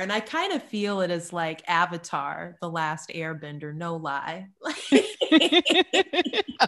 And 0.00 0.12
I 0.12 0.20
kind 0.20 0.52
of 0.52 0.62
feel 0.62 1.00
it 1.00 1.10
as 1.10 1.32
like 1.32 1.62
Avatar, 1.66 2.56
the 2.60 2.70
last 2.70 3.10
airbender, 3.10 3.74
no 3.74 3.96
lie. 3.96 4.48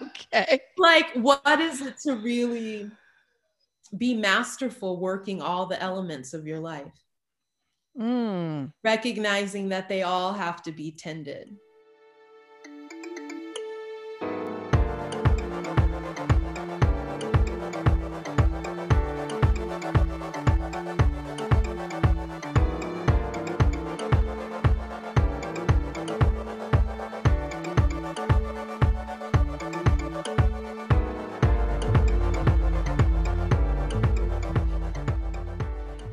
okay. 0.02 0.60
Like, 0.76 1.12
what 1.14 1.60
is 1.60 1.80
it 1.80 1.98
to 2.00 2.16
really 2.16 2.90
be 3.96 4.14
masterful 4.14 5.00
working 5.00 5.40
all 5.40 5.66
the 5.66 5.80
elements 5.82 6.34
of 6.34 6.46
your 6.46 6.60
life? 6.60 6.92
Mm. 7.98 8.72
Recognizing 8.84 9.70
that 9.70 9.88
they 9.88 10.02
all 10.02 10.32
have 10.32 10.62
to 10.62 10.72
be 10.72 10.92
tended. 10.92 11.56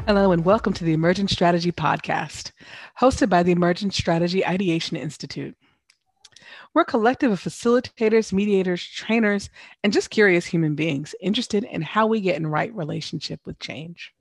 Hello, 0.07 0.31
and 0.31 0.45
welcome 0.45 0.71
to 0.71 0.83
the 0.83 0.93
Emergent 0.93 1.31
Strategy 1.31 1.71
Podcast, 1.71 2.51
hosted 3.01 3.27
by 3.27 3.41
the 3.41 3.51
Emergent 3.51 3.91
Strategy 3.91 4.45
Ideation 4.45 4.95
Institute. 4.95 5.57
We're 6.75 6.83
a 6.83 6.85
collective 6.85 7.31
of 7.31 7.41
facilitators, 7.41 8.31
mediators, 8.31 8.85
trainers, 8.85 9.49
and 9.83 9.91
just 9.91 10.11
curious 10.11 10.45
human 10.45 10.75
beings 10.75 11.15
interested 11.19 11.63
in 11.63 11.81
how 11.81 12.05
we 12.05 12.21
get 12.21 12.35
in 12.35 12.45
right 12.45 12.71
relationship 12.75 13.39
with 13.47 13.57
change. 13.57 14.13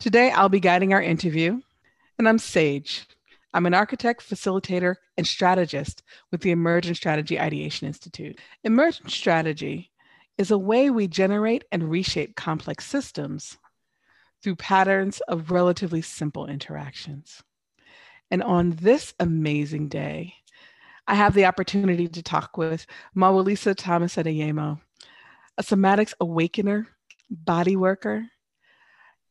Today, 0.00 0.32
I'll 0.32 0.48
be 0.48 0.58
guiding 0.58 0.92
our 0.92 1.00
interview, 1.00 1.60
and 2.18 2.28
I'm 2.28 2.38
Sage. 2.38 3.06
I'm 3.52 3.66
an 3.66 3.74
architect, 3.74 4.28
facilitator, 4.28 4.96
and 5.16 5.24
strategist 5.24 6.02
with 6.32 6.40
the 6.40 6.50
Emergent 6.50 6.96
Strategy 6.96 7.38
Ideation 7.38 7.86
Institute. 7.86 8.40
Emergent 8.64 9.12
strategy 9.12 9.92
is 10.36 10.50
a 10.50 10.58
way 10.58 10.90
we 10.90 11.06
generate 11.06 11.62
and 11.70 11.88
reshape 11.88 12.34
complex 12.34 12.84
systems 12.84 13.56
through 14.44 14.56
patterns 14.56 15.20
of 15.26 15.50
relatively 15.50 16.02
simple 16.02 16.46
interactions. 16.46 17.42
And 18.30 18.42
on 18.42 18.72
this 18.72 19.14
amazing 19.18 19.88
day, 19.88 20.34
I 21.06 21.14
have 21.14 21.32
the 21.32 21.46
opportunity 21.46 22.08
to 22.08 22.22
talk 22.22 22.58
with 22.58 22.86
MawuLisa 23.16 23.74
Thomas 23.74 24.16
Adeyemo, 24.16 24.80
a 25.56 25.62
somatics 25.62 26.12
awakener, 26.20 26.86
body 27.30 27.74
worker, 27.74 28.26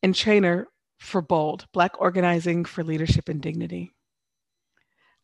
and 0.02 0.16
trainer 0.16 0.68
for 1.00 1.22
BOLD, 1.22 1.68
Black 1.74 2.02
Organizing 2.02 2.66
for 2.66 2.84
Leadership 2.84 3.30
and 3.30 3.40
Dignity. 3.42 3.94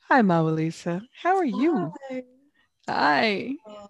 Hi, 0.08 0.22
MawuLisa. 0.22 1.02
How 1.20 1.36
are 1.38 1.46
you? 1.46 1.94
Hi. 2.10 2.24
Hi. 2.88 3.56
Um, 3.66 3.88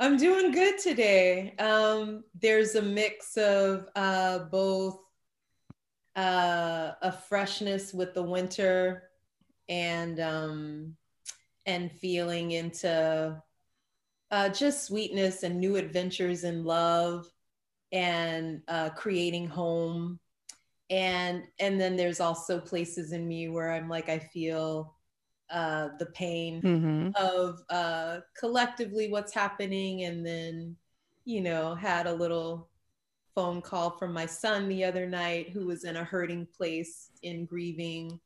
I'm 0.00 0.16
doing 0.16 0.52
good 0.52 0.78
today. 0.78 1.56
Um, 1.58 2.22
there's 2.40 2.76
a 2.76 2.82
mix 2.82 3.36
of 3.36 3.88
uh, 3.96 4.40
both 4.50 5.00
uh, 6.14 6.92
a 7.02 7.10
freshness 7.10 7.92
with 7.92 8.14
the 8.14 8.22
winter 8.22 9.10
and 9.68 10.20
um, 10.20 10.96
and 11.66 11.90
feeling 11.90 12.52
into 12.52 13.42
uh, 14.30 14.48
just 14.50 14.84
sweetness 14.84 15.42
and 15.42 15.58
new 15.58 15.74
adventures 15.74 16.44
in 16.44 16.64
love 16.64 17.26
and 17.90 18.62
uh, 18.68 18.90
creating 18.90 19.48
home 19.48 20.20
and 20.90 21.42
and 21.58 21.80
then 21.80 21.96
there's 21.96 22.20
also 22.20 22.60
places 22.60 23.12
in 23.12 23.26
me 23.26 23.48
where 23.48 23.72
I'm 23.72 23.88
like 23.88 24.08
I 24.08 24.18
feel 24.18 24.97
uh, 25.50 25.88
the 25.98 26.06
pain 26.06 26.64
Mm-hmm. 26.64 27.10
of 27.14 27.60
uh, 27.70 28.20
collectively 28.38 29.08
what's 29.10 29.32
happening 29.32 30.04
and 30.04 30.24
then 30.26 30.76
you 31.24 31.40
know 31.40 31.74
had 31.74 32.06
a 32.06 32.12
little 32.12 32.68
phone 33.34 33.60
call 33.62 33.90
from 33.90 34.12
my 34.12 34.26
son 34.26 34.68
the 34.68 34.84
other 34.84 35.06
night 35.06 35.50
who 35.50 35.66
was 35.66 35.84
in 35.84 35.96
a 35.96 36.04
hurting 36.04 36.46
place 36.56 37.10
in 37.22 37.44
grieving 37.44 38.18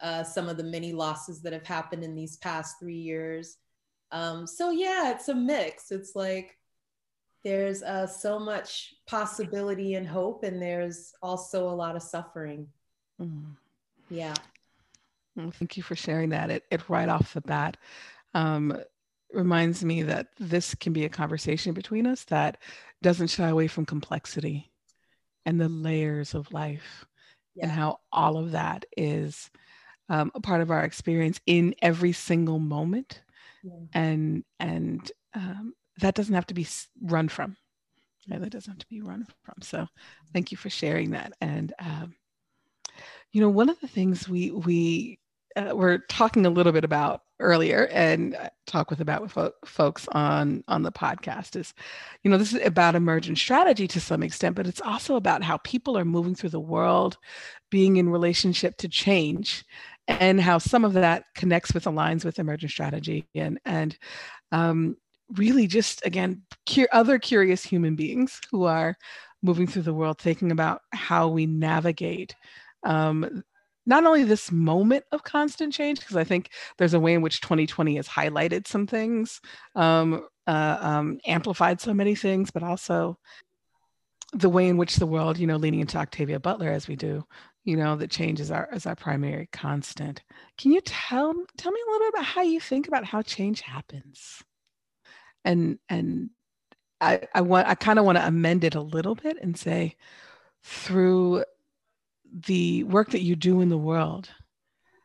uh, 0.00 0.22
some 0.24 0.48
of 0.48 0.56
the 0.56 0.64
many 0.64 0.92
losses 0.92 1.42
that 1.42 1.52
have 1.52 1.66
happened 1.66 2.02
in 2.04 2.14
these 2.14 2.36
past 2.38 2.78
three 2.78 2.96
years 2.96 3.58
um, 4.12 4.46
so 4.46 4.70
yeah 4.70 5.10
it's 5.10 5.28
a 5.28 5.34
mix 5.34 5.90
it's 5.90 6.14
like 6.16 6.56
there's 7.44 7.82
uh, 7.82 8.06
so 8.06 8.38
much 8.38 8.94
possibility 9.06 9.94
and 9.94 10.06
hope 10.06 10.44
and 10.44 10.60
there's 10.60 11.12
also 11.22 11.68
a 11.68 11.74
lot 11.74 11.96
of 11.96 12.02
suffering 12.02 12.66
Mm. 13.20 13.54
yeah 14.08 14.34
Well, 15.36 15.50
thank 15.50 15.76
you 15.76 15.82
for 15.82 15.96
sharing 15.96 16.30
that. 16.30 16.50
It, 16.50 16.64
it 16.70 16.88
right 16.88 17.08
off 17.08 17.34
the 17.34 17.40
bat 17.40 17.76
um, 18.34 18.76
reminds 19.32 19.84
me 19.84 20.02
that 20.02 20.28
this 20.38 20.74
can 20.74 20.92
be 20.92 21.04
a 21.04 21.08
conversation 21.08 21.72
between 21.72 22.06
us 22.06 22.24
that 22.24 22.58
doesn't 23.02 23.28
shy 23.28 23.48
away 23.48 23.68
from 23.68 23.86
complexity 23.86 24.70
and 25.46 25.60
the 25.60 25.68
layers 25.68 26.34
of 26.34 26.52
life 26.52 27.06
and 27.62 27.70
how 27.70 27.98
all 28.12 28.36
of 28.36 28.52
that 28.52 28.84
is 28.96 29.50
um, 30.08 30.30
a 30.34 30.40
part 30.40 30.60
of 30.60 30.70
our 30.70 30.82
experience 30.84 31.40
in 31.46 31.74
every 31.82 32.12
single 32.12 32.58
moment 32.58 33.22
Yeah. 33.62 33.72
and 33.94 34.44
and 34.58 35.12
um, 35.34 35.74
that 36.00 36.14
doesn't 36.14 36.34
have 36.34 36.46
to 36.46 36.54
be 36.54 36.66
run 37.02 37.28
from 37.28 37.56
right? 38.30 38.40
that 38.40 38.50
doesn't 38.50 38.72
have 38.72 38.78
to 38.78 38.86
be 38.88 39.00
run 39.00 39.26
from 39.44 39.54
so 39.62 39.86
thank 40.32 40.50
you 40.50 40.56
for 40.56 40.70
sharing 40.70 41.10
that 41.10 41.32
and 41.40 41.72
um, 41.78 42.14
you 43.32 43.40
know 43.40 43.48
one 43.48 43.68
of 43.68 43.80
the 43.80 43.88
things 43.88 44.28
we 44.28 44.50
we 44.50 45.18
uh, 45.56 45.74
were 45.74 45.98
talking 46.08 46.46
a 46.46 46.50
little 46.50 46.72
bit 46.72 46.84
about 46.84 47.22
earlier 47.40 47.86
and 47.90 48.34
uh, 48.36 48.48
talk 48.66 48.90
with 48.90 49.00
about 49.00 49.22
with 49.22 49.32
fo- 49.32 49.52
folks 49.64 50.06
on 50.12 50.62
on 50.68 50.82
the 50.82 50.92
podcast 50.92 51.56
is 51.56 51.74
you 52.22 52.30
know 52.30 52.36
this 52.36 52.52
is 52.52 52.64
about 52.64 52.94
emergent 52.94 53.38
strategy 53.38 53.88
to 53.88 54.00
some 54.00 54.22
extent 54.22 54.54
but 54.54 54.66
it's 54.66 54.80
also 54.82 55.16
about 55.16 55.42
how 55.42 55.56
people 55.58 55.96
are 55.96 56.04
moving 56.04 56.34
through 56.34 56.50
the 56.50 56.60
world 56.60 57.16
being 57.70 57.96
in 57.96 58.08
relationship 58.08 58.76
to 58.76 58.88
change 58.88 59.64
and 60.06 60.40
how 60.40 60.58
some 60.58 60.84
of 60.84 60.92
that 60.92 61.24
connects 61.34 61.72
with 61.72 61.84
aligns 61.84 62.24
with 62.24 62.38
emergent 62.38 62.70
strategy 62.70 63.26
and 63.34 63.58
and 63.64 63.96
um, 64.52 64.96
really 65.36 65.66
just 65.66 66.04
again 66.04 66.42
cu- 66.68 66.86
other 66.92 67.18
curious 67.18 67.62
human 67.62 67.94
beings 67.96 68.40
who 68.50 68.64
are 68.64 68.96
moving 69.42 69.66
through 69.66 69.82
the 69.82 69.94
world 69.94 70.18
thinking 70.18 70.52
about 70.52 70.82
how 70.92 71.28
we 71.28 71.46
navigate 71.46 72.34
um, 72.84 73.42
not 73.86 74.04
only 74.04 74.24
this 74.24 74.52
moment 74.52 75.04
of 75.12 75.24
constant 75.24 75.72
change 75.72 76.00
because 76.00 76.16
i 76.16 76.24
think 76.24 76.50
there's 76.78 76.94
a 76.94 77.00
way 77.00 77.14
in 77.14 77.22
which 77.22 77.40
2020 77.40 77.96
has 77.96 78.08
highlighted 78.08 78.66
some 78.66 78.86
things 78.86 79.40
um, 79.74 80.26
uh, 80.46 80.78
um, 80.80 81.18
amplified 81.26 81.80
so 81.80 81.94
many 81.94 82.14
things 82.14 82.50
but 82.50 82.62
also 82.62 83.18
the 84.32 84.48
way 84.48 84.68
in 84.68 84.76
which 84.76 84.96
the 84.96 85.06
world 85.06 85.38
you 85.38 85.46
know 85.46 85.56
leaning 85.56 85.80
into 85.80 85.98
octavia 85.98 86.38
butler 86.38 86.70
as 86.70 86.86
we 86.86 86.96
do 86.96 87.24
you 87.64 87.76
know 87.76 87.96
that 87.96 88.10
change 88.10 88.40
is 88.40 88.50
our 88.50 88.68
is 88.72 88.86
our 88.86 88.96
primary 88.96 89.48
constant. 89.52 90.22
Can 90.58 90.72
you 90.72 90.80
tell 90.80 91.34
tell 91.56 91.72
me 91.72 91.80
a 91.86 91.90
little 91.90 92.06
bit 92.06 92.14
about 92.14 92.24
how 92.24 92.42
you 92.42 92.60
think 92.60 92.88
about 92.88 93.04
how 93.04 93.22
change 93.22 93.60
happens? 93.60 94.42
And 95.44 95.78
and 95.88 96.30
i 97.00 97.20
i 97.34 97.40
want 97.40 97.68
i 97.68 97.74
kind 97.74 97.98
of 97.98 98.04
want 98.04 98.18
to 98.18 98.26
amend 98.26 98.64
it 98.64 98.74
a 98.74 98.80
little 98.80 99.14
bit 99.14 99.38
and 99.40 99.58
say 99.58 99.96
through 100.62 101.44
the 102.32 102.84
work 102.84 103.10
that 103.10 103.22
you 103.22 103.36
do 103.36 103.60
in 103.60 103.68
the 103.68 103.78
world 103.78 104.30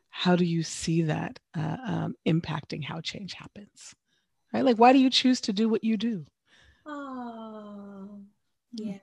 how 0.08 0.34
do 0.34 0.44
you 0.44 0.62
see 0.62 1.02
that 1.02 1.38
uh, 1.56 1.76
um, 1.84 2.14
impacting 2.26 2.82
how 2.82 3.00
change 3.00 3.34
happens 3.34 3.94
right 4.52 4.64
like 4.64 4.78
why 4.78 4.92
do 4.92 4.98
you 4.98 5.10
choose 5.10 5.40
to 5.40 5.52
do 5.52 5.68
what 5.68 5.84
you 5.84 5.96
do 5.96 6.24
Oh, 6.88 8.20
yeah. 8.72 8.98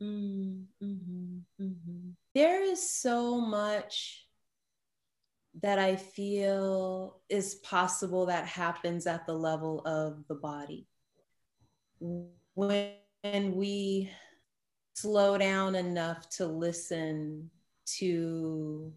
Mm, 0.00 0.64
mhm, 0.82 1.40
mhm. 1.60 2.12
There 2.34 2.62
is 2.62 2.88
so 2.88 3.40
much 3.40 4.26
that 5.60 5.78
I 5.78 5.96
feel 5.96 7.20
is 7.28 7.56
possible 7.56 8.26
that 8.26 8.46
happens 8.46 9.06
at 9.06 9.26
the 9.26 9.34
level 9.34 9.80
of 9.84 10.24
the 10.28 10.36
body. 10.36 10.86
When 12.54 13.56
we 13.56 14.10
slow 15.00 15.38
down 15.38 15.74
enough 15.74 16.28
to 16.30 16.46
listen 16.46 17.50
to 17.98 18.92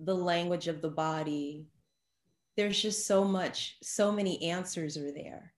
the 0.00 0.14
language 0.14 0.68
of 0.68 0.82
the 0.82 0.90
body, 0.90 1.66
there's 2.56 2.80
just 2.80 3.06
so 3.06 3.24
much, 3.24 3.76
so 3.82 4.10
many 4.12 4.42
answers 4.42 4.96
are 4.96 5.12
there 5.12 5.52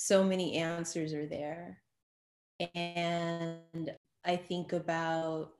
so 0.00 0.22
many 0.22 0.54
answers 0.54 1.12
are 1.12 1.26
there. 1.26 1.80
And 2.76 3.92
I 4.24 4.36
think 4.36 4.72
about 4.72 5.50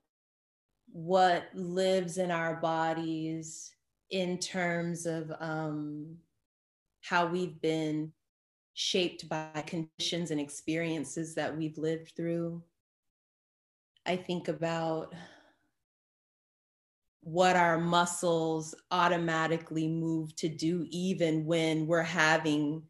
what 0.92 1.48
lives 1.54 2.18
in 2.18 2.30
our 2.30 2.54
bodies 2.54 3.74
in 4.10 4.38
terms 4.38 5.06
of 5.06 5.32
um, 5.40 6.18
how 7.02 7.26
we've 7.26 7.60
been 7.60 8.12
shaped 8.74 9.28
by 9.28 9.64
conditions 9.66 10.30
and 10.30 10.40
experiences 10.40 11.34
that 11.34 11.56
we've 11.56 11.76
lived 11.76 12.12
through. 12.16 12.62
I 14.08 14.16
think 14.16 14.48
about 14.48 15.12
what 17.20 17.56
our 17.56 17.78
muscles 17.78 18.74
automatically 18.90 19.86
move 19.86 20.34
to 20.36 20.48
do, 20.48 20.86
even 20.88 21.44
when 21.44 21.86
we're 21.86 22.02
having 22.02 22.84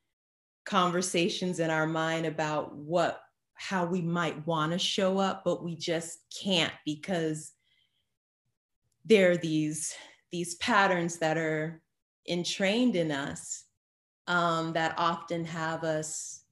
conversations 0.64 1.58
in 1.58 1.70
our 1.70 1.86
mind 1.86 2.24
about 2.24 2.76
what 2.76 3.22
how 3.54 3.84
we 3.84 4.00
might 4.00 4.46
want 4.46 4.70
to 4.70 4.78
show 4.78 5.18
up 5.18 5.42
but 5.42 5.64
we 5.64 5.74
just 5.74 6.18
can't 6.42 6.74
because 6.84 7.52
there 9.06 9.30
are 9.30 9.36
these 9.38 9.94
these 10.30 10.56
patterns 10.56 11.16
that 11.16 11.38
are 11.38 11.82
entrained 12.28 12.94
in 12.94 13.10
us 13.10 13.64
um, 14.26 14.74
that 14.74 14.94
often 14.98 15.42
have 15.42 15.84
us 15.84 16.42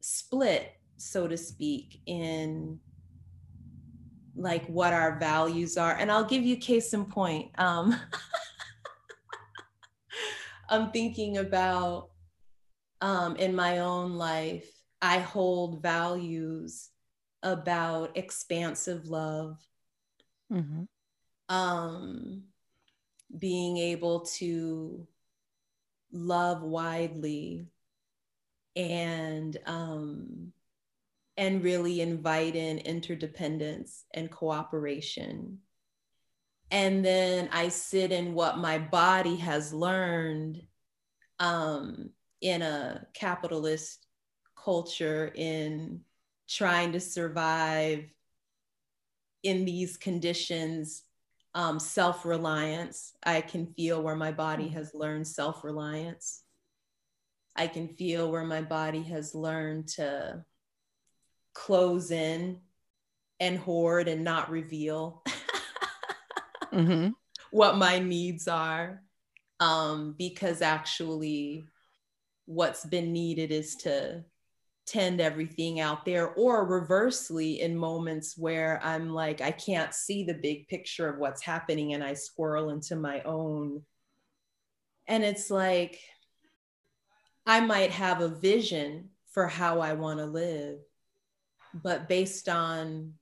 split 0.00 0.72
so 0.96 1.28
to 1.28 1.36
speak 1.36 2.00
in 2.06 2.80
like 4.34 4.66
what 4.66 4.92
our 4.92 5.18
values 5.18 5.76
are 5.76 5.96
and 5.96 6.10
i'll 6.10 6.24
give 6.24 6.42
you 6.42 6.56
case 6.56 6.94
in 6.94 7.04
point 7.04 7.50
um, 7.58 7.94
i'm 10.70 10.90
thinking 10.90 11.38
about 11.38 12.08
um, 13.02 13.34
in 13.36 13.54
my 13.54 13.78
own 13.78 14.14
life, 14.14 14.70
I 15.02 15.18
hold 15.18 15.82
values 15.82 16.88
about 17.42 18.16
expansive 18.16 19.08
love, 19.08 19.58
mm-hmm. 20.50 20.84
um, 21.54 22.44
being 23.36 23.76
able 23.76 24.20
to 24.20 25.06
love 26.12 26.62
widely, 26.62 27.66
and 28.76 29.58
um, 29.66 30.52
and 31.36 31.62
really 31.62 32.00
invite 32.00 32.54
in 32.54 32.78
interdependence 32.78 34.04
and 34.12 34.30
cooperation. 34.30 35.58
And 36.70 37.04
then 37.04 37.48
I 37.52 37.68
sit 37.68 38.12
in 38.12 38.34
what 38.34 38.58
my 38.58 38.78
body 38.78 39.36
has 39.36 39.72
learned 39.72 40.62
um, 41.38 42.10
in 42.40 42.62
a 42.62 43.06
capitalist 43.14 44.06
culture 44.56 45.32
in 45.34 46.00
trying 46.48 46.92
to 46.92 47.00
survive 47.00 48.04
in 49.42 49.64
these 49.64 49.96
conditions 49.96 51.02
um, 51.54 51.78
self-reliance 51.78 53.12
i 53.24 53.40
can 53.40 53.66
feel 53.74 54.02
where 54.02 54.16
my 54.16 54.32
body 54.32 54.68
has 54.68 54.94
learned 54.94 55.26
self-reliance 55.26 56.42
i 57.56 57.66
can 57.66 57.88
feel 57.88 58.30
where 58.30 58.44
my 58.44 58.62
body 58.62 59.02
has 59.02 59.34
learned 59.34 59.86
to 59.86 60.42
close 61.54 62.10
in 62.10 62.58
and 63.40 63.58
hoard 63.58 64.08
and 64.08 64.22
not 64.24 64.50
reveal 64.50 65.22
mm-hmm. 66.72 67.08
what 67.50 67.76
my 67.76 67.98
needs 67.98 68.48
are 68.48 69.02
um, 69.60 70.14
because 70.18 70.62
actually 70.62 71.64
what's 72.46 72.84
been 72.84 73.12
needed 73.12 73.52
is 73.52 73.76
to 73.76 74.24
tend 74.86 75.20
everything 75.20 75.78
out 75.78 76.04
there 76.04 76.30
or 76.34 76.66
reversely 76.66 77.60
in 77.60 77.76
moments 77.76 78.36
where 78.36 78.80
i'm 78.82 79.10
like 79.10 79.40
i 79.40 79.52
can't 79.52 79.94
see 79.94 80.24
the 80.24 80.34
big 80.34 80.66
picture 80.66 81.08
of 81.08 81.18
what's 81.18 81.40
happening 81.40 81.94
and 81.94 82.02
i 82.02 82.12
squirrel 82.12 82.70
into 82.70 82.96
my 82.96 83.22
own 83.22 83.80
and 85.06 85.22
it's 85.22 85.50
like 85.50 86.00
i 87.46 87.60
might 87.60 87.92
have 87.92 88.20
a 88.20 88.28
vision 88.28 89.08
for 89.30 89.46
how 89.46 89.80
i 89.80 89.92
want 89.92 90.18
to 90.18 90.26
live 90.26 90.78
but 91.74 92.08
based 92.08 92.48
on 92.48 93.12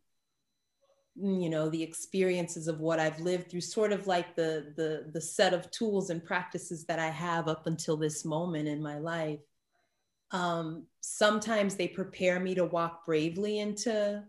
you 1.17 1.50
know 1.50 1.69
the 1.69 1.82
experiences 1.82 2.69
of 2.69 2.81
what 2.81 3.00
i've 3.00 3.19
lived 3.20 3.50
through 3.50 3.61
sort 3.61 3.93
of 3.93 4.06
like 4.06 4.35
the 4.37 4.73
the 4.76 5.11
the 5.12 5.20
set 5.20 5.52
of 5.52 5.70
tools 5.70 6.11
and 6.11 6.25
practices 6.25 6.85
that 6.85 6.99
i 6.99 7.08
have 7.08 7.49
up 7.49 7.67
until 7.67 7.97
this 7.97 8.25
moment 8.25 8.69
in 8.69 8.82
my 8.82 8.99
life 8.99 9.41
um 10.31 10.87
sometimes 11.00 11.75
they 11.75 11.88
prepare 11.88 12.38
me 12.38 12.55
to 12.55 12.64
walk 12.64 13.05
bravely 13.05 13.58
into 13.58 14.23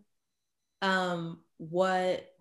um 0.81 1.39
what 1.57 2.33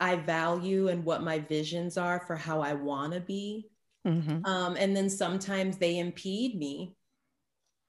i 0.00 0.16
value 0.16 0.88
and 0.88 1.04
what 1.04 1.22
my 1.22 1.38
visions 1.38 1.96
are 1.96 2.20
for 2.26 2.34
how 2.34 2.60
i 2.60 2.74
want 2.74 3.12
to 3.12 3.20
be 3.20 3.70
mm-hmm. 4.06 4.44
um 4.44 4.76
and 4.76 4.94
then 4.94 5.08
sometimes 5.08 5.78
they 5.78 5.98
impede 5.98 6.58
me 6.58 6.96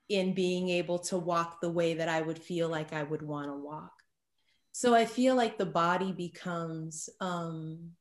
in 0.10 0.34
being 0.34 0.70
able 0.70 1.00
to 1.00 1.18
walk 1.18 1.60
the 1.62 1.70
way 1.70 1.94
that 1.96 2.10
i 2.10 2.22
would 2.22 2.38
feel 2.38 2.70
like 2.70 2.94
i 2.94 3.04
would 3.04 3.22
want 3.22 3.48
to 3.48 3.54
walk 3.54 3.92
so 4.78 4.94
I 4.94 5.06
feel 5.06 5.36
like 5.36 5.58
the 5.58 5.66
body 5.66 6.12
becomes 6.12 7.08
um, 7.22 7.92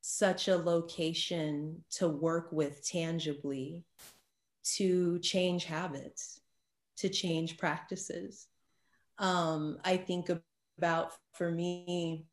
such 0.00 0.48
a 0.48 0.56
location 0.56 1.84
to 1.96 2.08
work 2.08 2.48
with 2.50 2.82
tangibly, 2.82 3.84
to 4.76 5.18
change 5.18 5.66
habits, 5.66 6.40
to 6.96 7.10
change 7.10 7.58
practices. 7.58 8.46
Um, 9.18 9.76
I 9.84 9.98
think 9.98 10.30
about 10.78 11.12
for 11.34 11.50
me 11.50 12.24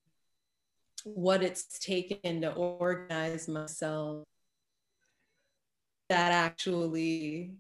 what 1.04 1.44
it's 1.44 1.78
taken 1.78 2.40
to 2.44 2.54
organize 2.54 3.50
myself 3.50 4.24
that 6.08 6.32
actually 6.32 7.56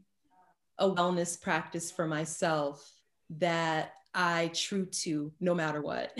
a 0.82 0.90
wellness 0.90 1.40
practice 1.40 1.92
for 1.92 2.08
myself 2.08 2.92
that 3.38 3.94
I 4.14 4.52
true 4.54 4.86
to 5.04 5.32
no 5.40 5.54
matter 5.54 5.80
what. 5.82 6.18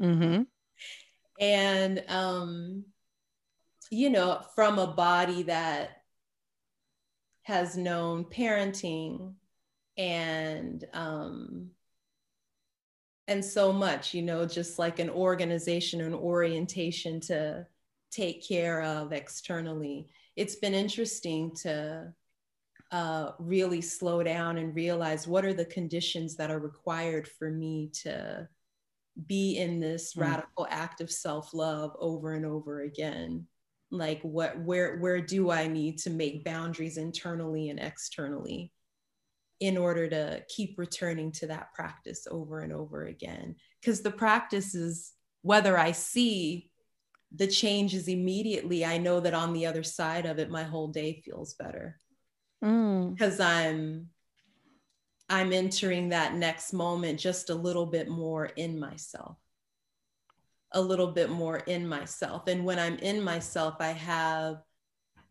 mm-hmm. 0.00 0.42
And, 1.40 2.04
um, 2.08 2.84
you 3.90 4.10
know, 4.10 4.40
from 4.54 4.78
a 4.78 4.86
body 4.86 5.42
that 5.42 6.02
has 7.42 7.76
known 7.76 8.24
parenting 8.24 9.34
and, 9.98 10.84
um, 10.94 11.70
and 13.26 13.44
so 13.44 13.72
much, 13.72 14.14
you 14.14 14.22
know, 14.22 14.46
just 14.46 14.78
like 14.78 15.00
an 15.00 15.10
organization 15.10 16.00
and 16.00 16.14
orientation 16.14 17.20
to 17.20 17.66
take 18.12 18.46
care 18.46 18.82
of 18.82 19.12
externally. 19.12 20.06
It's 20.36 20.56
been 20.56 20.74
interesting 20.74 21.54
to 21.62 22.12
uh, 22.94 23.32
really 23.40 23.80
slow 23.80 24.22
down 24.22 24.56
and 24.56 24.72
realize 24.72 25.26
what 25.26 25.44
are 25.44 25.52
the 25.52 25.64
conditions 25.64 26.36
that 26.36 26.48
are 26.48 26.60
required 26.60 27.26
for 27.26 27.50
me 27.50 27.90
to 27.92 28.48
be 29.26 29.58
in 29.58 29.80
this 29.80 30.14
mm. 30.14 30.20
radical 30.20 30.64
act 30.70 31.00
of 31.00 31.10
self-love 31.10 31.96
over 31.98 32.34
and 32.34 32.46
over 32.46 32.82
again? 32.82 33.48
Like 33.90 34.20
what 34.22 34.60
where 34.60 34.98
where 34.98 35.20
do 35.20 35.50
i 35.50 35.66
need 35.66 35.98
to 35.98 36.10
make 36.10 36.44
boundaries 36.44 36.96
internally 36.96 37.68
and 37.68 37.80
externally 37.80 38.72
in 39.58 39.76
order 39.76 40.08
to 40.08 40.44
keep 40.48 40.78
returning 40.78 41.32
to 41.32 41.48
that 41.48 41.74
practice 41.74 42.28
over 42.30 42.60
and 42.60 42.72
over 42.72 43.06
again? 43.06 43.56
Because 43.80 44.02
the 44.02 44.12
practice 44.12 44.72
is 44.76 45.12
whether 45.42 45.76
i 45.76 45.90
see 45.90 46.70
the 47.34 47.46
changes 47.46 48.06
immediately 48.06 48.84
i 48.84 48.96
know 48.96 49.20
that 49.20 49.34
on 49.34 49.52
the 49.52 49.66
other 49.66 49.82
side 49.82 50.26
of 50.26 50.38
it 50.38 50.50
my 50.50 50.62
whole 50.62 50.88
day 50.88 51.20
feels 51.24 51.54
better 51.54 51.98
because 52.64 53.38
mm. 53.38 53.44
i'm 53.44 54.08
i'm 55.28 55.52
entering 55.52 56.08
that 56.08 56.34
next 56.34 56.72
moment 56.72 57.20
just 57.20 57.50
a 57.50 57.54
little 57.54 57.84
bit 57.84 58.08
more 58.08 58.46
in 58.46 58.78
myself 58.78 59.36
a 60.72 60.80
little 60.80 61.08
bit 61.08 61.28
more 61.28 61.58
in 61.58 61.86
myself 61.86 62.48
and 62.48 62.64
when 62.64 62.78
i'm 62.78 62.96
in 62.96 63.22
myself 63.22 63.76
i 63.80 63.88
have 63.88 64.62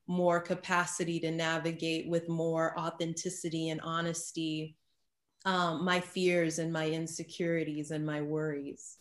more 0.06 0.40
capacity 0.40 1.20
to 1.20 1.32
navigate 1.32 2.08
with 2.08 2.30
more 2.30 2.78
authenticity 2.78 3.70
and 3.70 3.82
honesty 3.82 4.76
um, 5.46 5.84
my 5.84 6.00
fears 6.00 6.60
and 6.60 6.72
my 6.72 6.88
insecurities 6.88 7.90
and 7.92 8.06
my 8.06 8.22
worries 8.22 8.98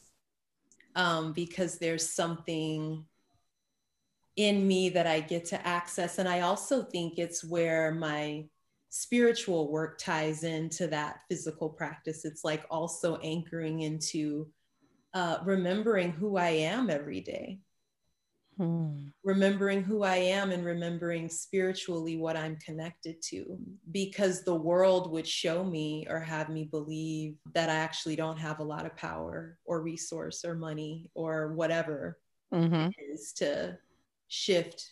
um, 0.96 1.32
because 1.32 1.78
there's 1.78 2.08
something 2.08 3.04
in 4.36 4.66
me 4.66 4.88
that 4.90 5.06
I 5.06 5.20
get 5.20 5.44
to 5.46 5.66
access. 5.66 6.18
And 6.18 6.28
I 6.28 6.40
also 6.40 6.82
think 6.82 7.18
it's 7.18 7.44
where 7.44 7.92
my 7.92 8.46
spiritual 8.90 9.70
work 9.70 9.98
ties 9.98 10.44
into 10.44 10.86
that 10.88 11.20
physical 11.28 11.68
practice. 11.68 12.24
It's 12.24 12.44
like 12.44 12.64
also 12.70 13.16
anchoring 13.16 13.80
into 13.80 14.48
uh, 15.14 15.38
remembering 15.44 16.12
who 16.12 16.36
I 16.36 16.50
am 16.50 16.90
every 16.90 17.20
day. 17.20 17.60
Hmm. 18.58 19.06
Remembering 19.24 19.82
who 19.82 20.02
I 20.02 20.16
am 20.16 20.50
and 20.50 20.64
remembering 20.64 21.30
spiritually 21.30 22.18
what 22.18 22.36
I'm 22.36 22.56
connected 22.56 23.22
to, 23.30 23.58
because 23.90 24.44
the 24.44 24.54
world 24.54 25.10
would 25.10 25.26
show 25.26 25.64
me 25.64 26.06
or 26.08 26.20
have 26.20 26.50
me 26.50 26.64
believe 26.64 27.36
that 27.54 27.70
I 27.70 27.76
actually 27.76 28.16
don't 28.16 28.38
have 28.38 28.60
a 28.60 28.64
lot 28.64 28.84
of 28.84 28.94
power 28.94 29.56
or 29.64 29.80
resource 29.80 30.44
or 30.44 30.54
money 30.54 31.10
or 31.14 31.54
whatever 31.54 32.18
mm-hmm. 32.52 32.90
is 33.10 33.32
to 33.36 33.78
shift 34.32 34.88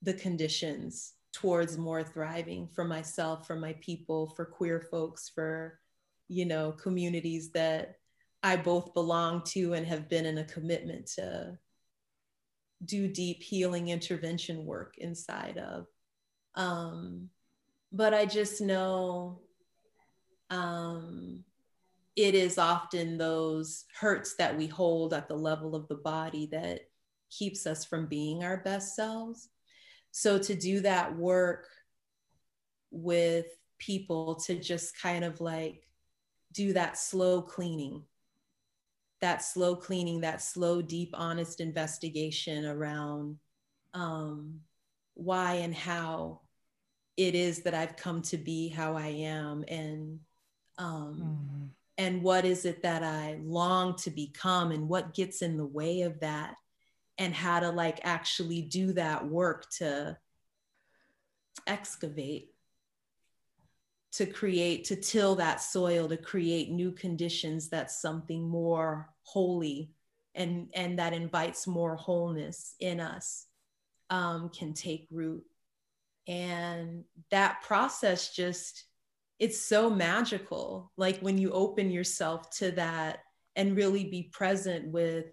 the 0.00 0.14
conditions 0.14 1.12
towards 1.34 1.76
more 1.76 2.02
thriving 2.02 2.66
for 2.66 2.82
myself, 2.82 3.46
for 3.46 3.54
my 3.54 3.74
people, 3.82 4.28
for 4.28 4.46
queer 4.46 4.80
folks, 4.80 5.28
for, 5.28 5.78
you 6.28 6.46
know, 6.46 6.72
communities 6.72 7.50
that 7.50 7.96
I 8.42 8.56
both 8.56 8.94
belong 8.94 9.42
to 9.48 9.74
and 9.74 9.86
have 9.86 10.08
been 10.08 10.24
in 10.24 10.38
a 10.38 10.44
commitment 10.44 11.06
to 11.16 11.58
do 12.82 13.08
deep 13.08 13.42
healing 13.42 13.88
intervention 13.88 14.64
work 14.64 14.94
inside 14.96 15.58
of. 15.58 15.86
Um, 16.54 17.28
but 17.92 18.14
I 18.14 18.24
just 18.24 18.62
know 18.62 19.42
um, 20.48 21.44
it 22.16 22.34
is 22.34 22.56
often 22.56 23.18
those 23.18 23.84
hurts 24.00 24.36
that 24.36 24.56
we 24.56 24.66
hold 24.66 25.12
at 25.12 25.28
the 25.28 25.36
level 25.36 25.76
of 25.76 25.88
the 25.88 25.96
body 25.96 26.48
that 26.52 26.88
keeps 27.36 27.66
us 27.66 27.84
from 27.84 28.06
being 28.06 28.44
our 28.44 28.58
best 28.58 28.94
selves. 28.94 29.48
So 30.10 30.38
to 30.38 30.54
do 30.54 30.80
that 30.80 31.16
work 31.16 31.66
with 32.90 33.46
people 33.78 34.36
to 34.36 34.54
just 34.54 35.00
kind 35.00 35.24
of 35.24 35.40
like 35.40 35.82
do 36.52 36.72
that 36.72 36.96
slow 36.96 37.42
cleaning, 37.42 38.04
that 39.20 39.42
slow 39.42 39.74
cleaning, 39.74 40.20
that 40.20 40.40
slow, 40.40 40.80
deep, 40.80 41.10
honest 41.14 41.60
investigation 41.60 42.64
around 42.64 43.38
um, 43.92 44.60
why 45.14 45.54
and 45.54 45.74
how 45.74 46.40
it 47.16 47.34
is 47.34 47.62
that 47.62 47.74
I've 47.74 47.96
come 47.96 48.22
to 48.22 48.36
be 48.36 48.68
how 48.68 48.96
I 48.96 49.08
am 49.08 49.64
and 49.68 50.18
um, 50.78 51.16
mm-hmm. 51.16 51.64
and 51.98 52.22
what 52.22 52.44
is 52.44 52.64
it 52.64 52.82
that 52.82 53.02
I 53.02 53.38
long 53.42 53.94
to 53.98 54.10
become 54.10 54.72
and 54.72 54.88
what 54.88 55.14
gets 55.14 55.42
in 55.42 55.56
the 55.56 55.66
way 55.66 56.02
of 56.02 56.18
that 56.20 56.56
and 57.18 57.34
how 57.34 57.60
to 57.60 57.70
like 57.70 58.00
actually 58.02 58.62
do 58.62 58.92
that 58.92 59.26
work 59.26 59.68
to 59.70 60.16
excavate 61.66 62.50
to 64.12 64.26
create 64.26 64.84
to 64.84 64.96
till 64.96 65.34
that 65.36 65.60
soil 65.60 66.08
to 66.08 66.16
create 66.16 66.70
new 66.70 66.92
conditions 66.92 67.68
that's 67.68 68.00
something 68.00 68.48
more 68.48 69.08
holy 69.22 69.90
and 70.34 70.68
and 70.74 70.98
that 70.98 71.12
invites 71.12 71.66
more 71.66 71.96
wholeness 71.96 72.74
in 72.80 73.00
us 73.00 73.46
um, 74.10 74.50
can 74.50 74.74
take 74.74 75.06
root. 75.10 75.44
And 76.26 77.04
that 77.30 77.62
process 77.62 78.34
just 78.34 78.84
it's 79.40 79.60
so 79.60 79.90
magical. 79.90 80.92
Like 80.96 81.18
when 81.20 81.38
you 81.38 81.50
open 81.50 81.90
yourself 81.90 82.50
to 82.58 82.70
that 82.72 83.18
and 83.56 83.76
really 83.76 84.04
be 84.04 84.30
present 84.32 84.88
with 84.88 85.26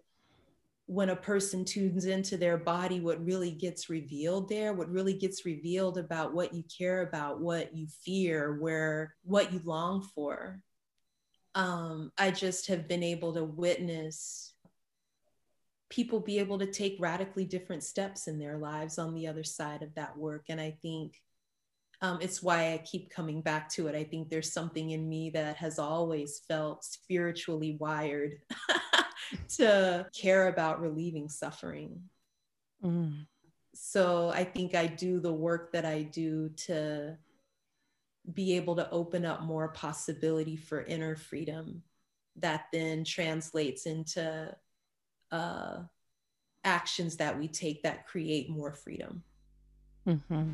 when 0.92 1.12
a 1.12 1.16
person 1.16 1.64
tunes 1.64 2.04
into 2.04 2.36
their 2.36 2.58
body 2.58 3.00
what 3.00 3.24
really 3.24 3.52
gets 3.52 3.90
revealed 3.90 4.50
there 4.50 4.74
what 4.74 4.92
really 4.92 5.14
gets 5.14 5.46
revealed 5.46 5.98
about 5.98 6.34
what 6.34 6.54
you 6.54 6.66
care 6.78 7.04
about 7.04 7.40
what 7.40 7.74
you 7.74 7.88
fear 8.04 8.58
where 8.60 9.16
what 9.24 9.54
you 9.54 9.62
long 9.64 10.06
for 10.14 10.60
um, 11.56 12.12
i 12.18 12.30
just 12.30 12.68
have 12.68 12.90
been 12.90 13.04
able 13.04 13.34
to 13.34 13.42
witness 13.42 14.54
people 15.90 16.20
be 16.20 16.40
able 16.40 16.60
to 16.60 16.68
take 16.68 16.98
radically 17.00 17.46
different 17.46 17.84
steps 17.84 18.28
in 18.28 18.38
their 18.38 18.58
lives 18.58 18.98
on 18.98 19.16
the 19.16 19.28
other 19.28 19.46
side 19.46 19.84
of 19.84 19.96
that 19.96 20.18
work 20.18 20.44
and 20.50 20.60
i 20.60 20.76
think 20.82 21.14
um, 22.04 22.18
it's 22.20 22.42
why 22.42 22.74
I 22.74 22.80
keep 22.80 23.12
coming 23.12 23.44
back 23.44 23.70
to 23.74 23.86
it. 23.86 23.94
I 23.94 24.04
think 24.04 24.28
there's 24.28 24.52
something 24.52 24.90
in 24.90 25.08
me 25.08 25.30
that 25.36 25.58
has 25.58 25.78
always 25.78 26.42
felt 26.48 26.84
spiritually 26.84 27.78
wired 27.80 28.40
to 29.58 30.06
care 30.16 30.48
about 30.48 30.82
relieving 30.82 31.30
suffering. 31.30 32.02
Mm. 32.84 33.26
So 33.74 34.30
I 34.34 34.44
think 34.44 34.76
I 34.76 34.88
do 34.88 35.20
the 35.20 35.34
work 35.34 35.72
that 35.72 35.86
I 35.86 36.04
do 36.04 36.50
to 36.68 37.18
be 38.34 38.56
able 38.56 38.76
to 38.76 38.90
open 38.92 39.26
up 39.26 39.42
more 39.42 39.70
possibility 39.70 40.56
for 40.56 40.84
inner 40.84 41.16
freedom 41.16 41.82
that 42.38 42.66
then 42.72 43.04
translates 43.04 43.86
into 43.86 44.56
uh, 45.32 45.78
actions 46.64 47.18
that 47.18 47.38
we 47.38 47.48
take 47.48 47.84
that 47.84 48.08
create 48.08 48.50
more 48.50 48.74
freedom. 48.74 49.24
Mm-hmm. 50.08 50.54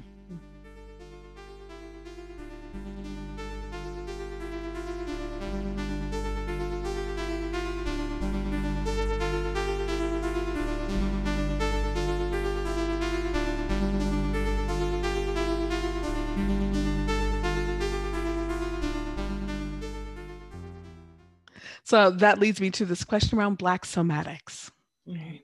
So 21.87 22.11
that 22.11 22.37
leads 22.37 22.59
me 22.59 22.69
to 22.71 22.85
this 22.85 23.05
question 23.05 23.39
around 23.39 23.57
Black 23.57 23.85
somatics. 23.85 24.69
Because 25.05 25.41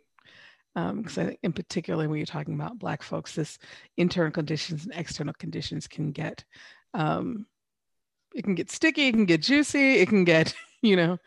um, 0.75 1.05
I 1.07 1.25
think, 1.27 1.39
in 1.41 1.53
particular, 1.53 2.09
when 2.09 2.17
you're 2.17 2.25
talking 2.25 2.53
about 2.53 2.77
Black 2.77 3.01
folks, 3.01 3.33
this 3.33 3.57
internal 3.95 4.29
conditions 4.29 4.83
and 4.83 4.93
external 4.93 5.33
conditions 5.35 5.88
can 5.88 6.12
get 6.12 6.43
um, 6.93 7.45
it 8.35 8.43
can 8.43 8.55
get 8.55 8.69
sticky, 8.69 9.07
it 9.07 9.13
can 9.13 9.25
get 9.25 9.41
juicy, 9.41 10.00
it 10.00 10.09
can 10.09 10.25
get 10.25 10.53
you 10.81 10.97
know 10.97 11.17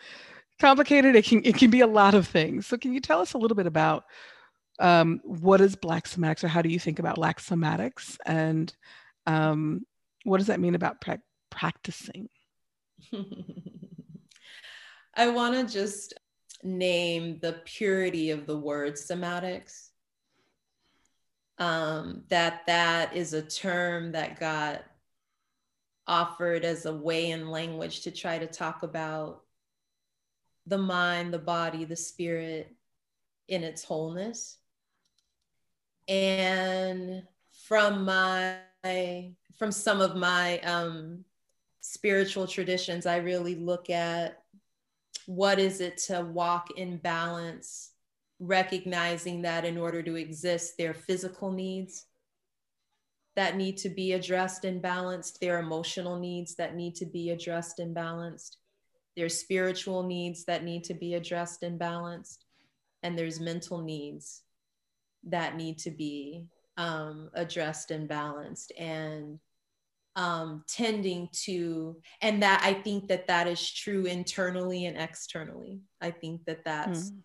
complicated. 0.61 1.17
It 1.17 1.25
can 1.25 1.43
it 1.47 1.57
can 1.57 1.71
be 1.71 1.81
a 1.81 1.87
lot 1.87 2.13
of 2.13 2.29
things. 2.29 2.67
So 2.67 2.77
can 2.77 2.93
you 2.93 3.01
tell 3.01 3.23
us 3.23 3.33
a 3.33 3.39
little 3.39 3.57
bit 3.57 3.67
about 3.67 4.05
um, 4.81 5.23
what 5.25 5.63
is 5.63 5.77
Black 5.77 6.07
somatics, 6.07 6.45
or 6.45 6.49
how 6.49 6.61
do 6.61 6.69
you 6.69 6.79
think 6.79 6.99
about 6.99 7.15
Black 7.15 7.41
somatics, 7.41 8.19
and 8.27 8.71
um, 9.25 9.87
what 10.25 10.37
does 10.37 10.49
that 10.49 10.61
mean 10.61 10.75
about 10.75 11.01
pra- 11.01 11.23
practicing? 11.49 12.29
I 15.17 15.29
want 15.29 15.55
to 15.55 15.73
just 15.73 16.13
name 16.63 17.39
the 17.41 17.61
purity 17.65 18.31
of 18.31 18.47
the 18.47 18.57
word 18.57 18.95
somatics. 18.95 19.89
Um, 21.59 22.25
that 22.29 22.67
that 22.67 23.17
is 23.17 23.33
a 23.33 23.41
term 23.41 24.13
that 24.13 24.39
got 24.39 24.85
offered 26.07 26.67
as 26.67 26.85
a 26.85 26.93
way 26.93 27.31
in 27.31 27.49
language 27.49 28.03
to 28.03 28.11
try 28.11 28.39
to 28.39 28.47
talk 28.47 28.83
about 28.83 29.43
the 30.67 30.77
mind, 30.77 31.33
the 31.33 31.39
body, 31.39 31.87
the 31.87 31.97
spirit 31.97 32.77
in 33.49 33.65
its 33.65 33.83
wholeness. 33.85 34.59
And 36.09 37.23
from 37.67 38.05
my 38.05 38.59
from 39.57 39.73
some 39.73 40.03
of 40.03 40.15
my 40.15 40.59
um, 40.59 41.25
spiritual 41.81 42.47
traditions, 42.47 43.07
I 43.07 43.17
really 43.17 43.55
look 43.55 43.89
at 43.89 44.43
what 45.27 45.59
is 45.59 45.81
it 45.81 45.99
to 45.99 46.23
walk 46.23 46.71
in 46.77 46.97
balance, 46.99 47.93
recognizing 48.41 49.43
that 49.43 49.65
in 49.65 49.77
order 49.77 50.03
to 50.03 50.17
exist, 50.17 50.75
there 50.79 50.91
are 50.91 50.95
physical 50.95 51.51
needs 51.51 52.07
that 53.35 53.57
need 53.57 53.77
to 53.77 53.89
be 53.89 54.13
addressed 54.13 54.65
and 54.65 54.81
balanced, 54.81 55.41
there 55.41 55.57
are 55.57 55.61
emotional 55.61 56.19
needs 56.19 56.55
that 56.55 56.75
need 56.75 56.95
to 56.95 57.05
be 57.05 57.31
addressed 57.31 57.81
and 57.81 57.95
balanced, 57.95 58.59
there's 59.17 59.39
spiritual 59.39 60.03
needs 60.03 60.45
that 60.45 60.65
need 60.65 60.85
to 60.85 60.95
be 60.95 61.15
addressed 61.15 61.63
and 61.63 61.79
balanced, 61.79 62.45
and 63.03 63.19
there's 63.19 63.41
mental 63.41 63.83
needs 63.83 64.43
that 65.25 65.57
need 65.57 65.79
to 65.79 65.91
be 65.91 66.47
um, 66.77 67.31
addressed 67.35 67.91
and 67.91 68.09
balanced. 68.09 68.73
And 68.79 69.39
um, 70.17 70.65
tending 70.67 71.29
to, 71.45 71.97
and 72.23 72.43
that 72.43 72.63
I 72.65 72.73
think 72.73 73.09
that 73.09 73.29
that 73.29 73.47
is 73.47 73.71
true 73.71 74.07
internally 74.07 74.87
and 74.87 74.97
externally. 74.97 75.81
I 76.01 76.11
think 76.11 76.47
that 76.47 76.65
that's 76.65 77.11
mm. 77.11 77.19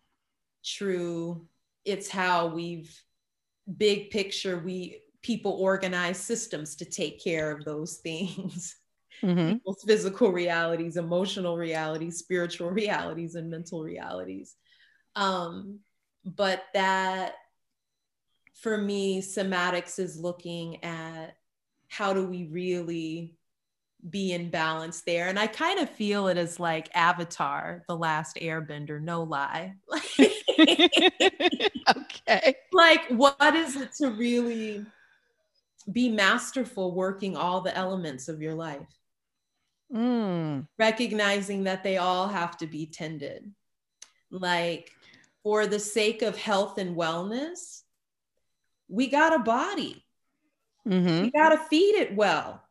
true. 0.65 1.48
It's 1.86 2.10
how 2.10 2.48
we've, 2.48 2.93
big 3.77 4.12
picture, 4.12 4.60
we 4.60 5.01
people 5.24 5.53
organize 5.53 6.17
systems 6.17 6.75
to 6.75 6.86
take 6.86 7.24
care 7.24 7.51
of 7.51 7.63
those 7.63 7.98
things. 7.98 8.75
Mm-hmm. 9.24 9.53
People's 9.53 9.83
physical 9.86 10.31
realities, 10.31 10.98
emotional 10.98 11.55
realities, 11.55 12.17
spiritual 12.17 12.69
realities, 12.71 13.36
and 13.36 13.50
mental 13.50 13.83
realities. 13.83 14.55
Um, 15.15 15.79
but 16.25 16.63
that 16.74 17.33
for 18.55 18.77
me, 18.77 19.21
somatics 19.21 20.00
is 20.00 20.19
looking 20.19 20.83
at 20.83 21.36
how 21.91 22.13
do 22.13 22.25
we 22.25 22.45
really 22.45 23.36
be 24.10 24.31
in 24.31 24.50
balance 24.50 25.01
there? 25.01 25.27
And 25.27 25.38
I 25.38 25.48
kind 25.48 25.77
of 25.77 25.89
feel 25.89 26.29
it 26.29 26.38
as 26.38 26.57
like 26.57 26.89
Avatar, 26.95 27.83
the 27.89 27.98
last 27.98 28.38
airbender, 28.38 29.01
no 29.01 29.24
lie. 29.24 29.75
okay. 30.60 32.55
Like, 32.71 33.07
what 33.10 33.55
is 33.55 33.75
it 33.75 33.93
to 33.95 34.10
really 34.10 34.86
be 35.91 36.07
masterful 36.07 36.95
working 36.95 37.36
all 37.36 37.60
the 37.60 37.75
elements 37.75 38.29
of 38.29 38.41
your 38.41 38.55
life? 38.55 38.88
Mm. 39.93 40.67
Recognizing 40.79 41.65
that 41.65 41.83
they 41.83 41.98
all 41.98 42.29
have 42.29 42.57
to 42.60 42.67
be 42.67 42.86
tended. 42.86 43.51
Like, 44.31 44.91
for 45.43 45.67
the 45.67 45.79
sake 45.79 46.21
of 46.21 46.38
health 46.38 46.77
and 46.77 46.95
wellness, 46.95 47.81
we 48.88 49.10
got 49.10 49.36
a 49.36 49.39
body 49.39 50.05
Mm-hmm. 50.88 51.26
You 51.26 51.32
got 51.32 51.50
to 51.50 51.58
feed 51.58 51.96
it 51.96 52.16
well. 52.16 52.64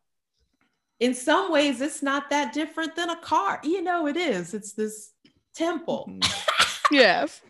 In 0.98 1.14
some 1.14 1.50
ways, 1.50 1.80
it's 1.80 2.02
not 2.02 2.28
that 2.30 2.52
different 2.52 2.94
than 2.94 3.10
a 3.10 3.20
car. 3.20 3.60
You 3.62 3.82
know, 3.82 4.06
it 4.06 4.16
is. 4.16 4.52
It's 4.52 4.72
this 4.72 5.12
temple. 5.54 6.08
Mm-hmm. 6.10 6.94
yes. 6.94 7.40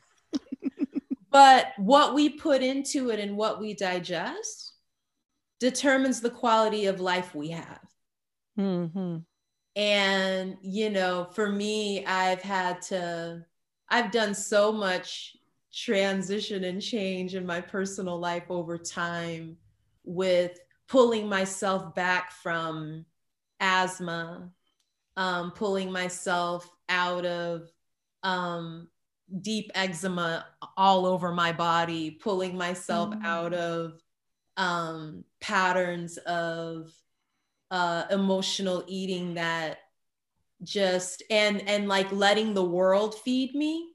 but 1.31 1.73
what 1.77 2.15
we 2.15 2.29
put 2.29 2.63
into 2.63 3.11
it 3.11 3.19
and 3.19 3.37
what 3.37 3.61
we 3.61 3.75
digest 3.75 4.75
determines 5.59 6.21
the 6.21 6.31
quality 6.31 6.87
of 6.87 7.01
life 7.01 7.35
we 7.35 7.49
have. 7.51 7.81
Mm-hmm. 8.59 9.19
And, 9.77 10.57
you 10.63 10.91
know, 10.91 11.29
for 11.33 11.51
me, 11.51 12.05
I've 12.05 12.43
had 12.43 12.83
to, 12.83 13.45
I've 13.89 14.11
done 14.11 14.35
so 14.35 14.73
much 14.73 15.37
transition 15.73 16.65
and 16.65 16.83
change 16.83 17.35
in 17.35 17.47
my 17.47 17.61
personal 17.61 18.19
life 18.19 18.45
over 18.49 18.77
time 18.77 19.57
with 20.11 20.59
pulling 20.89 21.29
myself 21.29 21.95
back 21.95 22.33
from 22.33 23.05
asthma, 23.61 24.51
um, 25.17 25.53
pulling 25.53 25.93
myself 25.93 26.69
out 26.89 27.25
of 27.25 27.71
um, 28.25 28.89
deep 29.41 29.71
eczema 29.75 30.47
all 30.77 31.07
over 31.07 31.33
my 31.33 31.53
body, 31.53 32.11
pulling 32.11 32.57
myself 32.57 33.11
mm. 33.11 33.25
out 33.25 33.55
of 33.55 34.03
um, 34.57 35.25
patterns 35.41 36.17
of 36.19 36.93
uh, 37.71 38.05
emotional 38.11 38.83
eating 38.89 39.35
that 39.35 39.79
just 40.63 41.23
and 41.31 41.67
and 41.69 41.89
like 41.89 42.11
letting 42.13 42.53
the 42.53 42.65
world 42.65 43.15
feed 43.15 43.55
me 43.55 43.93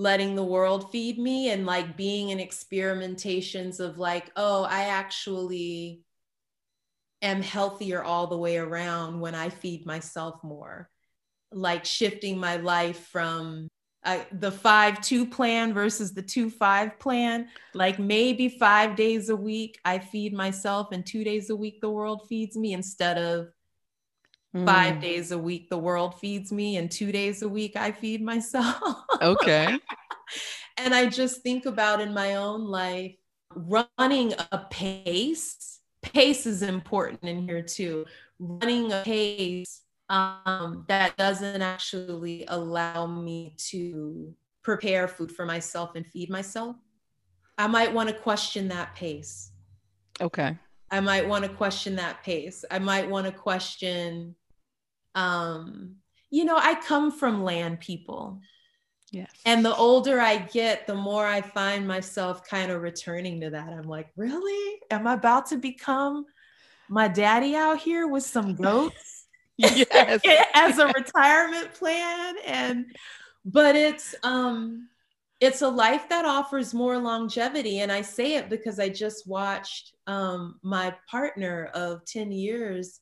letting 0.00 0.34
the 0.34 0.42
world 0.42 0.90
feed 0.90 1.18
me 1.18 1.50
and 1.50 1.66
like 1.66 1.94
being 1.94 2.30
in 2.30 2.38
experimentations 2.38 3.80
of 3.80 3.98
like 3.98 4.32
oh 4.34 4.62
i 4.64 4.84
actually 4.84 6.02
am 7.20 7.42
healthier 7.42 8.02
all 8.02 8.26
the 8.26 8.38
way 8.38 8.56
around 8.56 9.20
when 9.20 9.34
i 9.34 9.48
feed 9.48 9.84
myself 9.84 10.42
more. 10.42 10.88
Like 11.52 11.84
shifting 11.84 12.38
my 12.38 12.56
life 12.56 13.08
from 13.08 13.68
uh, 14.04 14.20
the 14.32 14.50
five 14.50 15.02
two 15.02 15.26
plan 15.26 15.74
versus 15.74 16.14
the 16.14 16.22
two 16.22 16.48
five 16.48 16.98
plan. 16.98 17.48
Like 17.74 17.98
maybe 17.98 18.48
five 18.48 18.96
days 18.96 19.28
a 19.28 19.36
week 19.36 19.78
i 19.84 19.98
feed 19.98 20.32
myself 20.32 20.92
and 20.92 21.04
two 21.04 21.24
days 21.24 21.50
a 21.50 21.56
week 21.56 21.82
the 21.82 21.90
world 21.90 22.26
feeds 22.26 22.56
me 22.56 22.72
instead 22.72 23.18
of 23.18 23.48
mm. 24.54 24.64
five 24.64 25.00
days 25.00 25.32
a 25.32 25.38
week 25.38 25.68
the 25.68 25.78
world 25.78 26.18
feeds 26.18 26.52
me 26.52 26.76
and 26.76 26.90
two 26.90 27.12
days 27.12 27.42
a 27.42 27.48
week 27.48 27.76
i 27.76 27.90
feed 27.90 28.22
myself 28.22 28.76
okay 29.22 29.78
and 30.78 30.94
i 30.94 31.06
just 31.06 31.42
think 31.42 31.66
about 31.66 32.00
in 32.00 32.12
my 32.12 32.36
own 32.36 32.64
life 32.64 33.14
running 33.54 34.32
a 34.52 34.58
pace 34.70 35.80
pace 36.02 36.46
is 36.46 36.62
important 36.62 37.22
in 37.22 37.46
here 37.46 37.62
too 37.62 38.04
running 38.38 38.92
a 38.92 39.02
pace 39.02 39.82
um, 40.10 40.84
that 40.88 41.16
doesn't 41.16 41.62
actually 41.62 42.44
allow 42.48 43.06
me 43.06 43.54
to 43.68 44.34
prepare 44.62 45.08
food 45.08 45.32
for 45.32 45.46
myself 45.46 45.94
and 45.94 46.06
feed 46.06 46.30
myself, 46.30 46.76
I 47.56 47.66
might 47.66 47.92
want 47.92 48.08
to 48.08 48.14
question 48.14 48.68
that 48.68 48.94
pace. 48.94 49.52
Okay. 50.20 50.58
I 50.90 51.00
might 51.00 51.26
want 51.26 51.44
to 51.44 51.50
question 51.50 51.96
that 51.96 52.22
pace. 52.24 52.64
I 52.70 52.78
might 52.78 53.08
want 53.08 53.26
to 53.26 53.32
question, 53.32 54.34
um, 55.14 55.96
you 56.30 56.44
know, 56.44 56.56
I 56.56 56.74
come 56.74 57.10
from 57.10 57.42
land 57.42 57.80
people. 57.80 58.40
Yes. 59.10 59.30
And 59.44 59.64
the 59.64 59.74
older 59.74 60.20
I 60.20 60.38
get, 60.38 60.86
the 60.86 60.94
more 60.94 61.26
I 61.26 61.40
find 61.40 61.86
myself 61.86 62.46
kind 62.46 62.70
of 62.70 62.80
returning 62.80 63.40
to 63.40 63.50
that. 63.50 63.68
I'm 63.68 63.88
like, 63.88 64.08
really? 64.16 64.80
Am 64.90 65.06
I 65.06 65.14
about 65.14 65.46
to 65.46 65.56
become 65.56 66.26
my 66.88 67.08
daddy 67.08 67.56
out 67.56 67.80
here 67.80 68.06
with 68.06 68.22
some 68.22 68.54
goats? 68.54 69.26
yes. 69.56 70.20
as 70.54 70.78
a 70.78 70.86
retirement 70.86 71.72
plan 71.74 72.36
and 72.46 72.86
but 73.44 73.76
it's 73.76 74.14
um 74.22 74.88
it's 75.40 75.62
a 75.62 75.68
life 75.68 76.08
that 76.08 76.24
offers 76.24 76.72
more 76.72 76.98
longevity 76.98 77.80
and 77.80 77.92
i 77.92 78.00
say 78.00 78.34
it 78.34 78.48
because 78.48 78.78
i 78.78 78.88
just 78.88 79.26
watched 79.26 79.94
um 80.06 80.58
my 80.62 80.94
partner 81.10 81.70
of 81.74 82.04
10 82.06 82.32
years 82.32 83.00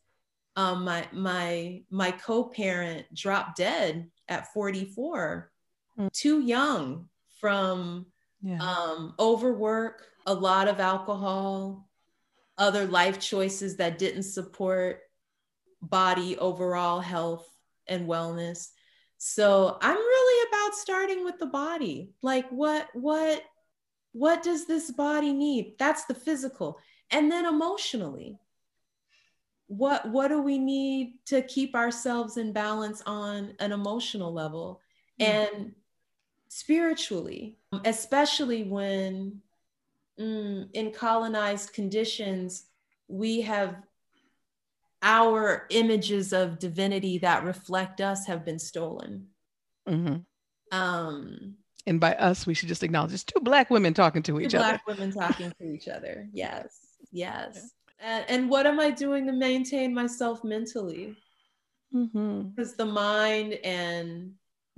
um 0.58 0.84
my 0.84 1.06
my 1.12 1.82
my 1.90 2.10
co-parent 2.10 3.06
dropped 3.14 3.56
dead 3.56 4.10
at 4.28 4.52
44 4.52 5.50
mm. 5.98 6.12
too 6.12 6.40
young 6.40 7.08
from 7.40 8.06
yeah. 8.42 8.58
um 8.60 9.14
overwork 9.18 10.06
a 10.26 10.34
lot 10.34 10.68
of 10.68 10.80
alcohol 10.80 11.88
other 12.58 12.86
life 12.86 13.20
choices 13.20 13.76
that 13.76 13.98
didn't 13.98 14.24
support 14.24 15.02
body 15.80 16.36
overall 16.38 17.00
health 17.00 17.48
and 17.86 18.06
wellness. 18.06 18.68
So 19.16 19.78
I'm 19.80 19.96
really 19.96 20.48
about 20.48 20.74
starting 20.74 21.24
with 21.24 21.38
the 21.38 21.46
body. 21.46 22.10
Like 22.22 22.48
what 22.50 22.88
what 22.94 23.42
what 24.12 24.42
does 24.42 24.66
this 24.66 24.90
body 24.90 25.32
need? 25.32 25.76
That's 25.78 26.04
the 26.06 26.14
physical. 26.14 26.78
And 27.10 27.30
then 27.30 27.46
emotionally. 27.46 28.38
What 29.68 30.08
what 30.08 30.28
do 30.28 30.42
we 30.42 30.58
need 30.58 31.18
to 31.26 31.42
keep 31.42 31.74
ourselves 31.74 32.36
in 32.36 32.52
balance 32.52 33.02
on 33.06 33.54
an 33.60 33.72
emotional 33.72 34.32
level 34.32 34.80
mm-hmm. 35.20 35.56
and 35.56 35.74
spiritually, 36.48 37.58
especially 37.84 38.64
when 38.64 39.40
mm, 40.18 40.68
in 40.72 40.90
colonized 40.92 41.72
conditions 41.72 42.64
we 43.08 43.42
have 43.42 43.76
our 45.02 45.66
images 45.70 46.32
of 46.32 46.58
divinity 46.58 47.18
that 47.18 47.44
reflect 47.44 48.00
us 48.00 48.26
have 48.26 48.44
been 48.44 48.58
stolen. 48.58 49.28
Mm-hmm. 49.88 50.16
Um, 50.76 51.54
and 51.86 52.00
by 52.00 52.14
us, 52.14 52.46
we 52.46 52.54
should 52.54 52.68
just 52.68 52.82
acknowledge 52.82 53.12
it's 53.12 53.24
two 53.24 53.40
black 53.40 53.70
women 53.70 53.94
talking 53.94 54.22
to 54.24 54.40
each 54.40 54.52
black 54.52 54.62
other. 54.62 54.80
Black 54.84 54.98
women 54.98 55.12
talking 55.12 55.52
to 55.58 55.72
each 55.72 55.88
other. 55.88 56.28
Yes, 56.32 56.78
yes. 57.12 57.74
And, 58.00 58.24
and, 58.28 58.50
what 58.50 58.66
am 58.66 58.78
I 58.78 58.90
doing 58.90 59.26
to 59.26 59.32
maintain 59.32 59.92
myself 59.92 60.44
mentally? 60.44 61.16
Because 61.92 62.12
mm-hmm. 62.14 62.76
the 62.76 62.84
mind 62.84 63.54
and 63.64 64.32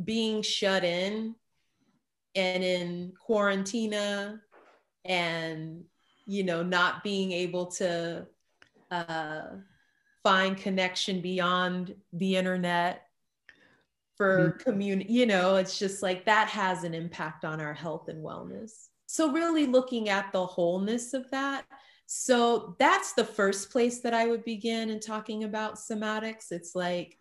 being 0.04 0.42
shut 0.42 0.84
in 0.84 1.34
and 2.34 2.62
in 2.62 3.12
quarantina 3.26 4.40
and 5.04 5.84
you 6.26 6.44
know 6.44 6.62
not 6.62 7.02
being 7.02 7.32
able 7.32 7.66
to 7.66 8.26
uh, 8.90 9.42
find 10.22 10.56
connection 10.56 11.20
beyond 11.20 11.94
the 12.12 12.36
internet 12.36 13.06
for 14.16 14.50
mm-hmm. 14.50 14.70
community 14.70 15.12
you 15.12 15.26
know 15.26 15.56
it's 15.56 15.78
just 15.78 16.02
like 16.02 16.24
that 16.24 16.48
has 16.48 16.84
an 16.84 16.94
impact 16.94 17.44
on 17.44 17.60
our 17.60 17.74
health 17.74 18.08
and 18.08 18.24
wellness 18.24 18.88
so 19.06 19.32
really 19.32 19.66
looking 19.66 20.08
at 20.08 20.30
the 20.32 20.46
wholeness 20.46 21.14
of 21.14 21.28
that 21.30 21.64
so 22.12 22.74
that's 22.80 23.12
the 23.12 23.24
first 23.24 23.70
place 23.70 24.00
that 24.00 24.12
i 24.12 24.26
would 24.26 24.44
begin 24.44 24.90
in 24.90 24.98
talking 24.98 25.44
about 25.44 25.76
somatics 25.76 26.50
it's 26.50 26.74
like 26.74 27.16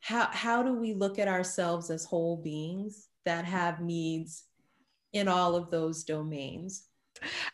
how 0.00 0.26
how 0.32 0.62
do 0.62 0.72
we 0.72 0.94
look 0.94 1.18
at 1.18 1.28
ourselves 1.28 1.90
as 1.90 2.06
whole 2.06 2.38
beings 2.38 3.08
that 3.26 3.44
have 3.44 3.82
needs 3.82 4.44
in 5.12 5.28
all 5.28 5.54
of 5.54 5.70
those 5.70 6.02
domains 6.02 6.84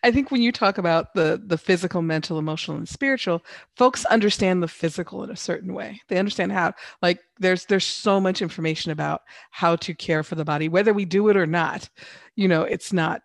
I 0.03 0.13
think 0.13 0.31
when 0.31 0.41
you 0.41 0.53
talk 0.53 0.79
about 0.79 1.13
the 1.15 1.43
the 1.45 1.59
physical, 1.59 2.01
mental, 2.01 2.39
emotional, 2.39 2.79
and 2.79 2.89
spiritual, 2.89 3.45
folks 3.77 4.05
understand 4.07 4.63
the 4.63 4.69
physical 4.69 5.25
in 5.25 5.31
a 5.31 5.37
certain 5.37 5.75
way. 5.75 6.01
They 6.09 6.17
understand 6.17 6.53
how 6.53 6.73
like 7.03 7.19
there's 7.39 7.67
there's 7.67 7.85
so 7.85 8.19
much 8.19 8.41
information 8.41 8.93
about 8.93 9.23
how 9.51 9.77
to 9.77 9.93
care 9.95 10.23
for 10.23 10.37
the 10.37 10.45
body, 10.45 10.71
whether 10.71 10.95
we 10.95 11.05
do 11.05 11.29
it 11.29 11.37
or 11.37 11.47
not. 11.47 11.91
You 12.35 12.49
know, 12.49 12.63
it's 12.63 12.95
not 12.95 13.21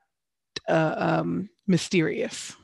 uh, 0.68 0.96
um, 0.98 1.50
mysterious. 1.66 2.58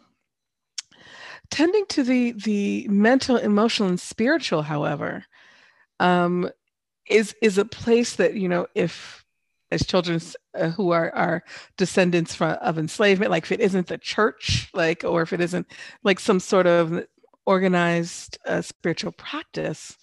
Tending 1.51 1.85
to 1.87 2.03
the 2.03 2.33
the 2.33 2.87
mental, 2.89 3.37
emotional, 3.37 3.89
and 3.89 3.99
spiritual, 3.99 4.61
however, 4.61 5.25
um, 5.99 6.49
is 7.09 7.35
is 7.41 7.57
a 7.57 7.65
place 7.65 8.15
that 8.15 8.35
you 8.35 8.47
know 8.47 8.67
if 8.75 9.25
as 9.71 9.85
children 9.85 10.21
uh, 10.55 10.69
who 10.69 10.91
are 10.91 11.13
are 11.15 11.43
descendants 11.77 12.35
from, 12.35 12.51
of 12.61 12.77
enslavement 12.77 13.31
like 13.31 13.43
if 13.43 13.51
it 13.51 13.59
isn't 13.59 13.87
the 13.87 13.97
church 13.97 14.69
like 14.73 15.03
or 15.03 15.21
if 15.21 15.33
it 15.33 15.41
isn't 15.41 15.67
like 16.03 16.19
some 16.19 16.39
sort 16.39 16.67
of 16.67 17.05
organized 17.45 18.37
uh, 18.45 18.61
spiritual 18.61 19.11
practice 19.11 19.97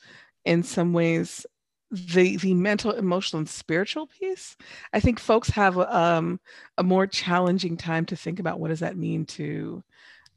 in 0.45 0.63
some 0.63 0.93
ways 0.93 1.47
the 1.91 2.37
the 2.39 2.55
mental 2.55 2.91
emotional 2.93 3.39
and 3.39 3.49
spiritual 3.49 4.09
piece 4.09 4.57
i 4.93 4.99
think 5.01 5.21
folks 5.21 5.49
have 5.49 5.79
um, 5.79 6.41
a 6.79 6.83
more 6.83 7.07
challenging 7.07 7.77
time 7.77 8.05
to 8.05 8.17
think 8.17 8.41
about 8.41 8.59
what 8.59 8.69
does 8.69 8.81
that 8.81 8.97
mean 8.97 9.25
to 9.25 9.83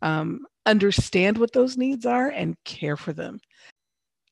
um, 0.02 0.46
understand 0.66 1.38
what 1.38 1.54
those 1.54 1.78
needs 1.78 2.06
are 2.06 2.30
and 2.30 2.56
care 2.64 2.98
for 2.98 3.14
them. 3.14 3.40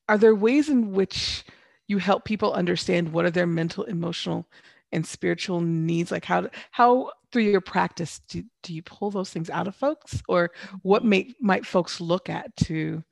Are 0.09 0.17
there 0.17 0.35
ways 0.35 0.69
in 0.69 0.91
which 0.91 1.43
you 1.87 1.97
help 1.97 2.25
people 2.25 2.53
understand 2.53 3.11
what 3.11 3.25
are 3.25 3.31
their 3.31 3.47
mental 3.47 3.83
emotional 3.85 4.47
and 4.91 5.05
spiritual 5.05 5.61
needs? 5.61 6.11
Like 6.11 6.25
how 6.25 6.49
how 6.71 7.11
through 7.31 7.43
your 7.43 7.61
practice 7.61 8.21
do, 8.29 8.43
do 8.63 8.73
you 8.73 8.81
pull 8.81 9.11
those 9.11 9.29
things 9.29 9.49
out 9.49 9.67
of 9.67 9.75
folks? 9.75 10.21
Or 10.27 10.51
what 10.81 11.03
may, 11.03 11.33
might 11.41 11.65
folks 11.65 11.99
look 11.99 12.29
at 12.29 12.55
to 12.57 13.03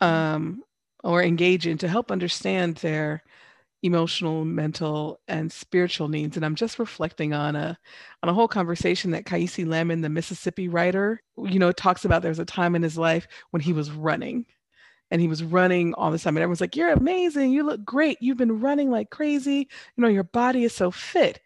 um, 0.00 0.62
or 1.04 1.22
engage 1.22 1.66
in 1.66 1.78
to 1.78 1.88
help 1.88 2.10
understand 2.10 2.76
their 2.76 3.22
emotional, 3.84 4.46
mental, 4.46 5.20
and 5.28 5.52
spiritual 5.52 6.08
needs. 6.08 6.36
And 6.36 6.44
I'm 6.44 6.54
just 6.54 6.78
reflecting 6.78 7.34
on 7.34 7.54
a 7.54 7.78
on 8.22 8.30
a 8.30 8.32
whole 8.32 8.48
conversation 8.48 9.10
that 9.10 9.26
Kiese 9.26 9.66
Laymon, 9.66 10.00
the 10.00 10.08
Mississippi 10.08 10.68
writer, 10.68 11.20
you 11.36 11.58
know, 11.58 11.70
talks 11.70 12.04
about. 12.04 12.22
There's 12.22 12.38
a 12.38 12.46
time 12.46 12.74
in 12.74 12.82
his 12.82 12.96
life 12.96 13.28
when 13.50 13.60
he 13.60 13.72
was 13.72 13.90
running. 13.90 14.46
And 15.10 15.20
he 15.20 15.28
was 15.28 15.44
running 15.44 15.92
all 15.94 16.10
the 16.10 16.18
time. 16.18 16.36
And 16.36 16.42
everyone's 16.42 16.62
like, 16.62 16.76
You're 16.76 16.92
amazing. 16.92 17.52
You 17.52 17.62
look 17.62 17.84
great. 17.84 18.16
You've 18.20 18.38
been 18.38 18.58
running 18.60 18.90
like 18.90 19.10
crazy. 19.10 19.68
You 19.96 20.02
know, 20.02 20.08
your 20.08 20.24
body 20.24 20.64
is 20.64 20.74
so 20.74 20.90
fit. 20.90 21.40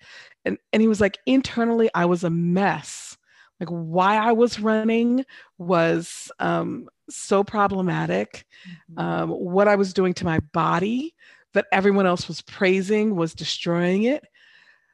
And 0.44 0.56
and 0.72 0.80
he 0.80 0.88
was 0.88 1.00
like, 1.00 1.18
internally, 1.26 1.90
I 1.92 2.04
was 2.04 2.22
a 2.22 2.30
mess. 2.30 3.18
Like 3.58 3.68
why 3.68 4.16
I 4.16 4.30
was 4.30 4.60
running 4.60 5.24
was 5.58 6.30
um, 6.38 6.88
so 7.10 7.42
problematic. 7.42 8.46
Mm-hmm. 8.92 9.00
Um, 9.00 9.30
what 9.30 9.66
I 9.66 9.74
was 9.74 9.92
doing 9.92 10.14
to 10.14 10.24
my 10.24 10.38
body 10.52 11.16
that 11.58 11.66
everyone 11.72 12.06
else 12.06 12.28
was 12.28 12.40
praising 12.40 13.16
was 13.16 13.34
destroying 13.34 14.04
it. 14.04 14.24